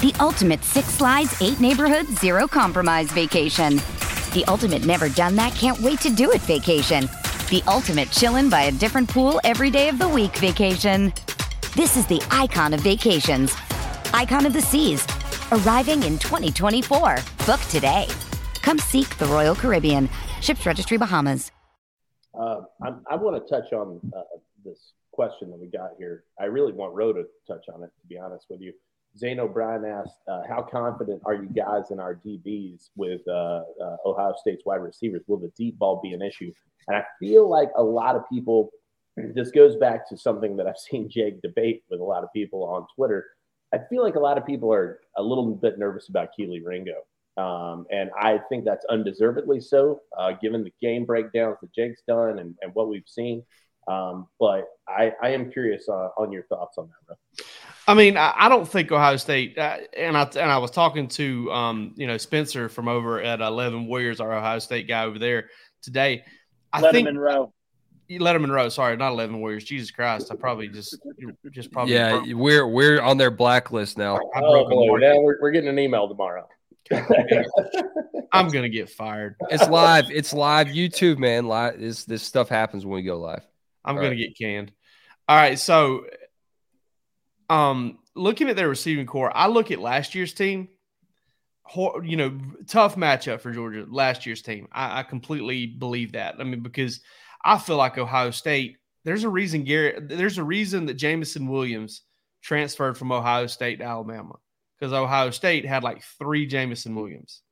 The 0.00 0.14
ultimate 0.20 0.62
six 0.62 0.88
slides, 0.88 1.40
eight 1.40 1.58
neighborhoods, 1.60 2.20
zero 2.20 2.46
compromise 2.46 3.10
vacation. 3.10 3.76
The 4.32 4.44
ultimate 4.46 4.84
never 4.84 5.08
done 5.08 5.34
that, 5.36 5.54
can't 5.54 5.80
wait 5.80 6.00
to 6.00 6.10
do 6.10 6.30
it 6.30 6.40
vacation. 6.42 7.08
The 7.50 7.62
ultimate 7.66 8.08
chillin' 8.08 8.48
by 8.50 8.62
a 8.62 8.72
different 8.72 9.08
pool 9.08 9.40
every 9.44 9.70
day 9.70 9.88
of 9.88 9.98
the 9.98 10.08
week 10.08 10.36
vacation. 10.36 11.12
This 11.74 11.96
is 11.96 12.06
the 12.06 12.22
icon 12.30 12.74
of 12.74 12.80
vacations. 12.80 13.54
Icon 14.12 14.46
of 14.46 14.52
the 14.52 14.62
Seas, 14.62 15.04
arriving 15.54 16.02
in 16.02 16.18
2024. 16.18 17.18
Book 17.46 17.60
today. 17.70 18.06
Come 18.62 18.78
seek 18.78 19.16
the 19.18 19.26
Royal 19.26 19.54
Caribbean. 19.54 20.08
Ships 20.40 20.66
Registry 20.66 20.96
Bahamas. 20.96 21.50
Uh, 22.38 22.62
I, 23.10 23.14
want 23.14 23.40
to 23.40 23.48
touch 23.48 23.72
on 23.72 24.00
uh, 24.16 24.22
this 24.64 24.92
question 25.12 25.50
that 25.50 25.58
we 25.58 25.68
got 25.68 25.90
here. 25.98 26.24
I 26.40 26.46
really 26.46 26.72
want 26.72 26.94
Rowe 26.94 27.12
to 27.12 27.24
touch 27.46 27.66
on 27.72 27.82
it, 27.84 27.90
to 28.00 28.06
be 28.08 28.18
honest 28.18 28.46
with 28.50 28.60
you. 28.60 28.72
Zane 29.16 29.38
O'Brien 29.38 29.84
asked, 29.84 30.18
uh, 30.26 30.42
How 30.48 30.62
confident 30.62 31.22
are 31.24 31.34
you 31.34 31.48
guys 31.48 31.92
in 31.92 32.00
our 32.00 32.16
DBs 32.16 32.90
with 32.96 33.20
uh, 33.28 33.62
uh, 33.80 33.96
Ohio 34.04 34.34
State's 34.36 34.64
wide 34.66 34.82
receivers? 34.82 35.22
Will 35.28 35.38
the 35.38 35.52
deep 35.56 35.78
ball 35.78 36.00
be 36.02 36.12
an 36.12 36.22
issue? 36.22 36.52
And 36.88 36.96
I 36.96 37.04
feel 37.20 37.48
like 37.48 37.70
a 37.76 37.82
lot 37.82 38.16
of 38.16 38.22
people, 38.30 38.70
this 39.16 39.52
goes 39.52 39.76
back 39.76 40.08
to 40.08 40.16
something 40.16 40.56
that 40.56 40.66
I've 40.66 40.78
seen 40.78 41.08
Jake 41.08 41.40
debate 41.42 41.84
with 41.88 42.00
a 42.00 42.04
lot 42.04 42.24
of 42.24 42.30
people 42.34 42.64
on 42.64 42.86
Twitter. 42.96 43.24
I 43.74 43.78
feel 43.90 44.02
like 44.02 44.14
a 44.14 44.20
lot 44.20 44.38
of 44.38 44.46
people 44.46 44.72
are 44.72 45.00
a 45.16 45.22
little 45.22 45.50
bit 45.54 45.78
nervous 45.78 46.08
about 46.08 46.28
Kelee 46.38 46.62
Ringo. 46.64 47.02
Um, 47.36 47.86
and 47.90 48.10
I 48.18 48.38
think 48.48 48.64
that's 48.64 48.84
undeservedly 48.88 49.60
so, 49.60 50.00
uh, 50.16 50.32
given 50.40 50.62
the 50.62 50.72
game 50.80 51.04
breakdowns 51.04 51.56
that 51.62 51.74
Jake's 51.74 52.02
done 52.06 52.38
and, 52.38 52.54
and 52.62 52.72
what 52.74 52.88
we've 52.88 53.08
seen. 53.08 53.42
Um, 53.88 54.28
but 54.38 54.66
I, 54.88 55.12
I, 55.20 55.30
am 55.30 55.50
curious 55.50 55.88
uh, 55.88 56.08
on 56.16 56.32
your 56.32 56.44
thoughts 56.44 56.78
on 56.78 56.88
that. 56.88 57.06
Bro. 57.06 57.46
I 57.86 57.94
mean, 57.94 58.16
I, 58.16 58.32
I, 58.34 58.48
don't 58.48 58.66
think 58.66 58.90
Ohio 58.90 59.16
State, 59.16 59.58
uh, 59.58 59.78
and 59.94 60.16
I 60.16 60.22
and 60.22 60.50
I 60.50 60.56
was 60.56 60.70
talking 60.70 61.06
to 61.08 61.52
um, 61.52 61.92
you 61.96 62.06
know 62.06 62.16
Spencer 62.16 62.70
from 62.70 62.88
over 62.88 63.20
at 63.20 63.42
Eleven 63.42 63.86
Warriors, 63.86 64.20
our 64.20 64.32
Ohio 64.32 64.58
State 64.58 64.88
guy 64.88 65.04
over 65.04 65.18
there 65.18 65.50
today. 65.82 66.24
I 66.72 66.80
Let 66.80 66.94
think 66.94 67.04
Monroe. 67.04 67.52
Letterman 68.10 68.50
Row. 68.50 68.68
Sorry, 68.68 68.96
not 68.96 69.12
Eleven 69.12 69.40
Warriors. 69.40 69.64
Jesus 69.64 69.90
Christ! 69.90 70.30
I 70.30 70.36
probably 70.36 70.68
just 70.68 70.96
just 71.50 71.72
probably 71.72 71.94
yeah. 71.94 72.10
Broke. 72.10 72.26
We're 72.34 72.66
we're 72.66 73.00
on 73.00 73.16
their 73.16 73.30
blacklist 73.30 73.98
now. 73.98 74.18
Oh, 74.36 74.68
boy, 74.68 74.96
now 74.98 75.20
we're, 75.20 75.40
we're 75.40 75.50
getting 75.50 75.70
an 75.70 75.78
email 75.78 76.08
tomorrow. 76.08 76.48
I'm 78.32 78.48
gonna 78.48 78.68
get 78.68 78.90
fired. 78.90 79.36
It's 79.50 79.68
live. 79.68 80.06
It's 80.10 80.32
live. 80.32 80.68
YouTube, 80.68 81.18
man. 81.18 81.46
Live. 81.46 81.80
This 81.80 82.04
this 82.04 82.22
stuff 82.22 82.48
happens 82.48 82.84
when 82.84 82.96
we 82.96 83.02
go 83.02 83.18
live. 83.18 83.46
I'm 83.84 83.96
All 83.96 84.02
gonna 84.02 84.10
right. 84.10 84.18
get 84.18 84.36
canned. 84.36 84.72
All 85.28 85.36
right. 85.36 85.58
So, 85.58 86.04
um, 87.48 87.98
looking 88.14 88.48
at 88.48 88.56
their 88.56 88.68
receiving 88.68 89.06
corps, 89.06 89.32
I 89.34 89.46
look 89.46 89.70
at 89.70 89.78
last 89.78 90.14
year's 90.14 90.34
team. 90.34 90.68
You 91.74 92.16
know, 92.16 92.38
tough 92.66 92.96
matchup 92.96 93.40
for 93.40 93.50
Georgia. 93.50 93.86
Last 93.88 94.26
year's 94.26 94.42
team. 94.42 94.68
I, 94.70 95.00
I 95.00 95.02
completely 95.02 95.66
believe 95.66 96.12
that. 96.12 96.34
I 96.38 96.44
mean, 96.44 96.60
because 96.60 97.00
I 97.44 97.58
feel 97.58 97.76
like 97.76 97.98
Ohio 97.98 98.30
State. 98.30 98.78
There's 99.04 99.24
a 99.24 99.28
reason 99.28 99.64
Garrett. 99.64 100.08
There's 100.08 100.38
a 100.38 100.44
reason 100.44 100.86
that 100.86 100.94
Jameson 100.94 101.46
Williams 101.46 102.02
transferred 102.42 102.96
from 102.96 103.12
Ohio 103.12 103.46
State 103.46 103.78
to 103.78 103.84
Alabama 103.84 104.36
because 104.78 104.92
Ohio 104.92 105.30
State 105.30 105.66
had 105.66 105.82
like 105.82 106.02
three 106.18 106.46
Jameson 106.46 106.94
Williams, 106.94 107.42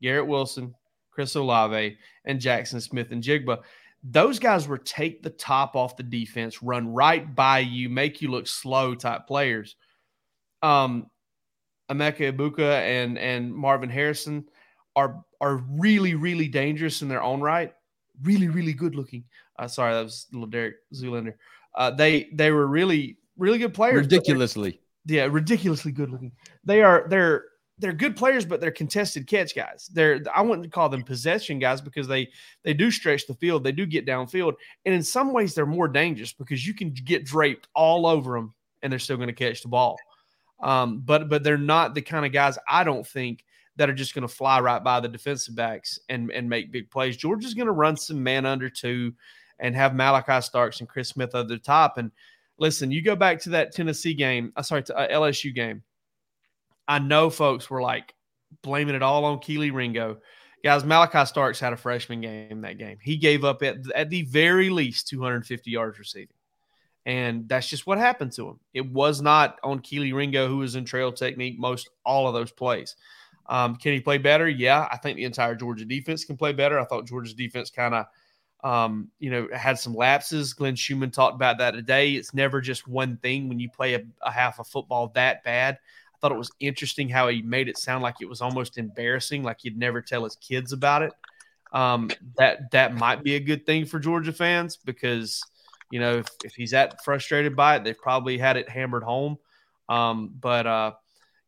Garrett 0.00 0.26
Wilson, 0.26 0.74
Chris 1.10 1.34
Olave, 1.34 1.96
and 2.24 2.40
Jackson 2.40 2.80
Smith-Njigba. 2.80 3.58
Those 4.02 4.38
guys 4.38 4.66
were 4.66 4.78
take 4.78 5.22
the 5.22 5.30
top 5.30 5.76
off 5.76 5.96
the 5.96 6.02
defense, 6.02 6.62
run 6.62 6.92
right 6.92 7.34
by 7.34 7.60
you, 7.60 7.88
make 7.88 8.20
you 8.20 8.30
look 8.30 8.46
slow 8.46 8.94
type 8.94 9.26
players. 9.26 9.76
Um, 10.62 11.06
Emeka 11.90 12.32
Egbuka 12.32 12.80
and 12.80 13.18
and 13.18 13.54
Marvin 13.54 13.90
Harrison 13.90 14.48
are 14.96 15.22
are 15.40 15.56
really 15.56 16.14
really 16.14 16.48
dangerous 16.48 17.02
in 17.02 17.08
their 17.08 17.22
own 17.22 17.40
right. 17.40 17.74
Really 18.22 18.48
really 18.48 18.72
good 18.72 18.94
looking. 18.94 19.24
Uh, 19.58 19.68
sorry, 19.68 19.94
that 19.94 20.02
was 20.02 20.26
little 20.32 20.46
Derek 20.46 20.76
Zoolander. 20.94 21.34
Uh, 21.74 21.90
they 21.90 22.28
they 22.32 22.50
were 22.50 22.66
really 22.66 23.18
really 23.36 23.58
good 23.58 23.74
players. 23.74 24.02
Ridiculously 24.02 24.80
yeah, 25.06 25.28
ridiculously 25.30 25.92
good 25.92 26.10
looking. 26.10 26.32
They 26.64 26.82
are 26.82 27.06
they're 27.08 27.44
they're 27.78 27.92
good 27.92 28.16
players, 28.16 28.44
but 28.44 28.60
they're 28.60 28.70
contested 28.70 29.26
catch 29.26 29.54
guys. 29.54 29.90
They're 29.92 30.20
I 30.34 30.42
wouldn't 30.42 30.72
call 30.72 30.88
them 30.88 31.02
possession 31.02 31.58
guys 31.58 31.80
because 31.80 32.06
they 32.06 32.28
they 32.62 32.74
do 32.74 32.90
stretch 32.90 33.26
the 33.26 33.34
field, 33.34 33.64
they 33.64 33.72
do 33.72 33.86
get 33.86 34.06
downfield, 34.06 34.54
and 34.84 34.94
in 34.94 35.02
some 35.02 35.32
ways 35.32 35.54
they're 35.54 35.66
more 35.66 35.88
dangerous 35.88 36.32
because 36.32 36.66
you 36.66 36.74
can 36.74 36.90
get 36.90 37.24
draped 37.24 37.68
all 37.74 38.06
over 38.06 38.34
them 38.34 38.54
and 38.82 38.92
they're 38.92 38.98
still 38.98 39.16
going 39.16 39.28
to 39.28 39.32
catch 39.32 39.62
the 39.62 39.68
ball. 39.68 39.96
Um, 40.60 41.00
but 41.00 41.28
but 41.28 41.42
they're 41.42 41.58
not 41.58 41.94
the 41.94 42.02
kind 42.02 42.24
of 42.24 42.32
guys 42.32 42.58
I 42.68 42.84
don't 42.84 43.06
think 43.06 43.44
that 43.82 43.90
are 43.90 43.94
just 43.94 44.14
going 44.14 44.26
to 44.26 44.32
fly 44.32 44.60
right 44.60 44.84
by 44.84 45.00
the 45.00 45.08
defensive 45.08 45.56
backs 45.56 45.98
and 46.08 46.30
and 46.30 46.48
make 46.48 46.70
big 46.70 46.88
plays. 46.88 47.16
Georgia's 47.16 47.52
going 47.52 47.66
to 47.66 47.72
run 47.72 47.96
some 47.96 48.22
man 48.22 48.46
under 48.46 48.70
two. 48.70 49.12
and 49.58 49.76
have 49.76 49.92
Malaki 49.92 50.42
Starks 50.42 50.80
and 50.80 50.88
Chris 50.88 51.08
Smith 51.08 51.34
at 51.34 51.48
the 51.48 51.58
top. 51.58 51.96
And 51.98 52.10
listen, 52.58 52.90
you 52.90 53.02
go 53.02 53.16
back 53.16 53.40
to 53.40 53.50
that 53.50 53.72
Tennessee 53.72 54.14
game, 54.14 54.52
uh, 54.56 54.62
sorry, 54.62 54.82
to 54.84 54.96
uh, 54.96 55.08
LSU 55.08 55.54
game. 55.54 55.82
I 56.88 56.98
know 56.98 57.30
folks 57.30 57.70
were 57.70 57.80
like 57.80 58.14
blaming 58.62 58.94
it 58.94 59.02
all 59.02 59.24
on 59.24 59.38
Kelee 59.38 59.72
Ringo. 59.72 60.18
Guys, 60.64 60.82
Malaki 60.82 61.26
Starks 61.26 61.60
had 61.60 61.72
a 61.72 61.76
freshman 61.76 62.20
game 62.20 62.60
that 62.62 62.78
game. 62.78 62.98
He 63.00 63.16
gave 63.16 63.44
up 63.44 63.62
at, 63.62 63.78
at 63.94 64.10
the 64.10 64.22
very 64.22 64.68
least 64.70 65.08
250 65.08 65.70
yards 65.70 65.98
receiving. 65.98 66.36
And 67.04 67.48
that's 67.48 67.68
just 67.68 67.86
what 67.86 67.98
happened 67.98 68.32
to 68.32 68.48
him. 68.48 68.60
It 68.74 68.88
was 68.88 69.20
not 69.20 69.58
on 69.64 69.80
Kelee 69.80 70.14
Ringo, 70.14 70.46
who 70.46 70.58
was 70.58 70.76
in 70.76 70.84
trail 70.84 71.12
technique 71.12 71.58
most 71.58 71.90
all 72.04 72.28
of 72.28 72.34
those 72.34 72.52
plays. 72.52 72.94
Um, 73.46 73.76
can 73.76 73.92
he 73.92 74.00
play 74.00 74.18
better? 74.18 74.48
Yeah, 74.48 74.88
I 74.90 74.96
think 74.96 75.16
the 75.16 75.24
entire 75.24 75.54
Georgia 75.54 75.84
defense 75.84 76.24
can 76.24 76.36
play 76.36 76.52
better. 76.52 76.78
I 76.78 76.84
thought 76.84 77.06
Georgia's 77.06 77.34
defense 77.34 77.70
kind 77.70 77.94
of, 77.94 78.06
um, 78.62 79.08
you 79.18 79.30
know, 79.30 79.48
had 79.54 79.78
some 79.78 79.94
lapses. 79.94 80.52
Glenn 80.52 80.76
Schumann 80.76 81.10
talked 81.10 81.34
about 81.34 81.58
that 81.58 81.72
today. 81.72 82.12
It's 82.12 82.34
never 82.34 82.60
just 82.60 82.86
one 82.86 83.16
thing 83.16 83.48
when 83.48 83.58
you 83.58 83.68
play 83.68 83.94
a, 83.94 84.02
a 84.22 84.30
half 84.30 84.58
of 84.60 84.66
football 84.68 85.08
that 85.14 85.42
bad. 85.44 85.74
I 85.74 86.18
thought 86.20 86.32
it 86.32 86.38
was 86.38 86.52
interesting 86.60 87.08
how 87.08 87.28
he 87.28 87.42
made 87.42 87.68
it 87.68 87.78
sound 87.78 88.02
like 88.02 88.16
it 88.20 88.28
was 88.28 88.40
almost 88.40 88.78
embarrassing, 88.78 89.42
like 89.42 89.58
he'd 89.60 89.76
never 89.76 90.00
tell 90.00 90.24
his 90.24 90.36
kids 90.36 90.72
about 90.72 91.02
it. 91.02 91.12
Um, 91.72 92.10
that 92.36 92.70
that 92.72 92.94
might 92.94 93.24
be 93.24 93.34
a 93.34 93.40
good 93.40 93.66
thing 93.66 93.86
for 93.86 93.98
Georgia 93.98 94.32
fans 94.32 94.76
because 94.76 95.42
you 95.90 95.98
know 95.98 96.18
if, 96.18 96.28
if 96.44 96.54
he's 96.54 96.72
that 96.72 97.02
frustrated 97.02 97.56
by 97.56 97.76
it, 97.76 97.84
they've 97.84 97.98
probably 97.98 98.38
had 98.38 98.56
it 98.56 98.68
hammered 98.68 99.02
home. 99.02 99.38
Um, 99.88 100.34
but 100.38 100.66
uh, 100.66 100.92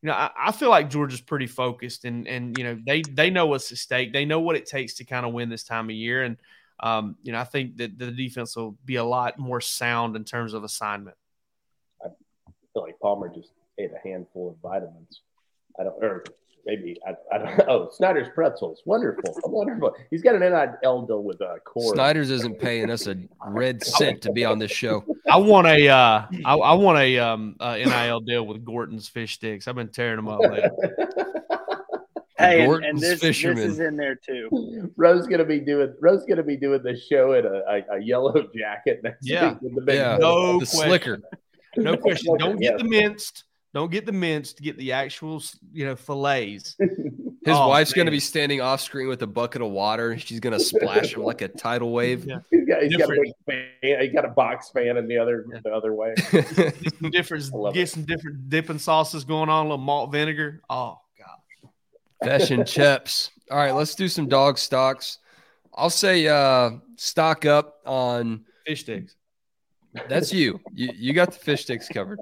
you 0.04 0.10
know, 0.10 0.16
I, 0.16 0.30
I, 0.38 0.52
feel 0.52 0.68
like 0.68 0.90
Georgia's 0.90 1.22
pretty 1.22 1.46
focused, 1.46 2.04
and 2.04 2.28
and 2.28 2.58
you 2.58 2.64
know 2.64 2.78
they 2.86 3.00
they 3.00 3.30
know 3.30 3.46
what's 3.46 3.72
at 3.72 3.78
stake. 3.78 4.12
They 4.12 4.26
know 4.26 4.38
what 4.38 4.54
it 4.54 4.66
takes 4.66 4.92
to 4.96 5.04
kind 5.04 5.24
of 5.24 5.32
win 5.32 5.48
this 5.48 5.64
time 5.64 5.86
of 5.88 5.96
year, 5.96 6.24
and 6.24 6.36
um, 6.80 7.16
you 7.22 7.32
know 7.32 7.40
I 7.40 7.44
think 7.44 7.78
that 7.78 7.98
the 7.98 8.10
defense 8.10 8.54
will 8.54 8.76
be 8.84 8.96
a 8.96 9.04
lot 9.04 9.38
more 9.38 9.62
sound 9.62 10.14
in 10.14 10.24
terms 10.24 10.52
of 10.52 10.62
assignment. 10.62 11.16
I 12.04 12.10
feel 12.74 12.82
like 12.82 13.00
Palmer 13.00 13.32
just 13.34 13.52
ate 13.78 13.92
a 13.92 14.06
handful 14.06 14.50
of 14.50 14.56
vitamins. 14.56 15.22
I 15.80 15.84
don't, 15.84 16.04
or 16.04 16.24
maybe 16.66 16.98
I, 17.06 17.14
I 17.34 17.38
don't 17.38 17.58
know. 17.58 17.64
Oh, 17.74 17.90
Snyder's 17.90 18.28
pretzels, 18.34 18.82
wonderful, 18.84 19.34
wonderful. 19.44 19.94
He's 20.10 20.22
got 20.22 20.34
an 20.34 20.40
NIL 20.40 21.02
deal 21.02 21.22
with 21.22 21.40
a 21.40 21.44
uh, 21.44 21.58
core. 21.58 21.94
Snyder's 21.94 22.30
isn't 22.30 22.58
paying 22.58 22.90
us 22.90 23.06
a 23.06 23.16
red 23.46 23.82
cent 23.84 24.22
to 24.22 24.32
be 24.32 24.44
on 24.44 24.58
this 24.58 24.70
show. 24.70 25.04
I 25.30 25.38
want 25.38 25.66
a, 25.66 25.88
uh, 25.88 26.26
I, 26.44 26.54
I 26.54 26.74
want 26.74 26.98
a 26.98 27.18
um, 27.18 27.56
uh, 27.60 27.76
NIL 27.76 28.20
deal 28.20 28.46
with 28.46 28.64
Gorton's 28.64 29.08
fish 29.08 29.34
sticks. 29.34 29.66
I've 29.66 29.74
been 29.74 29.88
tearing 29.88 30.16
them 30.16 30.28
up 30.28 30.40
lately. 30.40 30.70
Hey, 32.36 32.64
and, 32.64 32.84
and 32.84 32.98
this, 32.98 33.20
this, 33.20 33.44
is 33.44 33.78
in 33.78 33.96
there 33.96 34.16
too. 34.16 34.90
Rose 34.96 35.28
gonna 35.28 35.44
be 35.44 35.60
doing 35.60 35.94
Rose 36.00 36.24
gonna 36.28 36.42
be 36.42 36.56
doing 36.56 36.82
the 36.82 36.98
show 36.98 37.34
in 37.34 37.46
a, 37.46 37.62
a, 37.68 37.96
a 37.96 38.02
yellow 38.02 38.48
jacket 38.54 39.02
next 39.04 39.24
yeah. 39.24 39.50
week 39.50 39.62
with 39.62 39.74
the 39.76 39.80
big 39.82 39.94
yeah. 39.98 40.16
no 40.16 40.58
the 40.58 40.66
slicker. 40.66 41.20
No 41.76 41.96
question. 41.96 42.36
Don't 42.38 42.60
get 42.60 42.78
the 42.78 42.84
minced. 42.84 43.44
Don't 43.74 43.90
get 43.90 44.06
the 44.06 44.12
minced. 44.12 44.62
Get 44.62 44.78
the 44.78 44.92
actual, 44.92 45.42
you 45.72 45.84
know, 45.84 45.96
fillets. 45.96 46.76
His 47.44 47.54
oh, 47.54 47.68
wife's 47.68 47.92
going 47.92 48.06
to 48.06 48.10
be 48.10 48.20
standing 48.20 48.62
off 48.62 48.80
screen 48.80 49.06
with 49.06 49.20
a 49.20 49.26
bucket 49.26 49.60
of 49.60 49.70
water, 49.70 50.12
and 50.12 50.22
she's 50.22 50.40
going 50.40 50.54
to 50.54 50.64
splash 50.64 51.14
him 51.14 51.24
like 51.24 51.42
a 51.42 51.48
tidal 51.48 51.92
wave. 51.92 52.24
Yeah. 52.24 52.38
He's 52.50 52.66
got, 52.66 52.82
he's 52.82 52.96
got 52.96 53.10
a 53.10 53.34
fan. 53.44 54.00
He 54.00 54.08
got 54.08 54.24
a 54.24 54.28
box 54.28 54.70
fan 54.70 54.96
in 54.96 55.06
the 55.06 55.18
other 55.18 55.44
yeah. 55.52 55.60
the 55.62 55.70
other 55.70 55.92
way. 55.92 56.14
get 56.32 56.98
some 56.98 57.10
different, 57.10 57.74
get 57.74 57.88
some 57.90 58.04
different 58.04 58.48
dipping 58.48 58.78
sauces 58.78 59.22
going 59.24 59.50
on. 59.50 59.66
A 59.66 59.68
little 59.68 59.84
malt 59.84 60.10
vinegar. 60.10 60.62
Oh 60.70 60.98
god. 61.18 61.70
Fashion 62.24 62.64
chips. 62.64 63.32
All 63.50 63.58
right, 63.58 63.72
let's 63.72 63.94
do 63.94 64.08
some 64.08 64.26
dog 64.26 64.56
stocks. 64.56 65.18
I'll 65.74 65.90
say 65.90 66.26
uh 66.26 66.70
stock 66.96 67.44
up 67.44 67.80
on 67.84 68.46
fish 68.64 68.80
sticks. 68.80 69.16
That's 70.08 70.32
you. 70.32 70.58
You 70.72 70.88
you 70.94 71.12
got 71.12 71.32
the 71.32 71.38
fish 71.38 71.64
sticks 71.64 71.88
covered. 71.88 72.18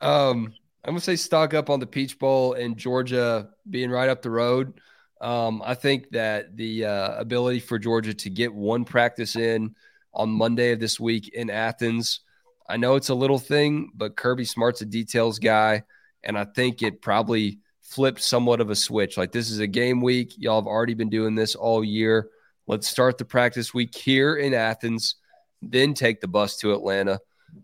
Um, 0.00 0.54
I'm 0.84 0.92
gonna 0.92 1.00
say 1.00 1.16
stock 1.16 1.54
up 1.54 1.70
on 1.70 1.80
the 1.80 1.86
Peach 1.86 2.18
Bowl 2.18 2.54
and 2.54 2.76
Georgia 2.76 3.50
being 3.68 3.90
right 3.90 4.08
up 4.08 4.22
the 4.22 4.30
road. 4.30 4.80
Um, 5.20 5.60
I 5.64 5.74
think 5.74 6.10
that 6.10 6.56
the 6.56 6.84
uh, 6.84 7.20
ability 7.20 7.60
for 7.60 7.78
Georgia 7.78 8.14
to 8.14 8.30
get 8.30 8.54
one 8.54 8.84
practice 8.84 9.36
in 9.36 9.74
on 10.14 10.30
Monday 10.30 10.72
of 10.72 10.80
this 10.80 11.00
week 11.00 11.28
in 11.28 11.50
Athens. 11.50 12.20
I 12.68 12.76
know 12.76 12.94
it's 12.94 13.08
a 13.08 13.14
little 13.14 13.38
thing, 13.38 13.90
but 13.94 14.16
Kirby 14.16 14.44
Smart's 14.44 14.82
a 14.82 14.86
details 14.86 15.38
guy, 15.38 15.82
and 16.22 16.38
I 16.38 16.44
think 16.44 16.82
it 16.82 17.02
probably 17.02 17.58
flipped 17.82 18.22
somewhat 18.22 18.60
of 18.60 18.70
a 18.70 18.76
switch. 18.76 19.16
Like 19.16 19.32
this 19.32 19.50
is 19.50 19.58
a 19.58 19.66
game 19.66 20.00
week. 20.00 20.34
Y'all 20.36 20.60
have 20.60 20.66
already 20.66 20.94
been 20.94 21.10
doing 21.10 21.34
this 21.34 21.54
all 21.54 21.82
year. 21.82 22.28
Let's 22.66 22.86
start 22.86 23.18
the 23.18 23.24
practice 23.24 23.74
week 23.74 23.96
here 23.96 24.36
in 24.36 24.54
Athens, 24.54 25.16
then 25.62 25.94
take 25.94 26.20
the 26.20 26.28
bus 26.28 26.58
to 26.58 26.74
Atlanta 26.74 27.18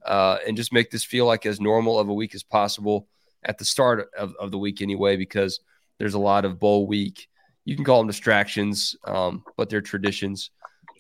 uh, 0.05 0.39
and 0.47 0.57
just 0.57 0.72
make 0.72 0.91
this 0.91 1.05
feel 1.05 1.26
like 1.26 1.47
as 1.47 1.61
normal 1.61 1.99
of 1.99 2.09
a 2.09 2.14
week 2.14 2.35
as 2.35 2.43
possible 2.43 3.09
at 3.45 3.59
the 3.59 3.64
start 3.64 4.11
of, 4.18 4.35
of 4.41 4.51
the 4.51 4.59
week 4.59 4.80
anyway, 4.80 5.16
because 5.16 5.61
there's 5.99 6.14
a 6.14 6.18
lot 6.18 6.45
of 6.45 6.59
bowl 6.59 6.87
week. 6.87 7.28
You 7.64 7.76
can 7.76 7.85
call 7.85 7.99
them 7.99 8.07
distractions, 8.07 8.97
um, 9.05 9.45
but 9.57 9.70
they're 9.70 9.80
traditions 9.80 10.51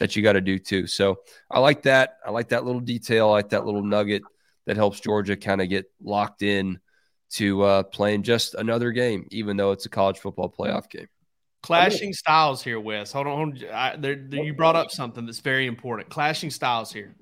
that 0.00 0.16
you 0.16 0.22
got 0.22 0.32
to 0.32 0.40
do 0.40 0.58
too. 0.58 0.86
So 0.86 1.20
I 1.50 1.58
like 1.60 1.82
that. 1.82 2.18
I 2.26 2.30
like 2.30 2.48
that 2.48 2.64
little 2.64 2.80
detail. 2.80 3.28
I 3.28 3.32
like 3.32 3.50
that 3.50 3.64
little 3.64 3.82
nugget 3.82 4.22
that 4.66 4.76
helps 4.76 5.00
Georgia 5.00 5.36
kind 5.36 5.60
of 5.60 5.68
get 5.68 5.86
locked 6.02 6.42
in 6.42 6.80
to 7.30 7.62
uh, 7.62 7.82
playing 7.82 8.22
just 8.22 8.54
another 8.54 8.92
game, 8.92 9.26
even 9.30 9.56
though 9.56 9.72
it's 9.72 9.86
a 9.86 9.90
college 9.90 10.18
football 10.18 10.48
playoff 10.48 10.88
game. 10.88 11.08
Clashing 11.62 12.12
styles 12.12 12.62
here, 12.62 12.78
Wes. 12.78 13.10
Hold 13.12 13.26
on. 13.26 13.36
Hold 13.36 13.64
on. 13.64 14.04
I, 14.04 14.42
you 14.42 14.52
brought 14.52 14.76
up 14.76 14.90
something 14.90 15.24
that's 15.24 15.40
very 15.40 15.66
important. 15.66 16.10
Clashing 16.10 16.50
styles 16.50 16.92
here. 16.92 17.14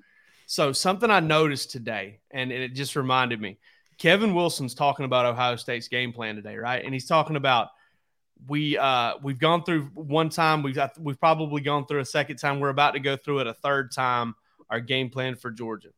So 0.53 0.71
something 0.75 1.11
I 1.11 1.21
noticed 1.21 1.71
today, 1.71 2.21
and 2.31 2.53
it 2.53 2.75
just 2.75 2.95
reminded 2.95 3.41
me. 3.41 3.57
Kevin 3.97 4.35
Wilson's 4.35 4.75
talking 4.75 5.07
about 5.07 5.25
Ohio 5.25 5.57
State's 5.57 5.89
game 5.89 6.13
plan 6.13 6.37
today, 6.37 6.57
right? 6.57 6.85
And 6.85 6.93
he's 6.93 7.07
talking 7.07 7.37
about 7.37 7.69
we 8.47 8.77
uh, 8.77 9.15
we've 9.23 9.39
gone 9.39 9.65
through 9.65 9.85
one 9.95 10.29
time. 10.29 10.63
We've 10.63 10.75
got, 10.75 10.99
we've 11.01 11.19
probably 11.19 11.63
gone 11.63 11.87
through 11.87 12.01
a 12.01 12.05
second 12.05 12.37
time. 12.37 12.61
We're 12.61 12.69
about 12.69 12.91
to 12.91 13.01
go 13.01 13.17
through 13.17 13.39
it 13.39 13.47
a 13.47 13.55
third 13.55 13.93
time. 13.93 14.35
Our 14.69 14.81
game 14.81 15.09
plan 15.09 15.37
for 15.37 15.51
Georgia. 15.51 15.89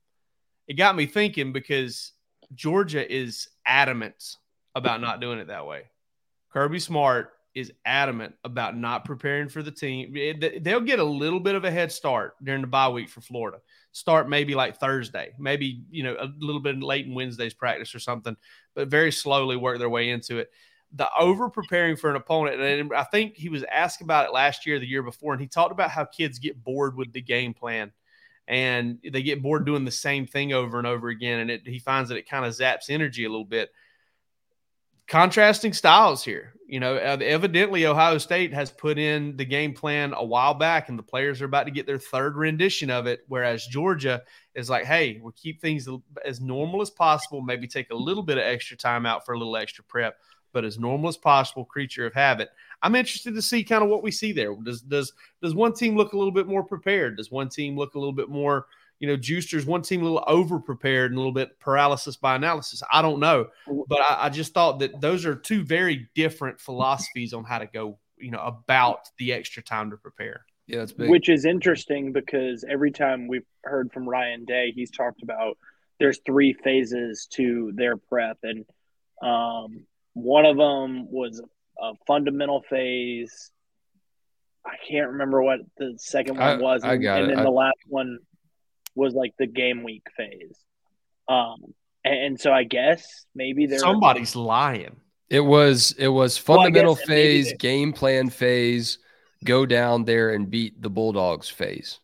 It 0.69 0.75
got 0.75 0.95
me 0.95 1.07
thinking 1.07 1.53
because 1.53 2.13
Georgia 2.55 3.13
is 3.13 3.49
adamant 3.67 4.37
about 4.77 5.01
not 5.01 5.21
doing 5.21 5.41
it 5.41 5.49
that 5.49 5.67
way. 5.67 5.91
Kirby 6.53 6.79
Smart 6.79 7.33
is 7.57 7.73
adamant 7.85 8.37
about 8.45 8.77
not 8.77 9.05
preparing 9.05 9.49
for 9.49 9.65
the 9.65 9.73
team. 9.73 10.15
They'll 10.61 10.79
get 10.79 11.01
a 11.01 11.05
little 11.05 11.41
bit 11.41 11.57
of 11.57 11.65
a 11.65 11.73
head 11.73 11.91
start 11.91 12.35
during 12.41 12.61
the 12.61 12.69
bye 12.69 12.89
week 12.89 13.09
for 13.09 13.21
Florida 13.21 13.59
start 13.95 14.29
maybe 14.29 14.57
like 14.57 14.77
Thursday, 14.77 15.33
maybe, 15.39 15.85
you 15.89 16.03
know, 16.03 16.17
a 16.19 16.29
little 16.39 16.61
bit 16.61 16.83
late 16.83 17.07
in 17.07 17.15
Wednesday's 17.15 17.55
practice 17.55 17.95
or 17.95 18.01
something, 18.01 18.37
but 18.75 18.89
very 18.89 19.13
slowly 19.13 19.57
work 19.57 19.79
their 19.79 19.89
way 19.89 20.11
into 20.11 20.39
it. 20.39 20.51
The 20.97 21.09
over 21.17 21.49
preparing 21.49 21.97
for 21.97 22.11
an 22.11 22.17
opponent, 22.17 22.61
and 22.61 22.93
I 22.93 23.05
think 23.05 23.37
he 23.37 23.49
was 23.49 23.63
asked 23.65 24.01
about 24.01 24.27
it 24.27 24.33
last 24.33 24.67
year, 24.67 24.81
the 24.81 24.87
year 24.87 25.03
before, 25.03 25.33
and 25.33 25.41
he 25.41 25.47
talked 25.47 25.71
about 25.71 25.91
how 25.91 26.05
kids 26.05 26.41
get 26.41 26.63
bored 26.63 26.97
with 26.97 27.13
the 27.13 27.23
game 27.23 27.55
plan 27.55 27.93
and 28.49 28.99
they 29.13 29.23
get 29.23 29.43
bored 29.43 29.65
doing 29.65 29.85
the 29.85 29.91
same 29.91 30.27
thing 30.27 30.53
over 30.53 30.77
and 30.79 30.87
over 30.87 31.09
again. 31.09 31.41
And 31.41 31.51
it, 31.51 31.63
he 31.65 31.79
finds 31.79 32.09
that 32.09 32.19
it 32.19 32.29
kind 32.29 32.45
of 32.45 32.53
zaps 32.53 32.91
energy 32.91 33.25
a 33.25 33.31
little 33.31 33.45
bit 33.45 33.71
contrasting 35.07 35.73
styles 35.73 36.25
here. 36.25 36.54
You 36.67 36.81
know, 36.81 36.97
uh, 36.97 37.19
evidently 37.21 37.85
Ohio 37.85 38.17
State 38.17 38.53
has 38.55 38.71
put 38.71 38.99
in 38.99 39.37
the 39.37 39.45
game 39.45 39.75
plan 39.75 40.15
a 40.17 40.25
while 40.25 40.55
back, 40.55 40.89
and 40.89 40.99
the 40.99 41.03
players 41.03 41.43
are 41.43 41.45
about 41.45 41.65
to 41.65 41.71
get 41.71 41.87
their 41.87 41.99
third 41.99 42.37
rendition 42.37 42.91
of 42.91 43.07
it. 43.07 43.21
Whereas 43.29 43.67
Georgia 43.67 44.23
is 44.55 44.71
like, 44.71 44.85
hey, 44.85 45.21
we'll 45.23 45.33
keep 45.33 45.61
things 45.61 45.87
as 46.25 46.41
normal 46.41 46.81
as 46.81 46.91
possible, 46.91 47.43
maybe 47.43 47.69
take 47.69 47.91
a 47.91 47.95
little 47.95 48.23
bit 48.23 48.39
of 48.39 48.45
extra 48.45 48.77
time 48.79 49.05
out 49.05 49.27
for 49.27 49.35
a 49.35 49.39
little 49.39 49.57
extra 49.59 49.85
prep, 49.85 50.17
but 50.53 50.65
as 50.65 50.79
normal 50.79 51.09
as 51.09 51.19
possible, 51.19 51.67
creature 51.67 52.07
of 52.07 52.15
habit. 52.15 52.49
I'm 52.81 52.95
interested 52.95 53.35
to 53.35 53.43
see 53.43 53.63
kind 53.63 53.83
of 53.83 53.91
what 53.91 54.03
we 54.03 54.11
see 54.11 54.33
there. 54.33 54.55
Does 54.65 54.81
does 54.81 55.13
does 55.43 55.55
one 55.55 55.75
team 55.75 55.97
look 55.97 56.15
a 56.15 56.19
little 56.19 56.33
bit 56.33 56.47
more 56.47 56.65
prepared? 56.65 57.19
Does 57.19 57.31
one 57.31 57.51
team 57.51 57.77
look 57.77 57.95
a 57.95 57.99
little 57.99 58.13
bit 58.13 58.31
more 58.31 58.67
you 59.01 59.09
know, 59.09 59.17
Juicer's 59.17 59.67
one 59.67 59.83
team 59.83 60.01
a 60.01 60.05
little 60.05 60.25
over 60.27 60.59
prepared 60.59 61.11
and 61.11 61.17
a 61.17 61.21
little 61.21 61.33
bit 61.33 61.59
paralysis 61.61 62.17
by 62.17 62.37
analysis. 62.37 62.83
I 62.91 63.03
don't 63.03 63.21
know, 63.21 63.49
but 63.67 64.01
I, 64.01 64.27
I, 64.27 64.29
just 64.31 64.55
thought 64.55 64.79
that 64.79 65.01
those 65.01 65.27
are 65.27 65.35
two 65.35 65.65
very 65.65 66.09
different 66.15 66.61
philosophies 66.61 67.35
on 67.35 67.45
how 67.45 67.59
to 67.59 67.67
go, 67.67 67.99
you 68.17 68.31
know, 68.31 68.41
about 68.41 69.01
the 69.19 69.33
extra 69.33 69.63
time 69.63 69.91
to 69.91 69.97
prepare. 69.97 70.45
Yeah, 70.67 70.83
it's 70.83 70.93
big. 70.93 71.11
Which 71.11 71.29
is 71.29 71.45
interesting 71.45 72.13
because 72.13 72.65
every 72.69 72.91
time 72.91 73.29
we've 73.29 73.47
heard 73.65 73.93
from 73.93 74.09
Ryan 74.09 74.45
Day, 74.45 74.73
he's 74.75 74.91
talked 74.91 75.23
about 75.23 75.59
there's 75.99 76.21
three 76.25 76.53
phases 76.53 77.27
to 77.35 77.73
their 77.75 77.97
prep, 77.97 78.39
and 78.43 78.65
um, 79.23 79.85
one 80.15 80.47
of 80.47 80.57
them 80.57 81.11
was 81.11 81.43
a 81.81 81.93
fundamental 82.07 82.63
phase. 82.71 83.51
I 84.65 84.77
can't 84.89 85.11
remember 85.11 85.43
what 85.43 85.61
the 85.77 85.95
second 85.99 86.39
one 86.39 86.49
I, 86.49 86.57
was, 86.57 86.83
and, 86.83 86.93
I 86.93 86.97
got 86.97 87.21
and 87.21 87.33
it. 87.33 87.35
then 87.35 87.41
I, 87.41 87.43
the 87.45 87.51
last 87.51 87.79
one 87.87 88.19
was 88.95 89.15
like 89.15 89.35
the 89.39 89.47
game 89.47 89.83
week 89.83 90.07
phase. 90.17 90.59
Um, 91.29 91.75
and, 92.05 92.15
and 92.15 92.41
so 92.41 92.53
I 92.53 92.65
guess 92.65 93.27
maybe 93.35 93.67
there 93.67 93.79
somebody's 93.79 94.37
lying. 94.37 94.97
It 95.31 95.41
was 95.41 95.93
it 95.99 96.09
was 96.09 96.37
fundamental 96.37 96.95
well, 96.95 97.05
phase, 97.07 97.55
game 97.55 97.93
plan 97.93 98.29
phase, 98.31 98.99
go 99.43 99.67
down 99.67 100.05
there 100.05 100.31
and 100.31 100.51
beat 100.51 100.81
the 100.81 100.91
Bulldogs 100.91 101.49
phase. 101.49 102.01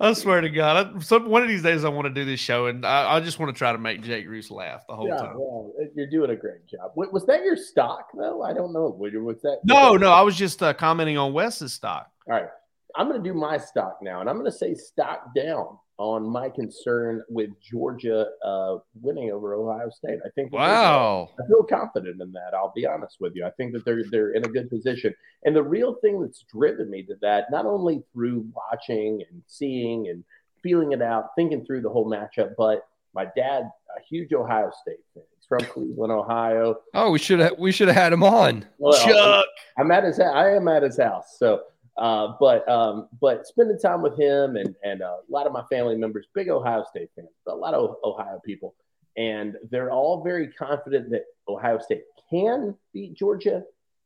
I 0.00 0.12
swear 0.14 0.40
to 0.40 0.48
God, 0.48 0.96
I, 0.96 0.98
some, 1.00 1.28
one 1.28 1.42
of 1.42 1.48
these 1.48 1.62
days 1.62 1.84
I 1.84 1.88
want 1.88 2.06
to 2.06 2.14
do 2.14 2.24
this 2.24 2.40
show, 2.40 2.66
and 2.66 2.84
I, 2.84 3.14
I 3.14 3.20
just 3.20 3.38
want 3.38 3.54
to 3.54 3.58
try 3.58 3.72
to 3.72 3.78
make 3.78 4.02
Jake 4.02 4.28
Roos 4.28 4.50
laugh 4.50 4.84
the 4.88 4.96
whole 4.96 5.08
yeah, 5.08 5.16
time. 5.16 5.34
well, 5.36 5.72
you're 5.94 6.10
doing 6.10 6.30
a 6.30 6.36
great 6.36 6.66
job. 6.66 6.92
Wa- 6.96 7.08
Was 7.12 7.26
that 7.26 7.44
your 7.44 7.56
stock 7.56 8.08
though? 8.16 8.42
I 8.42 8.52
don't 8.52 8.72
know. 8.72 8.88
Was 8.98 9.12
was 9.14 9.40
that? 9.42 9.58
No, 9.64 9.96
no, 9.96 10.12
I 10.12 10.22
was 10.22 10.36
just 10.36 10.62
uh, 10.62 10.74
commenting 10.74 11.16
on 11.16 11.32
Wes's 11.32 11.72
stock. 11.72 12.10
All 12.28 12.34
right. 12.34 12.48
I'm 12.94 13.08
going 13.08 13.22
to 13.22 13.28
do 13.28 13.34
my 13.34 13.56
stock 13.56 13.98
now, 14.02 14.20
and 14.20 14.28
I'm 14.28 14.36
going 14.36 14.50
to 14.50 14.56
say 14.56 14.74
stock 14.74 15.34
down 15.34 15.78
on 15.98 16.28
my 16.28 16.48
concern 16.48 17.22
with 17.28 17.50
Georgia 17.60 18.26
uh, 18.44 18.76
winning 19.00 19.30
over 19.30 19.54
Ohio 19.54 19.90
State. 19.90 20.18
I 20.24 20.30
think. 20.34 20.52
Wow. 20.52 21.30
I 21.42 21.46
feel 21.46 21.62
confident 21.62 22.20
in 22.20 22.32
that. 22.32 22.54
I'll 22.54 22.72
be 22.74 22.86
honest 22.86 23.16
with 23.20 23.32
you. 23.34 23.44
I 23.44 23.50
think 23.50 23.72
that 23.72 23.84
they're 23.84 24.04
they're 24.10 24.32
in 24.32 24.44
a 24.44 24.48
good 24.48 24.70
position. 24.70 25.14
And 25.44 25.54
the 25.54 25.62
real 25.62 25.96
thing 26.02 26.20
that's 26.20 26.44
driven 26.52 26.90
me 26.90 27.02
to 27.04 27.14
that, 27.22 27.50
not 27.50 27.66
only 27.66 28.02
through 28.12 28.46
watching 28.54 29.22
and 29.30 29.42
seeing 29.46 30.08
and 30.08 30.24
feeling 30.62 30.92
it 30.92 31.02
out, 31.02 31.30
thinking 31.36 31.64
through 31.64 31.82
the 31.82 31.90
whole 31.90 32.10
matchup, 32.10 32.54
but 32.56 32.86
my 33.14 33.24
dad, 33.36 33.64
a 33.96 34.02
huge 34.08 34.32
Ohio 34.32 34.70
State 34.80 35.00
fan. 35.14 35.24
He's 35.36 35.46
from 35.46 35.60
Cleveland, 35.66 36.12
Ohio. 36.12 36.76
Oh, 36.94 37.10
we 37.10 37.18
should 37.18 37.40
have 37.40 37.58
we 37.58 37.72
should 37.72 37.88
have 37.88 37.96
had 37.96 38.12
him 38.12 38.22
on. 38.22 38.64
Well, 38.78 38.98
Chuck. 39.04 39.46
I'm 39.78 39.90
at 39.90 40.04
his. 40.04 40.18
I 40.18 40.50
am 40.50 40.68
at 40.68 40.82
his 40.82 40.98
house. 40.98 41.36
So, 41.38 41.62
uh, 41.98 42.34
but 42.40 42.66
um, 42.68 43.08
but 43.20 43.46
spending 43.46 43.78
time 43.78 44.02
with 44.02 44.18
him 44.18 44.56
and 44.56 44.74
and 44.82 45.02
uh, 45.02 45.16
a 45.28 45.30
lot 45.32 45.46
of 45.46 45.52
my 45.52 45.62
family 45.70 45.96
members, 45.96 46.26
big 46.34 46.48
Ohio 46.48 46.84
State 46.88 47.10
fans, 47.14 47.28
a 47.46 47.54
lot 47.54 47.74
of 47.74 47.96
Ohio 48.02 48.40
people, 48.44 48.74
and 49.16 49.56
they're 49.70 49.90
all 49.90 50.22
very 50.22 50.48
confident 50.48 51.10
that 51.10 51.24
Ohio 51.48 51.78
State 51.78 52.04
can 52.30 52.74
beat 52.94 53.14
Georgia. 53.14 53.62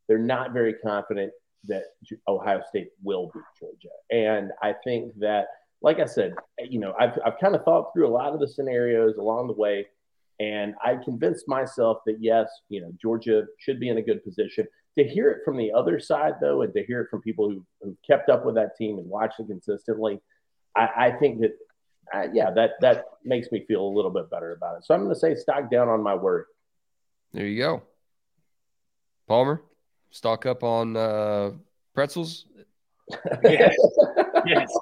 They're 0.08 0.18
not 0.18 0.52
very 0.52 0.74
confident 0.74 1.32
that 1.68 1.84
Ohio 2.26 2.60
State 2.68 2.90
will 3.02 3.30
beat 3.32 3.44
Georgia, 3.58 3.94
and 4.10 4.50
I 4.62 4.74
think 4.82 5.12
that, 5.20 5.46
like 5.80 6.00
I 6.00 6.06
said, 6.06 6.34
you 6.68 6.80
know, 6.80 6.92
I've 6.98 7.16
I've 7.24 7.38
kind 7.40 7.54
of 7.54 7.62
thought 7.64 7.92
through 7.92 8.08
a 8.08 8.10
lot 8.10 8.32
of 8.32 8.40
the 8.40 8.48
scenarios 8.48 9.16
along 9.16 9.46
the 9.46 9.54
way. 9.54 9.86
And 10.38 10.74
I 10.84 10.96
convinced 10.96 11.48
myself 11.48 12.00
that 12.04 12.18
yes, 12.20 12.50
you 12.68 12.82
know, 12.82 12.92
Georgia 13.00 13.44
should 13.58 13.80
be 13.80 13.88
in 13.88 13.96
a 13.96 14.02
good 14.02 14.22
position 14.22 14.66
to 14.96 15.04
hear 15.04 15.30
it 15.30 15.44
from 15.44 15.56
the 15.56 15.72
other 15.72 16.00
side, 16.00 16.34
though, 16.40 16.62
and 16.62 16.72
to 16.74 16.84
hear 16.84 17.02
it 17.02 17.10
from 17.10 17.20
people 17.20 17.50
who, 17.50 17.64
who've 17.82 17.96
kept 18.06 18.28
up 18.28 18.44
with 18.46 18.54
that 18.54 18.76
team 18.76 18.98
and 18.98 19.08
watched 19.08 19.38
it 19.40 19.46
consistently, 19.46 20.20
I, 20.74 20.88
I 20.96 21.10
think 21.12 21.40
that, 21.40 21.56
uh, 22.14 22.28
yeah, 22.32 22.50
that 22.52 22.72
that 22.80 23.04
makes 23.24 23.50
me 23.50 23.64
feel 23.66 23.82
a 23.82 23.92
little 23.94 24.10
bit 24.10 24.30
better 24.30 24.52
about 24.52 24.78
it. 24.78 24.84
So 24.84 24.94
I'm 24.94 25.02
going 25.02 25.14
to 25.14 25.18
say 25.20 25.34
stock 25.34 25.70
down 25.70 25.88
on 25.88 26.02
my 26.02 26.14
worry. 26.14 26.44
There 27.32 27.46
you 27.46 27.62
go. 27.62 27.82
Palmer, 29.26 29.62
stock 30.10 30.46
up 30.46 30.62
on 30.62 30.96
uh, 30.96 31.50
pretzels. 31.94 32.46
yes, 33.44 33.76
yes. 34.46 34.72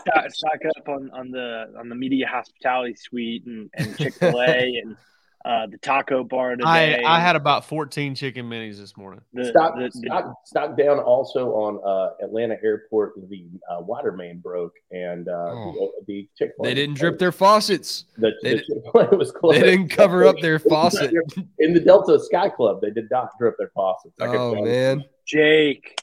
Stock, 0.00 0.30
stock 0.30 0.58
up 0.76 0.88
on, 0.88 1.10
on 1.10 1.30
the 1.30 1.72
on 1.78 1.88
the 1.88 1.94
media 1.94 2.26
hospitality 2.26 2.94
suite 2.94 3.46
and, 3.46 3.70
and 3.74 3.96
Chick 3.96 4.14
Fil 4.14 4.40
A 4.40 4.82
and 4.82 4.96
uh, 5.44 5.66
the 5.66 5.76
taco 5.78 6.24
bar 6.24 6.52
I, 6.64 6.86
today. 6.86 7.02
I 7.04 7.20
had 7.20 7.36
about 7.36 7.66
14 7.66 8.14
chicken 8.14 8.48
minis 8.48 8.78
this 8.78 8.96
morning. 8.96 9.20
the, 9.32 9.44
stock, 9.46 9.74
the- 9.76 9.90
the- 9.92 10.06
stock, 10.06 10.34
stock 10.44 10.76
down 10.76 10.98
also 10.98 11.50
on 11.52 11.80
uh, 11.86 12.24
Atlanta 12.24 12.56
Airport. 12.64 13.14
The 13.28 13.46
uh, 13.70 13.80
water 13.80 14.12
main 14.12 14.38
broke, 14.38 14.72
and 14.90 15.28
uh, 15.28 15.32
Oh. 15.32 15.92
the, 16.06 16.12
the 16.12 16.28
Chick 16.38 16.52
They 16.62 16.72
didn't 16.74 16.94
drip 16.96 17.18
their 17.18 17.32
faucets. 17.32 18.06
The, 18.16 18.32
they 18.42 18.54
the 18.54 18.58
Chick-fil-A 18.62 19.16
was 19.16 19.32
closed. 19.32 19.56
They 19.56 19.62
didn't 19.62 19.88
cover 19.88 20.24
up 20.26 20.36
their 20.40 20.58
faucet. 20.58 21.12
in 21.58 21.74
the 21.74 21.80
Delta 21.80 22.18
Sky 22.20 22.48
Club. 22.48 22.80
They 22.80 22.90
did 22.90 23.08
not 23.10 23.30
drip 23.38 23.56
their 23.58 23.70
faucets. 23.74 24.14
I 24.20 24.26
Oh 24.28 24.32
tell 24.32 24.56
you. 24.56 24.64
man. 24.64 25.04
Jake. 25.26 26.00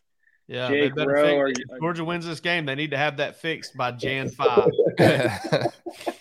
Yeah, 0.47 0.67
Jake 0.67 0.93
they 0.95 1.03
better 1.05 1.11
Rowe, 1.13 1.37
are- 1.39 1.51
Georgia 1.79 2.03
wins 2.03 2.25
this 2.25 2.41
game. 2.41 2.65
They 2.65 2.75
need 2.75 2.91
to 2.91 2.97
have 2.97 3.17
that 3.17 3.37
fixed 3.37 3.77
by 3.77 3.91
Jan 3.93 4.29
5. 4.29 4.69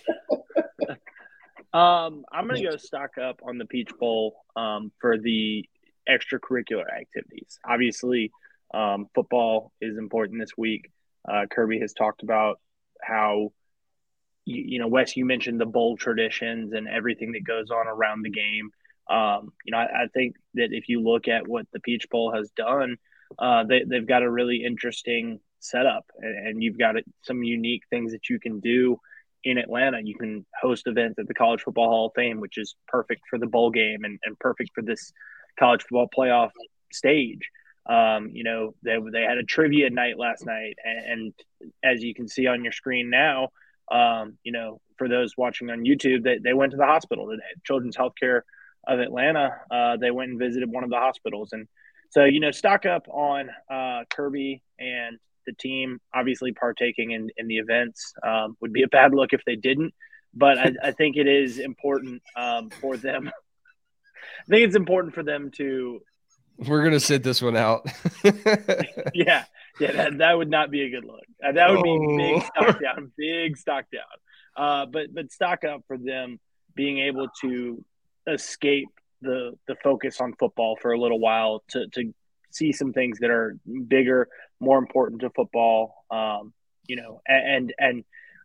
Um, 1.73 2.25
I'm 2.33 2.49
gonna 2.49 2.62
go 2.62 2.77
stock 2.77 3.18
up 3.18 3.41
on 3.45 3.59
the 3.59 3.64
Peach 3.64 3.91
Bowl 3.99 4.37
um, 4.57 4.91
for 5.01 5.18
the 5.18 5.68
extracurricular 6.09 6.87
activities. 6.93 7.59
Obviously, 7.64 8.33
um, 8.75 9.07
football 9.14 9.73
is 9.81 9.97
important 9.97 10.41
this 10.41 10.57
week. 10.57 10.91
Uh, 11.29 11.47
Kirby 11.51 11.79
has 11.81 11.93
talked 11.93 12.23
about 12.23 12.61
how 13.01 13.53
you, 14.45 14.62
you 14.62 14.79
know 14.81 14.89
Wes. 14.89 15.16
You 15.16 15.25
mentioned 15.25 15.61
the 15.61 15.66
bowl 15.66 15.97
traditions 15.97 16.73
and 16.73 16.89
everything 16.89 17.33
that 17.33 17.45
goes 17.45 17.71
on 17.71 17.87
around 17.87 18.23
the 18.23 18.31
game. 18.31 18.71
Um, 19.09 19.53
you 19.64 19.73
know, 19.73 19.79
I, 19.79 20.05
I 20.05 20.07
think 20.12 20.37
that 20.55 20.73
if 20.73 20.89
you 20.89 21.01
look 21.01 21.29
at 21.29 21.47
what 21.47 21.66
the 21.73 21.81
Peach 21.81 22.09
Bowl 22.11 22.33
has 22.33 22.51
done, 22.51 22.97
uh, 23.39 23.64
they, 23.64 23.85
they've 23.85 24.07
got 24.07 24.23
a 24.23 24.31
really 24.31 24.64
interesting 24.64 25.41
setup, 25.61 26.07
and, 26.18 26.49
and 26.49 26.62
you've 26.62 26.79
got 26.79 26.97
some 27.23 27.43
unique 27.43 27.83
things 27.91 28.12
that 28.12 28.29
you 28.29 28.41
can 28.41 28.61
do 28.61 28.99
in 29.45 29.59
Atlanta. 29.59 29.99
You 30.03 30.14
can 30.14 30.47
host 30.61 30.86
events 30.86 31.18
at 31.18 31.28
the 31.28 31.34
College 31.34 31.62
Football 31.62 31.88
Hall 31.88 32.07
of 32.07 32.12
Fame, 32.14 32.41
which 32.41 32.59
is 32.59 32.74
perfect 32.88 33.22
for 33.28 33.38
the 33.38 33.47
bowl 33.47 33.70
game 33.70 34.05
and, 34.05 34.18
and 34.24 34.38
perfect 34.38 34.70
for 34.74 34.82
this 34.82 35.12
college 35.59 35.82
football 35.82 36.09
playoff 36.16 36.51
stage. 36.93 37.51
Um, 37.88 38.30
you 38.32 38.45
know, 38.45 38.74
they, 38.82 38.97
they 39.12 39.22
had 39.22 39.38
a 39.38 39.43
trivia 39.43 39.91
night 39.91 40.18
last 40.18 40.45
night, 40.47 40.76
and, 40.84 41.07
and 41.07 41.32
as 41.82 42.03
you 42.03 42.14
can 42.14 42.28
see 42.28 42.47
on 42.47 42.62
your 42.62 42.72
screen 42.72 43.11
now, 43.11 43.49
um, 43.91 44.38
you 44.45 44.53
know, 44.53 44.80
for 44.99 45.09
those 45.09 45.36
watching 45.36 45.70
on 45.70 45.84
YouTube, 45.84 46.22
they, 46.22 46.38
they 46.38 46.53
went 46.53 46.72
to 46.72 46.76
the 46.76 46.86
hospital 46.86 47.28
today. 47.28 47.43
Children's 47.64 47.97
Healthcare 47.97 48.43
of 48.86 49.01
Atlanta, 49.01 49.57
uh, 49.70 49.97
they 49.97 50.11
went 50.11 50.30
and 50.30 50.38
visited 50.38 50.70
one 50.70 50.84
of 50.84 50.91
the 50.91 50.97
hospitals. 50.97 51.53
And 51.53 51.66
so, 52.11 52.24
you 52.24 52.41
know, 52.41 52.51
stock 52.51 52.86
up 52.86 53.07
on 53.09 53.51
uh, 53.70 54.05
Kirby 54.11 54.62
and 54.78 55.18
the 55.47 55.53
team 55.53 55.99
obviously 56.14 56.53
partaking 56.53 57.12
in, 57.12 57.30
in 57.36 57.49
the 57.49 57.59
events 57.59 58.12
um, 58.26 58.57
would 58.61 58.72
be 58.72 58.82
a 58.82 58.88
bad 58.88 59.14
look 59.14 59.32
if 59.32 59.43
they 59.47 59.57
didn't. 59.57 59.95
But 60.34 60.59
I, 60.59 60.72
I 60.82 60.91
think 60.93 61.16
it 61.16 61.26
is 61.26 61.59
important 61.59 62.22
um, 62.36 62.70
for 62.70 62.97
them. 62.97 63.28
I 63.28 64.47
think 64.49 64.66
it's 64.66 64.76
important 64.76 65.14
for 65.14 65.22
them 65.22 65.51
to, 65.57 66.01
We're 66.57 66.84
gonna 66.84 67.01
sit 67.01 67.22
this 67.22 67.43
one 67.43 67.57
out. 67.57 67.86
yeah, 69.14 69.45
yeah, 69.80 69.93
that, 69.93 70.18
that 70.18 70.36
would 70.36 70.51
not 70.51 70.70
be 70.70 70.82
a 70.82 70.91
good 70.91 71.05
look. 71.05 71.24
Uh, 71.45 71.53
that 71.53 71.70
would 71.70 71.82
be 71.82 72.16
big 72.16 72.36
Oh. 72.36 72.47
stock 72.64 72.80
down, 72.80 73.12
big 73.16 73.57
stock 73.57 73.84
down. 73.93 74.03
Uh, 74.57 74.86
but 74.86 75.12
but 75.14 75.32
stock 75.32 75.64
up 75.64 75.82
for 75.86 75.97
them 75.97 76.38
being 76.74 76.99
able 76.99 77.28
to 77.41 77.82
escape 78.28 78.88
the 79.22 79.53
the 79.66 79.74
focus 79.82 80.20
on 80.20 80.34
football 80.38 80.76
for 80.80 80.93
a 80.93 81.01
little 81.01 81.18
while 81.18 81.62
to 81.68 81.86
to 81.88 82.12
see 82.51 82.72
some 82.72 82.93
things 82.93 83.18
that 83.20 83.30
are 83.30 83.57
bigger, 83.88 84.28
more 84.61 84.78
important 84.78 85.22
to 85.22 85.30
football. 85.30 86.04
Um, 86.11 86.52
you 86.86 86.96
know, 86.96 87.20
and 87.26 87.72
and 87.78 88.04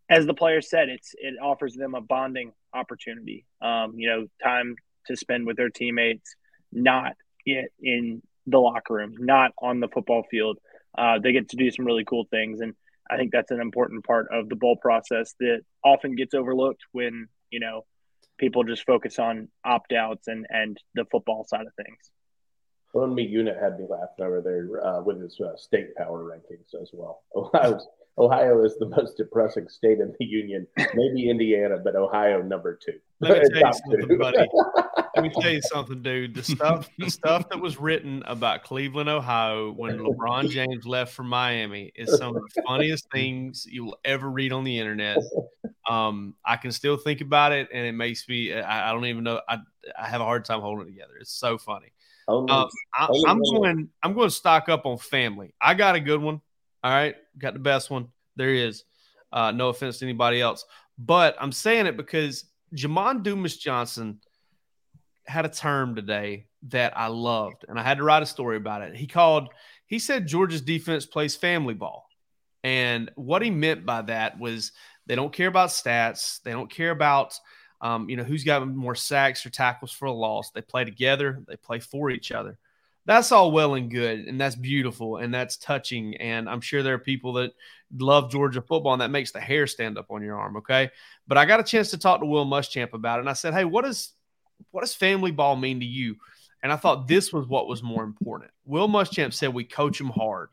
as 0.09 0.25
the 0.25 0.33
player 0.33 0.61
said, 0.61 0.89
it's 0.89 1.13
it 1.17 1.35
offers 1.41 1.73
them 1.73 1.95
a 1.95 2.01
bonding 2.01 2.53
opportunity. 2.73 3.45
Um, 3.61 3.93
you 3.97 4.09
know, 4.09 4.27
time 4.43 4.75
to 5.07 5.15
spend 5.15 5.45
with 5.45 5.57
their 5.57 5.69
teammates, 5.69 6.35
not 6.71 7.13
in, 7.45 7.67
in 7.79 8.21
the 8.47 8.59
locker 8.59 8.93
room, 8.93 9.15
not 9.17 9.51
on 9.61 9.79
the 9.79 9.87
football 9.87 10.23
field. 10.29 10.57
Uh, 10.97 11.19
they 11.19 11.31
get 11.31 11.49
to 11.49 11.57
do 11.57 11.69
some 11.71 11.85
really 11.85 12.05
cool 12.05 12.25
things, 12.29 12.61
and 12.61 12.73
I 13.09 13.17
think 13.17 13.31
that's 13.31 13.51
an 13.51 13.61
important 13.61 14.05
part 14.05 14.27
of 14.31 14.49
the 14.49 14.55
bowl 14.55 14.77
process 14.77 15.33
that 15.39 15.61
often 15.83 16.15
gets 16.15 16.33
overlooked 16.33 16.83
when 16.91 17.27
you 17.49 17.59
know 17.59 17.85
people 18.37 18.63
just 18.63 18.85
focus 18.85 19.19
on 19.19 19.49
opt 19.63 19.93
outs 19.93 20.27
and 20.27 20.45
and 20.49 20.77
the 20.93 21.05
football 21.11 21.45
side 21.45 21.65
of 21.65 21.73
things. 21.75 22.11
One 22.95 23.13
me 23.13 23.23
unit 23.23 23.57
had 23.61 23.77
me 23.77 23.85
laughing 23.89 24.25
over 24.25 24.39
there 24.39 24.87
uh, 24.87 25.01
with 25.01 25.21
his 25.21 25.37
uh, 25.41 25.57
state 25.57 25.93
power 25.97 26.23
rankings 26.23 26.81
as 26.81 26.91
well. 26.93 27.23
Ohio's, 27.35 27.85
Ohio 28.17 28.63
is 28.63 28.77
the 28.77 28.87
most 28.87 29.17
depressing 29.17 29.67
state 29.67 29.99
in 29.99 30.13
the 30.17 30.25
union. 30.25 30.65
Maybe 30.77 31.29
Indiana, 31.29 31.75
but 31.83 31.97
Ohio 31.97 32.41
number 32.41 32.79
two. 32.81 32.93
Let 33.19 33.43
me 33.43 33.49
tell 33.49 33.67
you 33.67 33.73
something, 33.73 34.07
two. 34.07 34.17
buddy. 34.17 34.37
Let 35.15 35.23
me 35.23 35.29
tell 35.41 35.51
you 35.51 35.61
something, 35.61 36.01
dude. 36.01 36.35
The 36.35 36.43
stuff, 36.43 36.89
the 36.97 37.09
stuff 37.09 37.49
that 37.49 37.59
was 37.59 37.77
written 37.77 38.23
about 38.27 38.63
Cleveland, 38.63 39.09
Ohio, 39.09 39.73
when 39.73 39.99
LeBron 39.99 40.49
James 40.49 40.85
left 40.85 41.13
for 41.13 41.23
Miami, 41.23 41.91
is 41.95 42.17
some 42.17 42.37
of 42.37 42.43
the 42.43 42.61
funniest 42.61 43.11
things 43.11 43.67
you'll 43.69 43.97
ever 44.05 44.29
read 44.29 44.53
on 44.53 44.63
the 44.63 44.79
internet. 44.79 45.17
Um, 45.89 46.35
I 46.45 46.55
can 46.55 46.71
still 46.71 46.95
think 46.95 47.19
about 47.19 47.51
it, 47.51 47.67
and 47.73 47.85
it 47.85 47.93
makes 47.93 48.27
me. 48.29 48.53
I, 48.53 48.89
I 48.89 48.93
don't 48.93 49.05
even 49.05 49.25
know. 49.25 49.41
I, 49.49 49.57
I 49.99 50.07
have 50.07 50.21
a 50.21 50.25
hard 50.25 50.45
time 50.45 50.61
holding 50.61 50.87
it 50.87 50.91
together. 50.91 51.13
It's 51.19 51.33
so 51.33 51.57
funny. 51.57 51.91
Uh, 52.27 52.67
I, 52.93 53.07
I'm 53.27 53.41
going. 53.41 53.89
I'm 54.01 54.13
going 54.13 54.29
to 54.29 54.35
stock 54.35 54.69
up 54.69 54.85
on 54.85 54.97
family. 54.97 55.53
I 55.61 55.73
got 55.73 55.95
a 55.95 55.99
good 55.99 56.21
one. 56.21 56.41
All 56.83 56.91
right, 56.91 57.15
got 57.37 57.53
the 57.53 57.59
best 57.59 57.89
one. 57.89 58.07
there 58.35 58.53
is. 58.53 58.83
Uh, 59.31 59.51
no 59.51 59.69
offense 59.69 59.99
to 59.99 60.05
anybody 60.05 60.39
else, 60.39 60.65
but 60.97 61.35
I'm 61.39 61.51
saying 61.51 61.87
it 61.87 61.97
because 61.97 62.45
Jamon 62.73 63.21
Dumas 63.21 63.57
Johnson 63.57 64.21
had 65.27 65.45
a 65.45 65.49
term 65.49 65.95
today 65.95 66.47
that 66.69 66.97
I 66.97 67.07
loved, 67.07 67.65
and 67.67 67.77
I 67.77 67.83
had 67.83 67.97
to 67.97 68.03
write 68.03 68.23
a 68.23 68.27
story 68.27 68.57
about 68.57 68.81
it. 68.81 68.95
He 68.95 69.07
called. 69.07 69.49
He 69.87 69.99
said 69.99 70.27
Georgia's 70.27 70.61
defense 70.61 71.05
plays 71.05 71.35
family 71.35 71.73
ball, 71.73 72.07
and 72.63 73.11
what 73.15 73.41
he 73.41 73.49
meant 73.49 73.85
by 73.85 74.03
that 74.03 74.39
was 74.39 74.71
they 75.05 75.15
don't 75.15 75.33
care 75.33 75.47
about 75.47 75.69
stats. 75.69 76.41
They 76.43 76.51
don't 76.51 76.71
care 76.71 76.91
about 76.91 77.37
um, 77.85 78.09
you 78.09 78.17
know 78.17 78.23
who's 78.23 78.43
got 78.43 78.67
more 78.67 78.95
sacks 78.95 79.45
or 79.45 79.51
tackles 79.51 79.91
for 79.91 80.07
a 80.07 80.11
loss. 80.11 80.49
They 80.49 80.61
play 80.61 80.85
together. 80.85 81.43
They 81.47 81.55
play 81.55 81.79
for 81.79 82.09
each 82.09 82.31
other. 82.31 82.57
that's 83.05 83.31
all 83.31 83.51
well 83.51 83.75
and 83.75 83.91
good, 83.91 84.21
and 84.21 84.41
that's 84.41 84.55
beautiful, 84.55 85.17
and 85.17 85.31
that's 85.31 85.57
touching, 85.57 86.15
and 86.17 86.49
I'm 86.49 86.61
sure 86.61 86.81
there 86.81 86.95
are 86.95 86.99
people 86.99 87.33
that 87.33 87.51
love 87.95 88.31
Georgia 88.31 88.63
football, 88.63 88.93
and 88.93 89.01
that 89.03 89.11
makes 89.11 89.31
the 89.31 89.39
hair 89.39 89.67
stand 89.67 89.99
up 89.99 90.09
on 90.09 90.23
your 90.23 90.35
arm. 90.35 90.57
Okay, 90.57 90.89
but 91.27 91.37
I 91.37 91.45
got 91.45 91.59
a 91.59 91.63
chance 91.63 91.91
to 91.91 91.99
talk 91.99 92.21
to 92.21 92.25
Will 92.25 92.47
Muschamp 92.47 92.93
about 92.93 93.19
it, 93.19 93.21
and 93.21 93.29
I 93.29 93.33
said, 93.33 93.53
"Hey, 93.53 93.65
what 93.65 93.85
does 93.85 94.13
what 94.71 94.81
does 94.81 94.95
family 94.95 95.31
ball 95.31 95.55
mean 95.55 95.79
to 95.81 95.85
you?" 95.85 96.15
And 96.63 96.73
I 96.73 96.77
thought 96.77 97.07
this 97.07 97.31
was 97.31 97.45
what 97.45 97.67
was 97.67 97.83
more 97.83 98.03
important. 98.03 98.49
Will 98.65 98.87
Muschamp 98.87 99.31
said 99.31 99.53
we 99.53 99.63
coach 99.63 99.99
them 99.99 100.09
hard, 100.09 100.49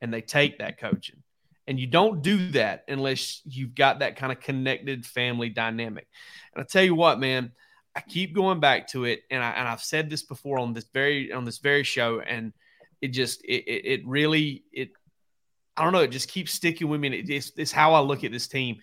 and 0.00 0.14
they 0.14 0.20
take 0.20 0.58
that 0.58 0.78
coaching. 0.78 1.24
And 1.66 1.80
you 1.80 1.86
don't 1.86 2.22
do 2.22 2.50
that 2.52 2.84
unless 2.88 3.40
you've 3.44 3.74
got 3.74 3.98
that 3.98 4.16
kind 4.16 4.30
of 4.30 4.40
connected 4.40 5.04
family 5.04 5.48
dynamic. 5.48 6.06
And 6.54 6.62
I 6.62 6.66
tell 6.66 6.84
you 6.84 6.94
what, 6.94 7.18
man, 7.18 7.52
I 7.96 8.00
keep 8.00 8.34
going 8.34 8.60
back 8.60 8.88
to 8.88 9.04
it, 9.04 9.22
and 9.30 9.42
I 9.42 9.50
and 9.52 9.66
I've 9.66 9.82
said 9.82 10.10
this 10.10 10.22
before 10.22 10.58
on 10.58 10.74
this 10.74 10.86
very 10.92 11.32
on 11.32 11.44
this 11.44 11.58
very 11.58 11.82
show, 11.82 12.20
and 12.20 12.52
it 13.00 13.08
just 13.08 13.42
it 13.44 13.64
it, 13.66 13.86
it 13.86 14.06
really 14.06 14.64
it 14.72 14.90
I 15.76 15.82
don't 15.82 15.92
know 15.92 16.00
it 16.00 16.10
just 16.10 16.28
keeps 16.28 16.52
sticking 16.52 16.88
with 16.88 17.00
me. 17.00 17.08
And 17.08 17.14
it, 17.14 17.30
it's, 17.30 17.52
it's 17.56 17.72
how 17.72 17.94
I 17.94 18.00
look 18.00 18.22
at 18.22 18.32
this 18.32 18.48
team. 18.48 18.76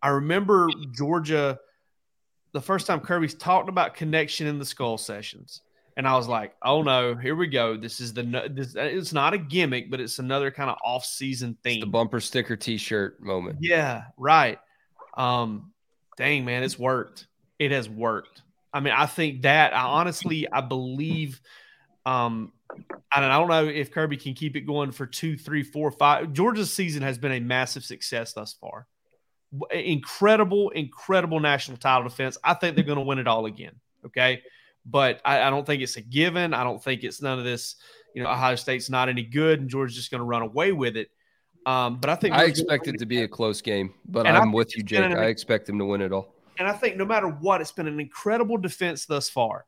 I 0.00 0.08
remember 0.08 0.70
Georgia 0.92 1.58
the 2.52 2.60
first 2.60 2.86
time 2.86 3.00
Kirby's 3.00 3.34
talked 3.34 3.68
about 3.68 3.94
connection 3.94 4.46
in 4.46 4.58
the 4.58 4.64
skull 4.64 4.98
sessions. 4.98 5.62
And 5.96 6.06
I 6.06 6.16
was 6.16 6.28
like, 6.28 6.54
"Oh 6.62 6.82
no, 6.82 7.14
here 7.14 7.34
we 7.34 7.46
go. 7.46 7.76
This 7.76 8.00
is 8.00 8.14
the 8.14 8.22
this. 8.50 8.74
It's 8.76 9.12
not 9.12 9.34
a 9.34 9.38
gimmick, 9.38 9.90
but 9.90 10.00
it's 10.00 10.18
another 10.18 10.50
kind 10.50 10.70
of 10.70 10.76
off-season 10.84 11.58
thing. 11.62 11.76
It's 11.76 11.84
the 11.84 11.90
bumper 11.90 12.20
sticker 12.20 12.56
T-shirt 12.56 13.22
moment. 13.22 13.58
Yeah, 13.60 14.04
right. 14.16 14.58
Um, 15.16 15.72
dang 16.16 16.44
man, 16.44 16.62
it's 16.62 16.78
worked. 16.78 17.26
It 17.58 17.72
has 17.72 17.88
worked. 17.88 18.42
I 18.72 18.80
mean, 18.80 18.94
I 18.96 19.06
think 19.06 19.42
that 19.42 19.74
I 19.74 19.82
honestly, 19.82 20.50
I 20.50 20.60
believe. 20.60 21.40
Um, 22.06 22.52
I 23.12 23.20
don't, 23.20 23.30
I 23.30 23.38
don't 23.38 23.48
know 23.48 23.66
if 23.66 23.90
Kirby 23.90 24.16
can 24.16 24.34
keep 24.34 24.54
it 24.54 24.60
going 24.60 24.92
for 24.92 25.04
two, 25.04 25.36
three, 25.36 25.64
four, 25.64 25.90
five. 25.90 26.32
Georgia's 26.32 26.72
season 26.72 27.02
has 27.02 27.18
been 27.18 27.32
a 27.32 27.40
massive 27.40 27.84
success 27.84 28.32
thus 28.32 28.52
far. 28.52 28.86
Incredible, 29.72 30.70
incredible 30.70 31.40
national 31.40 31.78
title 31.78 32.04
defense. 32.04 32.38
I 32.44 32.54
think 32.54 32.76
they're 32.76 32.84
going 32.84 32.98
to 32.98 33.04
win 33.04 33.18
it 33.18 33.26
all 33.26 33.46
again. 33.46 33.72
Okay 34.06 34.42
but 34.86 35.20
I, 35.24 35.42
I, 35.42 35.50
don't 35.50 35.66
think 35.66 35.82
it's 35.82 35.96
a 35.96 36.00
given. 36.00 36.54
I 36.54 36.64
don't 36.64 36.82
think 36.82 37.04
it's 37.04 37.22
none 37.22 37.38
of 37.38 37.44
this. 37.44 37.76
You 38.14 38.22
know, 38.22 38.30
Ohio 38.30 38.56
State's 38.56 38.90
not 38.90 39.08
any 39.08 39.22
good, 39.22 39.60
and 39.60 39.68
Georgia's 39.68 39.96
just 39.96 40.10
going 40.10 40.20
to 40.20 40.24
run 40.24 40.42
away 40.42 40.72
with 40.72 40.96
it. 40.96 41.10
Um, 41.66 41.98
but 41.98 42.10
I 42.10 42.14
think 42.14 42.34
I 42.34 42.44
expect 42.44 42.88
it 42.88 42.98
to 42.98 43.06
be 43.06 43.22
a 43.22 43.28
close 43.28 43.60
game, 43.60 43.92
but 44.06 44.26
I'm 44.26 44.52
with 44.52 44.76
you, 44.76 44.82
Jake. 44.82 45.04
An, 45.04 45.12
I 45.16 45.26
expect 45.26 45.66
them 45.66 45.78
to 45.78 45.84
win 45.84 46.00
it 46.00 46.12
all. 46.12 46.34
And 46.58 46.66
I 46.66 46.72
think 46.72 46.96
no 46.96 47.04
matter 47.04 47.28
what, 47.28 47.60
it's 47.60 47.72
been 47.72 47.86
an 47.86 48.00
incredible 48.00 48.56
defense 48.56 49.06
thus 49.06 49.28
far. 49.28 49.66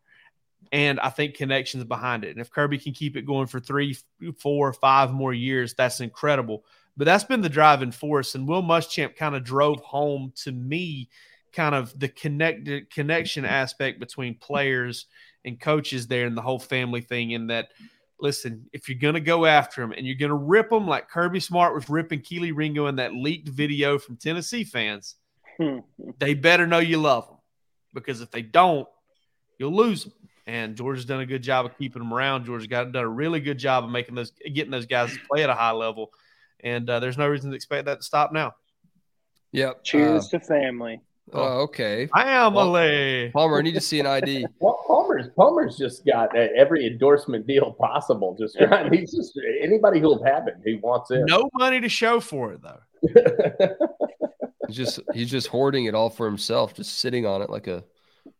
And 0.71 1.01
I 1.01 1.11
think 1.11 1.35
connections 1.35 1.85
behind 1.85 2.25
it. 2.25 2.31
And 2.31 2.41
if 2.41 2.51
Kirby 2.51 2.79
can 2.79 2.93
keep 2.93 3.17
it 3.17 3.27
going 3.27 3.47
for 3.47 3.61
three, 3.61 3.97
four, 4.39 4.73
five 4.73 5.13
more 5.13 5.35
years, 5.35 5.75
that's 5.75 6.01
incredible. 6.01 6.65
But 6.97 7.07
that's 7.07 7.25
been 7.25 7.41
the 7.41 7.49
driving 7.49 7.93
force. 7.93 8.35
And 8.35 8.47
Will 8.47 8.63
Muschamp 8.63 9.17
kind 9.17 9.35
of 9.35 9.45
drove 9.45 9.81
home 9.81 10.33
to 10.45 10.53
me 10.53 11.09
kind 11.53 11.75
of 11.75 11.99
the 11.99 12.09
connected 12.09 12.91
connection 12.91 13.45
aspect 13.45 14.01
between 14.01 14.35
players 14.37 15.07
and 15.45 15.61
coaches 15.61 16.07
there 16.07 16.27
and 16.27 16.37
the 16.37 16.43
whole 16.43 16.59
family 16.59 17.01
thing 17.01 17.33
in 17.33 17.49
that 17.49 17.69
listen 18.21 18.67
if 18.73 18.89
you're 18.89 18.99
going 18.99 19.15
to 19.15 19.21
go 19.21 19.45
after 19.45 19.81
them 19.81 19.93
and 19.93 20.07
you're 20.07 20.17
going 20.17 20.31
to 20.31 20.35
rip 20.35 20.71
them 20.71 20.87
like 20.87 21.09
kirby 21.09 21.41
smart 21.41 21.75
was 21.75 21.89
ripping 21.89 22.21
kelee 22.21 22.53
ringo 22.55 22.87
in 22.87 22.97
that 22.97 23.15
leaked 23.15 23.49
video 23.49 23.99
from 23.99 24.17
tennessee 24.17 24.65
fans 24.65 25.17
they 26.19 26.35
better 26.35 26.67
know 26.67 26.79
you 26.79 26.99
love 26.99 27.27
them 27.27 27.39
because 27.95 28.21
if 28.21 28.31
they 28.31 28.43
don't 28.43 28.89
you'll 29.59 29.75
lose 29.75 30.05
them 30.05 30.13
and 30.47 30.77
georgia's 30.77 31.05
done 31.05 31.21
a 31.21 31.27
good 31.27 31.43
job 31.43 31.67
of 31.67 31.77
keeping 31.79 32.03
them 32.03 32.13
around. 32.13 32.45
Georgia's 32.45 32.67
got 32.67 32.91
done 32.93 33.05
a 33.05 33.09
really 33.09 33.41
good 33.41 33.59
job 33.59 33.85
of 33.85 33.91
making 33.91 34.15
those 34.15 34.33
getting 34.53 34.71
those 34.71 34.87
guys 34.87 35.13
to 35.13 35.19
play 35.31 35.43
at 35.45 35.51
a 35.51 35.55
high 35.55 35.71
level. 35.71 36.11
And 36.61 36.89
uh, 36.89 37.01
there's 37.01 37.19
no 37.19 37.29
reason 37.29 37.51
to 37.51 37.57
expect 37.57 37.87
that 37.87 37.99
to 37.99 38.03
stop 38.03 38.33
now. 38.33 38.55
Yep 39.53 39.85
cheers 39.85 40.27
uh, 40.27 40.39
to 40.39 40.41
family 40.41 41.01
Oh, 41.33 41.63
okay. 41.63 42.09
I 42.13 42.31
am 42.33 42.55
well, 42.55 42.77
a 42.77 43.31
Palmer. 43.31 43.59
I 43.59 43.63
need 43.63 43.75
to 43.75 43.81
see 43.81 44.01
an 44.01 44.07
ID. 44.07 44.47
well, 44.59 44.83
Palmer's 44.87 45.29
Palmer's 45.37 45.77
just 45.79 46.05
got 46.05 46.35
every 46.37 46.87
endorsement 46.87 47.47
deal 47.47 47.73
possible. 47.73 48.37
Just 48.39 48.59
trying. 48.59 48.93
He's 48.99 49.13
just 49.13 49.39
anybody 49.63 50.01
who'll 50.01 50.23
have 50.25 50.49
it. 50.49 50.57
He 50.65 50.77
wants 50.77 51.11
it. 51.11 51.23
No 51.27 51.49
money 51.55 51.81
to 51.81 51.89
show 51.89 52.21
for 52.21 52.53
it 52.53 52.61
though. 52.63 52.81
he's 54.69 54.77
just 54.77 55.01
he's 55.13 55.31
just 55.31 55.49
hoarding 55.49 55.87
it 55.87 55.95
all 55.95 56.11
for 56.11 56.27
himself, 56.27 56.75
just 56.75 56.99
sitting 56.99 57.27
on 57.27 57.43
it 57.43 57.51
like 57.51 57.67
a 57.67 57.83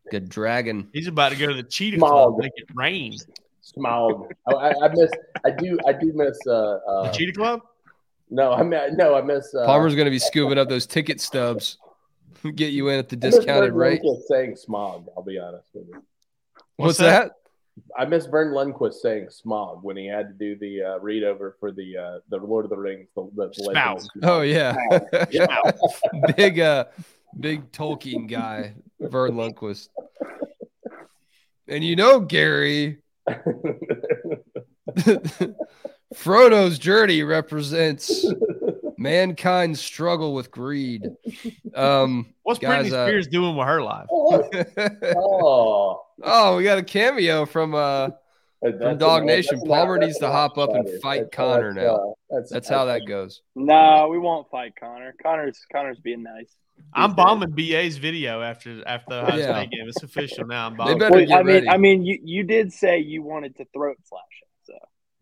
like 0.05 0.13
a 0.13 0.19
dragon. 0.19 0.87
He's 0.93 1.07
about 1.07 1.31
to 1.31 1.37
go 1.37 1.47
to 1.47 1.53
the 1.53 1.63
cheetah 1.63 1.97
Smog. 1.97 2.11
club, 2.11 2.37
make 2.37 2.53
it 2.55 2.67
rain. 2.75 3.17
Smog. 3.61 4.31
I, 4.47 4.73
I, 4.81 4.87
miss. 4.89 5.11
I 5.45 5.51
do. 5.51 5.79
I 5.87 5.93
do 5.93 6.11
miss. 6.13 6.37
Uh, 6.45 6.79
uh, 6.87 7.03
the 7.03 7.17
cheetah 7.17 7.33
club. 7.33 7.61
No, 8.29 8.53
I 8.53 8.63
mean, 8.63 8.95
no, 8.95 9.15
I 9.15 9.21
miss. 9.21 9.53
Uh, 9.53 9.65
Palmer's 9.65 9.95
going 9.95 10.05
to 10.05 10.11
be 10.11 10.19
scooping 10.19 10.57
up 10.57 10.69
those 10.69 10.85
ticket 10.85 11.19
stubs 11.19 11.77
get 12.55 12.73
you 12.73 12.89
in 12.89 12.99
at 12.99 13.09
the 13.09 13.15
discounted 13.15 13.73
rate. 13.73 14.01
saying 14.27 14.55
smog. 14.55 15.07
I'll 15.15 15.23
be 15.23 15.39
honest 15.39 15.67
with 15.73 15.87
you. 15.87 16.03
What's, 16.75 16.97
What's 16.97 16.97
that? 16.99 17.33
I 17.97 18.05
miss 18.05 18.25
Verne 18.27 18.53
Lundquist 18.53 18.95
saying 18.95 19.29
smog 19.29 19.83
when 19.83 19.97
he 19.97 20.05
had 20.05 20.27
to 20.27 20.33
do 20.33 20.55
the 20.57 20.83
uh, 20.83 20.99
read 20.99 21.23
over 21.23 21.55
for 21.59 21.71
the 21.71 21.97
uh, 21.97 22.19
the 22.29 22.37
Lord 22.37 22.65
of 22.65 22.69
the 22.69 22.77
Rings. 22.77 23.07
The, 23.15 23.29
the 23.35 24.09
Oh 24.21 24.41
yeah, 24.41 24.75
yeah. 25.31 25.71
big 26.37 26.59
uh, 26.59 26.85
big 27.39 27.71
Tolkien 27.71 28.27
guy, 28.29 28.75
Verne 28.99 29.33
Lundquist. 29.33 29.89
And 31.67 31.83
you 31.83 31.95
know, 31.95 32.19
Gary, 32.19 32.99
Frodo's 36.13 36.77
journey 36.77 37.23
represents 37.23 38.25
mankind's 39.03 39.81
struggle 39.81 40.33
with 40.33 40.49
greed. 40.49 41.09
Um, 41.75 42.33
What's 42.43 42.59
guys, 42.59 42.87
Britney 42.87 42.93
uh, 42.93 43.05
Spears 43.05 43.27
uh, 43.27 43.31
doing 43.31 43.55
with 43.55 43.67
her 43.67 43.81
life? 43.81 44.07
oh, 44.11 46.05
oh, 46.23 46.57
we 46.57 46.63
got 46.63 46.77
a 46.77 46.83
cameo 46.83 47.45
from 47.45 47.75
uh 47.75 48.09
from 48.61 48.97
DawgNation. 48.97 49.67
Palmer 49.67 49.97
needs 49.97 50.17
to 50.19 50.27
hop 50.27 50.57
up 50.57 50.73
and 50.73 50.87
fight 51.01 51.31
Connor 51.31 51.73
now. 51.73 51.95
Uh, 51.95 52.13
that's, 52.29 52.51
that's 52.51 52.69
how 52.69 52.85
that 52.85 53.01
goes. 53.07 53.41
No, 53.55 54.07
we 54.09 54.17
won't 54.17 54.49
fight 54.49 54.73
Connor. 54.79 55.13
Connor's 55.21 55.59
Connor's 55.71 55.99
being 55.99 56.23
nice. 56.23 56.55
I'm 56.95 57.13
bombing 57.13 57.51
BA's 57.51 57.97
video 57.97 58.41
after 58.41 58.87
after 58.87 59.15
the 59.15 59.21
Ohio 59.23 59.37
yeah. 59.37 59.57
State 59.57 59.71
game. 59.71 59.87
It's 59.87 60.03
official 60.03 60.45
now. 60.47 60.67
I'm 60.67 60.75
bombing. 60.75 60.99
Well, 60.99 61.13
I 61.13 61.43
mean, 61.43 61.45
ready. 61.45 61.69
I 61.69 61.77
mean, 61.77 62.05
you 62.05 62.19
you 62.23 62.43
did 62.43 62.71
say 62.71 62.99
you 62.99 63.21
wanted 63.21 63.57
to 63.57 63.65
throat 63.73 63.97
slash 64.03 64.21
him, 64.41 64.47
so 64.47 64.52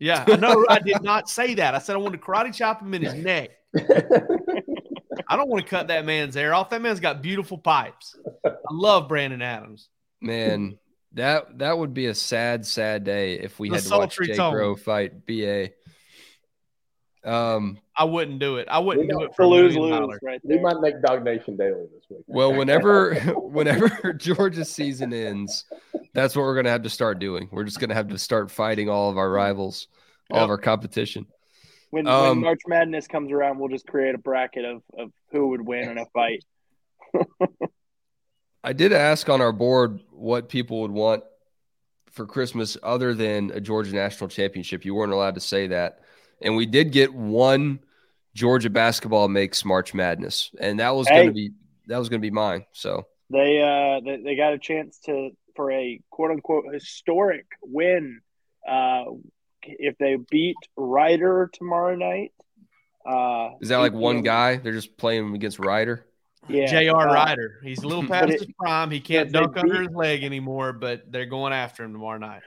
yeah. 0.02 0.24
No, 0.40 0.66
I 0.68 0.80
did 0.80 1.02
not 1.02 1.28
say 1.28 1.54
that. 1.54 1.76
I 1.76 1.78
said 1.78 1.94
I 1.94 1.98
wanted 1.98 2.20
to 2.20 2.24
karate 2.24 2.52
chop 2.52 2.82
him 2.82 2.92
in 2.92 3.02
his 3.02 3.14
neck. 3.14 3.50
I 5.28 5.36
don't 5.36 5.48
want 5.48 5.64
to 5.64 5.70
cut 5.70 5.88
that 5.88 6.04
man's 6.04 6.34
hair 6.34 6.54
off. 6.54 6.70
That 6.70 6.82
man's 6.82 6.98
got 6.98 7.22
beautiful 7.22 7.56
pipes. 7.56 8.16
I 8.44 8.50
love 8.72 9.08
Brandon 9.08 9.40
Adams. 9.40 9.88
Man, 10.20 10.76
that 11.12 11.58
that 11.58 11.78
would 11.78 11.94
be 11.94 12.06
a 12.06 12.14
sad, 12.14 12.66
sad 12.66 13.04
day 13.04 13.34
if 13.34 13.60
we 13.60 13.68
the 13.68 13.76
had 13.76 13.84
to 13.84 13.98
watch 13.98 14.18
Jake 14.20 14.38
Rowe 14.38 14.74
fight 14.74 15.24
BA. 15.24 15.70
Um, 17.24 17.78
I 17.96 18.04
wouldn't 18.04 18.40
do 18.40 18.56
it. 18.56 18.66
I 18.68 18.80
wouldn't 18.80 19.08
do 19.08 19.22
it 19.22 19.34
for 19.36 19.46
lose 19.46 19.76
lose. 19.76 20.18
Right 20.22 20.40
we 20.42 20.58
might 20.58 20.80
make 20.80 20.96
DawgNation 20.96 21.56
daily 21.56 21.86
this 21.94 22.04
week. 22.10 22.24
Well, 22.26 22.52
whenever 22.54 23.14
whenever 23.36 24.12
Georgia's 24.12 24.70
season 24.70 25.12
ends, 25.12 25.64
that's 26.14 26.34
what 26.34 26.42
we're 26.42 26.56
gonna 26.56 26.70
have 26.70 26.82
to 26.82 26.90
start 26.90 27.18
doing. 27.18 27.48
We're 27.52 27.64
just 27.64 27.78
gonna 27.78 27.94
have 27.94 28.08
to 28.08 28.18
start 28.18 28.50
fighting 28.50 28.88
all 28.88 29.10
of 29.10 29.18
our 29.18 29.30
rivals, 29.30 29.86
all 30.30 30.38
yep. 30.38 30.44
of 30.44 30.50
our 30.50 30.58
competition. 30.58 31.26
When, 31.90 32.06
um, 32.06 32.28
when 32.28 32.40
March 32.40 32.62
Madness 32.66 33.06
comes 33.06 33.30
around, 33.30 33.58
we'll 33.58 33.68
just 33.68 33.86
create 33.86 34.14
a 34.14 34.18
bracket 34.18 34.64
of, 34.64 34.82
of 34.98 35.12
who 35.30 35.48
would 35.48 35.60
win 35.60 35.90
in 35.90 35.98
a 35.98 36.06
fight. 36.06 36.42
I 38.64 38.72
did 38.72 38.94
ask 38.94 39.28
on 39.28 39.42
our 39.42 39.52
board 39.52 40.00
what 40.10 40.48
people 40.48 40.80
would 40.82 40.90
want 40.90 41.22
for 42.12 42.26
Christmas 42.26 42.78
other 42.82 43.12
than 43.12 43.50
a 43.50 43.60
Georgia 43.60 43.94
national 43.94 44.28
championship. 44.28 44.86
You 44.86 44.94
weren't 44.94 45.12
allowed 45.12 45.34
to 45.34 45.40
say 45.40 45.66
that. 45.68 46.00
And 46.42 46.56
we 46.56 46.66
did 46.66 46.92
get 46.92 47.12
one 47.14 47.80
Georgia 48.34 48.70
basketball 48.70 49.28
makes 49.28 49.64
March 49.64 49.94
Madness. 49.94 50.50
And 50.58 50.80
that 50.80 50.94
was 50.94 51.08
hey, 51.08 51.14
going 51.14 51.28
to 51.28 51.34
be 51.34 51.50
that 51.88 51.98
was 51.98 52.08
going 52.08 52.20
to 52.20 52.26
be 52.26 52.30
mine. 52.30 52.64
So 52.72 53.06
they 53.30 53.60
uh 53.60 54.00
they, 54.04 54.22
they 54.22 54.36
got 54.36 54.52
a 54.52 54.58
chance 54.58 54.98
to 55.06 55.30
for 55.56 55.70
a 55.70 56.00
quote 56.10 56.30
unquote 56.30 56.64
historic 56.72 57.46
win 57.62 58.20
uh 58.68 59.04
if 59.62 59.96
they 59.98 60.16
beat 60.30 60.56
Rider 60.76 61.50
tomorrow 61.52 61.94
night. 61.94 62.32
Uh, 63.04 63.50
Is 63.60 63.68
that 63.68 63.78
like 63.78 63.92
one 63.92 64.22
guy? 64.22 64.56
They're 64.56 64.72
just 64.72 64.96
playing 64.96 65.34
against 65.34 65.58
Rider. 65.58 66.06
Yeah, 66.48 66.66
J.R. 66.66 67.08
Uh, 67.08 67.14
Rider. 67.14 67.60
He's 67.62 67.82
a 67.82 67.86
little 67.86 68.06
past 68.08 68.30
it, 68.30 68.40
his 68.40 68.48
prime. 68.58 68.90
He 68.90 69.00
can't 69.00 69.32
dunk 69.32 69.54
beat, 69.54 69.64
under 69.64 69.82
his 69.82 69.92
leg 69.92 70.24
anymore, 70.24 70.72
but 70.72 71.10
they're 71.10 71.26
going 71.26 71.52
after 71.52 71.84
him 71.84 71.92
tomorrow 71.92 72.18
night. 72.18 72.42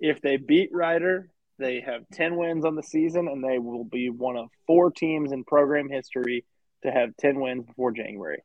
If 0.00 0.20
they 0.20 0.36
beat 0.36 0.70
Rider, 0.72 1.30
they 1.62 1.80
have 1.80 2.02
ten 2.12 2.36
wins 2.36 2.64
on 2.64 2.74
the 2.74 2.82
season, 2.82 3.28
and 3.28 3.42
they 3.42 3.58
will 3.58 3.84
be 3.84 4.10
one 4.10 4.36
of 4.36 4.48
four 4.66 4.90
teams 4.90 5.32
in 5.32 5.44
program 5.44 5.88
history 5.88 6.44
to 6.82 6.90
have 6.90 7.10
ten 7.18 7.40
wins 7.40 7.64
before 7.64 7.92
January. 7.92 8.42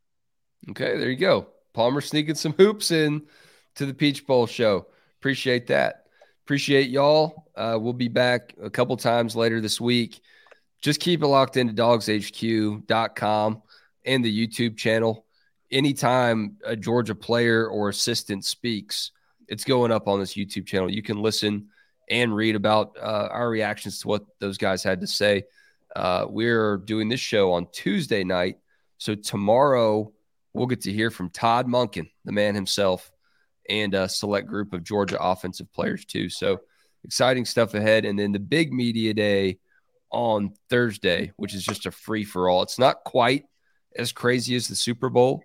Okay, 0.70 0.98
there 0.98 1.10
you 1.10 1.18
go. 1.18 1.48
Palmer 1.74 2.02
sneaking 2.02 2.36
some 2.36 2.54
hoops 2.54 2.92
in 2.92 3.22
to 3.76 3.86
the 3.86 3.94
Peach 3.94 4.26
Bowl 4.26 4.48
show. 4.48 4.88
Appreciate 5.20 5.68
that. 5.68 6.06
Appreciate 6.46 6.90
y'all. 6.90 7.46
Uh, 7.56 7.78
we'll 7.80 7.94
be 7.94 8.08
back 8.08 8.54
a 8.62 8.70
couple 8.70 8.96
times 8.98 9.36
later 9.36 9.60
this 9.60 9.82
week. 9.82 10.22
Just 10.82 11.00
keep 11.00 11.22
it 11.22 11.28
locked 11.28 11.58
into 11.58 11.74
dawgshq.com 11.74 13.62
and 14.06 14.26
the 14.26 14.48
YouTube 14.48 14.78
channel. 14.78 15.26
Anytime 15.70 16.58
a 16.64 16.76
Georgia 16.76 17.16
player 17.16 17.68
or 17.68 17.90
assistant 17.90 18.46
speaks, 18.46 19.12
it's 19.48 19.66
going 19.66 19.92
up 19.92 20.08
on 20.08 20.20
this 20.20 20.36
YouTube 20.36 20.66
channel. 20.66 20.90
You 20.90 21.04
can 21.04 21.22
listen 21.22 21.68
and 22.10 22.36
read 22.36 22.56
about 22.56 22.98
uh, 22.98 23.28
our 23.32 23.50
reactions 23.50 24.00
to 24.00 24.08
what 24.08 24.24
those 24.40 24.58
guys 24.58 24.84
had 24.84 25.02
to 25.02 25.08
say. 25.08 25.44
Uh, 25.96 26.26
we're 26.30 26.78
doing 26.78 27.10
this 27.10 27.20
show 27.20 27.54
on 27.54 27.68
Tuesday 27.72 28.24
night. 28.24 28.58
So 28.98 29.16
tomorrow 29.16 30.12
we'll 30.54 30.68
get 30.68 30.82
to 30.82 30.94
hear 30.94 31.12
from 31.12 31.30
Todd 31.30 31.68
Monken, 31.68 32.10
the 32.26 32.32
man 32.32 32.56
himself, 32.56 33.12
and 33.70 33.94
a 33.94 34.08
select 34.08 34.48
group 34.48 34.74
of 34.74 34.84
Georgia 34.84 35.22
offensive 35.22 35.72
players 35.72 36.06
too. 36.06 36.30
So 36.30 36.62
exciting 37.04 37.46
stuff 37.46 37.74
ahead. 37.74 38.06
And 38.06 38.18
then 38.18 38.32
the 38.32 38.40
big 38.40 38.72
media 38.72 39.14
day 39.14 39.60
on 40.12 40.54
Thursday, 40.70 41.32
which 41.36 41.54
is 41.54 41.64
just 41.64 41.86
a 41.86 41.92
free 41.92 42.24
for 42.24 42.50
all. 42.50 42.62
It's 42.64 42.80
not 42.80 43.04
quite 43.04 43.46
as 43.96 44.12
crazy 44.12 44.56
as 44.56 44.68
the 44.68 44.76
Super 44.76 45.10
Bowl, 45.10 45.44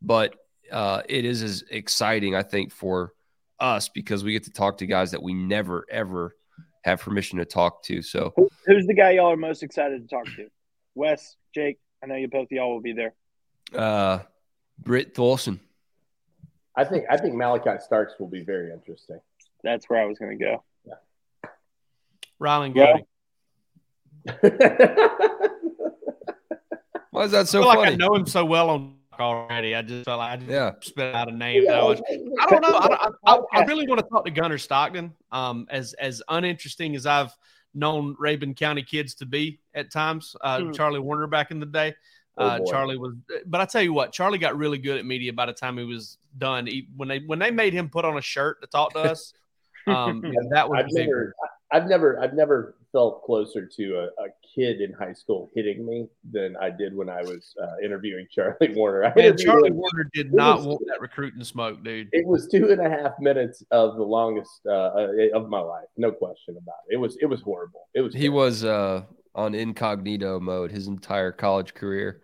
but 0.00 0.34
uh, 0.70 1.02
it 1.08 1.24
is 1.24 1.42
as 1.42 1.64
exciting, 1.70 2.34
I 2.34 2.42
think, 2.42 2.72
for 2.72 3.12
us 3.60 3.88
because 3.88 4.24
we 4.24 4.32
get 4.32 4.44
to 4.44 4.52
talk 4.52 4.78
to 4.78 4.86
guys 4.86 5.10
that 5.10 5.22
we 5.22 5.34
never 5.34 5.84
ever 5.90 6.36
have 6.82 7.00
permission 7.00 7.38
to 7.38 7.44
talk 7.44 7.82
to. 7.84 8.02
So, 8.02 8.32
who's 8.66 8.86
the 8.86 8.94
guy 8.94 9.12
y'all 9.12 9.32
are 9.32 9.36
most 9.36 9.62
excited 9.62 10.02
to 10.02 10.08
talk 10.08 10.26
to? 10.36 10.48
Wes, 10.94 11.36
Jake. 11.54 11.78
I 12.02 12.06
know 12.06 12.14
you 12.14 12.28
both 12.28 12.48
y'all 12.50 12.72
will 12.72 12.80
be 12.80 12.92
there. 12.92 13.14
Uh, 13.74 14.20
Britt 14.78 15.14
Thorson. 15.14 15.60
I 16.76 16.84
think 16.84 17.06
I 17.10 17.16
think 17.16 17.34
Malaki 17.34 17.80
Starks 17.82 18.14
will 18.18 18.28
be 18.28 18.42
very 18.44 18.72
interesting. 18.72 19.20
That's 19.64 19.86
where 19.90 20.00
I 20.00 20.06
was 20.06 20.18
going 20.18 20.38
to 20.38 20.44
go. 20.44 20.62
Yeah. 20.84 20.94
Rylan 22.40 22.72
Goody. 22.72 23.04
Why 27.10 27.24
is 27.24 27.32
that 27.32 27.48
so 27.48 27.60
I 27.60 27.62
feel 27.62 27.70
funny? 27.72 27.80
like 27.80 27.92
I 27.92 27.96
know 27.96 28.14
him 28.14 28.26
so 28.26 28.44
well 28.44 28.70
on 28.70 28.97
already. 29.20 29.74
I 29.74 29.82
just 29.82 30.04
felt 30.04 30.18
like 30.18 30.32
I 30.32 30.36
just 30.36 30.50
Yeah. 30.50 30.72
spit 30.80 31.14
out 31.14 31.28
a 31.28 31.32
name. 31.32 31.66
that 31.66 31.78
I, 31.78 31.82
was, 31.84 32.00
I 32.10 32.46
don't 32.50 32.62
know. 32.62 32.76
I, 32.76 33.08
I, 33.26 33.38
I 33.52 33.64
really 33.64 33.86
want 33.86 34.00
to 34.00 34.06
talk 34.08 34.24
to 34.24 34.30
Gunner 34.30 34.58
Stockton. 34.58 35.12
Um, 35.32 35.66
as 35.70 35.92
as 35.94 36.22
uninteresting 36.28 36.94
as 36.96 37.06
I've 37.06 37.36
known 37.74 38.16
Rabun 38.16 38.56
County 38.56 38.82
kids 38.82 39.14
to 39.16 39.26
be 39.26 39.60
at 39.74 39.90
times, 39.90 40.34
uh, 40.40 40.60
Hmm. 40.60 40.72
Charlie 40.72 41.00
Woerner 41.00 41.26
back 41.30 41.50
in 41.50 41.60
the 41.60 41.66
day. 41.66 41.94
Oh, 42.36 42.46
Uh, 42.46 42.58
boy. 42.58 42.70
Charlie 42.70 42.96
was, 42.98 43.14
but 43.46 43.60
I 43.60 43.64
tell 43.64 43.82
you 43.82 43.92
what, 43.92 44.12
Charlie 44.12 44.38
got 44.38 44.56
really 44.56 44.78
good 44.78 44.96
at 44.98 45.04
media 45.04 45.32
by 45.32 45.46
the 45.46 45.52
time 45.52 45.76
he 45.76 45.84
was 45.84 46.18
done. 46.38 46.66
He, 46.66 46.88
when 46.96 47.08
they 47.08 47.18
when 47.20 47.38
they 47.38 47.50
made 47.50 47.72
him 47.72 47.88
put 47.90 48.04
on 48.04 48.16
a 48.16 48.22
shirt 48.22 48.60
to 48.62 48.68
talk 48.68 48.92
to 48.94 49.00
us, 49.00 49.32
um, 49.88 50.22
that 50.50 50.68
was 50.68 50.84
I've 50.84 50.92
never, 50.92 51.34
I've 51.72 51.86
never, 51.88 52.20
I've 52.20 52.32
never 52.34 52.74
felt 52.92 53.22
closer 53.24 53.66
to 53.66 53.98
a, 53.98 54.04
a 54.24 54.28
kid 54.54 54.80
in 54.80 54.92
high 54.92 55.12
school 55.12 55.50
hitting 55.54 55.84
me 55.84 56.06
than 56.30 56.56
I 56.56 56.70
did 56.70 56.94
when 56.94 57.08
I 57.08 57.22
was 57.22 57.54
uh, 57.62 57.76
interviewing 57.84 58.26
Charlie 58.34 58.74
Woerner. 58.74 59.04
I 59.06 59.12
Man, 59.14 59.36
Charlie 59.36 59.68
him- 59.68 59.76
Woerner 59.76 60.08
did 60.14 60.32
not 60.32 60.58
was- 60.58 60.66
want 60.66 60.80
that 60.88 61.00
recruiting 61.00 61.44
smoke, 61.44 61.82
dude. 61.84 62.08
It 62.12 62.26
was 62.26 62.48
two 62.48 62.70
and 62.70 62.80
a 62.80 62.88
half 62.88 63.18
minutes 63.20 63.62
of 63.70 63.96
the 63.96 64.02
longest 64.02 64.60
uh, 64.66 64.70
uh, 64.70 65.08
of 65.34 65.48
my 65.48 65.60
life, 65.60 65.86
no 65.96 66.10
question 66.12 66.56
about 66.56 66.76
it. 66.88 66.94
It 66.94 66.96
was, 66.96 67.16
it 67.20 67.26
was 67.26 67.40
horrible. 67.42 67.88
It 67.94 68.00
was. 68.00 68.14
He 68.14 68.20
terrible. 68.22 68.38
was 68.38 68.64
uh, 68.64 69.02
on 69.34 69.54
incognito 69.54 70.40
mode 70.40 70.70
his 70.72 70.86
entire 70.88 71.30
college 71.32 71.74
career. 71.74 72.22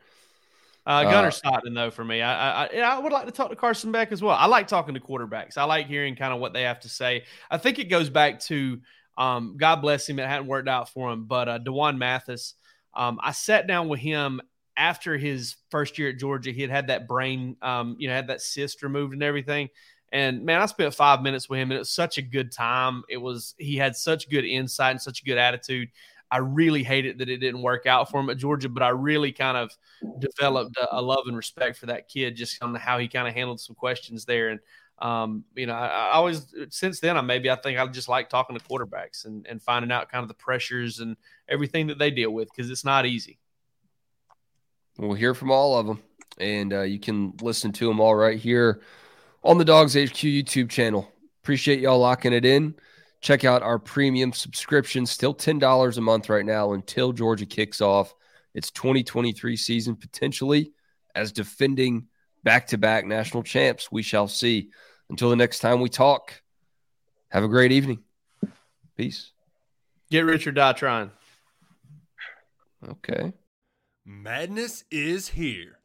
Uh, 0.86 1.04
Gunner 1.04 1.28
Uh, 1.28 1.30
Stockton, 1.30 1.72
though, 1.72 1.90
for 1.90 2.04
me, 2.04 2.20
I, 2.20 2.64
I 2.64 2.66
I 2.66 2.80
I 2.80 2.98
would 2.98 3.10
like 3.12 3.24
to 3.24 3.32
talk 3.32 3.48
to 3.48 3.56
Carson 3.56 3.90
Beck 3.90 4.12
as 4.12 4.20
well. 4.20 4.36
I 4.36 4.44
like 4.46 4.68
talking 4.68 4.92
to 4.94 5.00
quarterbacks. 5.00 5.56
I 5.56 5.64
like 5.64 5.86
hearing 5.86 6.14
kind 6.14 6.34
of 6.34 6.40
what 6.40 6.52
they 6.52 6.62
have 6.64 6.80
to 6.80 6.90
say. 6.90 7.24
I 7.50 7.56
think 7.56 7.78
it 7.78 7.84
goes 7.84 8.10
back 8.10 8.40
to 8.40 8.80
um, 9.16 9.56
God 9.56 9.76
bless 9.76 10.08
him, 10.08 10.18
it 10.18 10.26
hadn't 10.26 10.46
worked 10.46 10.68
out 10.68 10.88
for 10.88 11.10
him, 11.12 11.24
but 11.24 11.48
uh, 11.48 11.58
D'Wan 11.58 11.98
Mathis. 11.98 12.54
Um, 12.94 13.18
I 13.22 13.32
sat 13.32 13.66
down 13.66 13.88
with 13.88 14.00
him 14.00 14.40
after 14.76 15.16
his 15.16 15.56
first 15.70 15.98
year 15.98 16.10
at 16.10 16.18
Georgia. 16.18 16.50
He 16.50 16.62
had 16.62 16.70
had 16.70 16.86
that 16.88 17.06
brain, 17.06 17.56
um, 17.62 17.96
you 17.98 18.08
know, 18.08 18.14
had 18.14 18.28
that 18.28 18.40
cyst 18.40 18.82
removed 18.82 19.14
and 19.14 19.22
everything. 19.22 19.68
And 20.12 20.44
man, 20.44 20.60
I 20.60 20.66
spent 20.66 20.94
five 20.94 21.22
minutes 21.22 21.48
with 21.48 21.58
him, 21.58 21.70
and 21.70 21.76
it 21.76 21.80
was 21.80 21.90
such 21.90 22.18
a 22.18 22.22
good 22.22 22.52
time. 22.52 23.02
It 23.08 23.16
was 23.16 23.54
he 23.58 23.76
had 23.76 23.96
such 23.96 24.30
good 24.30 24.44
insight 24.44 24.92
and 24.92 25.02
such 25.02 25.22
a 25.22 25.24
good 25.24 25.38
attitude. 25.38 25.88
I 26.30 26.38
really 26.38 26.82
hated 26.82 27.18
that 27.18 27.28
it 27.28 27.38
didn't 27.38 27.62
work 27.62 27.86
out 27.86 28.10
for 28.10 28.20
him 28.20 28.30
at 28.30 28.38
Georgia, 28.38 28.68
but 28.68 28.82
I 28.82 28.88
really 28.88 29.32
kind 29.32 29.56
of 29.56 29.70
developed 30.18 30.76
a, 30.78 30.98
a 30.98 31.02
love 31.02 31.24
and 31.26 31.36
respect 31.36 31.76
for 31.76 31.86
that 31.86 32.08
kid 32.08 32.36
just 32.36 32.62
on 32.62 32.74
how 32.74 32.98
he 32.98 33.08
kind 33.08 33.28
of 33.28 33.34
handled 33.34 33.60
some 33.60 33.76
questions 33.76 34.24
there. 34.24 34.48
And 34.48 34.60
um, 34.98 35.44
you 35.54 35.66
know, 35.66 35.74
I, 35.74 35.86
I 35.86 36.12
always 36.12 36.54
since 36.70 37.00
then 37.00 37.16
I 37.16 37.20
maybe 37.20 37.50
I 37.50 37.56
think 37.56 37.78
I 37.78 37.86
just 37.88 38.08
like 38.08 38.28
talking 38.28 38.56
to 38.56 38.64
quarterbacks 38.64 39.24
and, 39.24 39.46
and 39.46 39.60
finding 39.60 39.90
out 39.90 40.10
kind 40.10 40.22
of 40.22 40.28
the 40.28 40.34
pressures 40.34 41.00
and 41.00 41.16
everything 41.48 41.88
that 41.88 41.98
they 41.98 42.10
deal 42.10 42.30
with 42.30 42.48
because 42.48 42.70
it's 42.70 42.84
not 42.84 43.06
easy. 43.06 43.38
We'll 44.98 45.14
hear 45.14 45.34
from 45.34 45.50
all 45.50 45.76
of 45.76 45.86
them, 45.86 46.00
and 46.38 46.72
uh, 46.72 46.82
you 46.82 47.00
can 47.00 47.34
listen 47.42 47.72
to 47.72 47.88
them 47.88 48.00
all 48.00 48.14
right 48.14 48.38
here 48.38 48.80
on 49.42 49.58
the 49.58 49.64
Dawgs 49.64 49.94
HQ 49.94 50.14
YouTube 50.14 50.70
channel. 50.70 51.10
Appreciate 51.42 51.80
y'all 51.80 51.98
locking 51.98 52.32
it 52.32 52.44
in. 52.44 52.74
Check 53.20 53.44
out 53.44 53.62
our 53.62 53.78
premium 53.78 54.32
subscription, 54.32 55.06
still 55.06 55.34
$10 55.34 55.96
a 55.96 56.00
month 56.00 56.28
right 56.28 56.44
now 56.44 56.74
until 56.74 57.12
Georgia 57.12 57.46
kicks 57.46 57.80
off 57.80 58.14
its 58.54 58.70
2023 58.70 59.56
season, 59.56 59.96
potentially 59.96 60.72
as 61.14 61.32
defending 61.32 62.06
back 62.44 62.68
to 62.68 62.78
back 62.78 63.04
national 63.06 63.42
champs. 63.42 63.90
We 63.90 64.02
shall 64.02 64.28
see. 64.28 64.70
Until 65.10 65.28
the 65.30 65.36
next 65.36 65.58
time 65.58 65.80
we 65.80 65.88
talk, 65.88 66.40
have 67.28 67.44
a 67.44 67.48
great 67.48 67.72
evening. 67.72 67.98
Peace. 68.96 69.32
Get 70.10 70.24
rich 70.24 70.46
or 70.46 70.52
die 70.52 70.72
trying. 70.72 71.10
Okay. 72.88 73.32
Madness 74.04 74.84
is 74.90 75.28
here. 75.28 75.78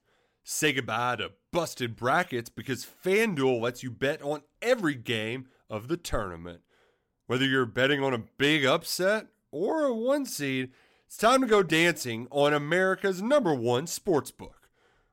Say 0.44 0.74
goodbye 0.74 1.18
to 1.18 1.32
busted 1.52 1.96
brackets 1.96 2.50
because 2.50 2.88
FanDuel 3.06 3.62
lets 3.62 3.84
you 3.84 3.92
bet 3.92 4.22
on 4.22 4.42
every 4.62 4.96
game 4.96 5.48
of 5.70 5.88
the 5.88 5.98
tournament. 5.98 6.62
Whether 7.28 7.46
you're 7.46 7.66
betting 7.66 8.04
on 8.04 8.14
a 8.14 8.24
big 8.38 8.66
upset 8.66 9.28
or 9.52 9.86
a 9.86 9.94
one 9.94 10.26
seed, 10.26 10.72
it's 11.08 11.18
time 11.18 11.42
to 11.42 11.48
go 11.48 11.64
dancing 11.64 12.28
on 12.32 12.54
America's 12.54 13.22
number 13.22 13.54
one 13.54 13.86
sportsbook. 13.86 14.59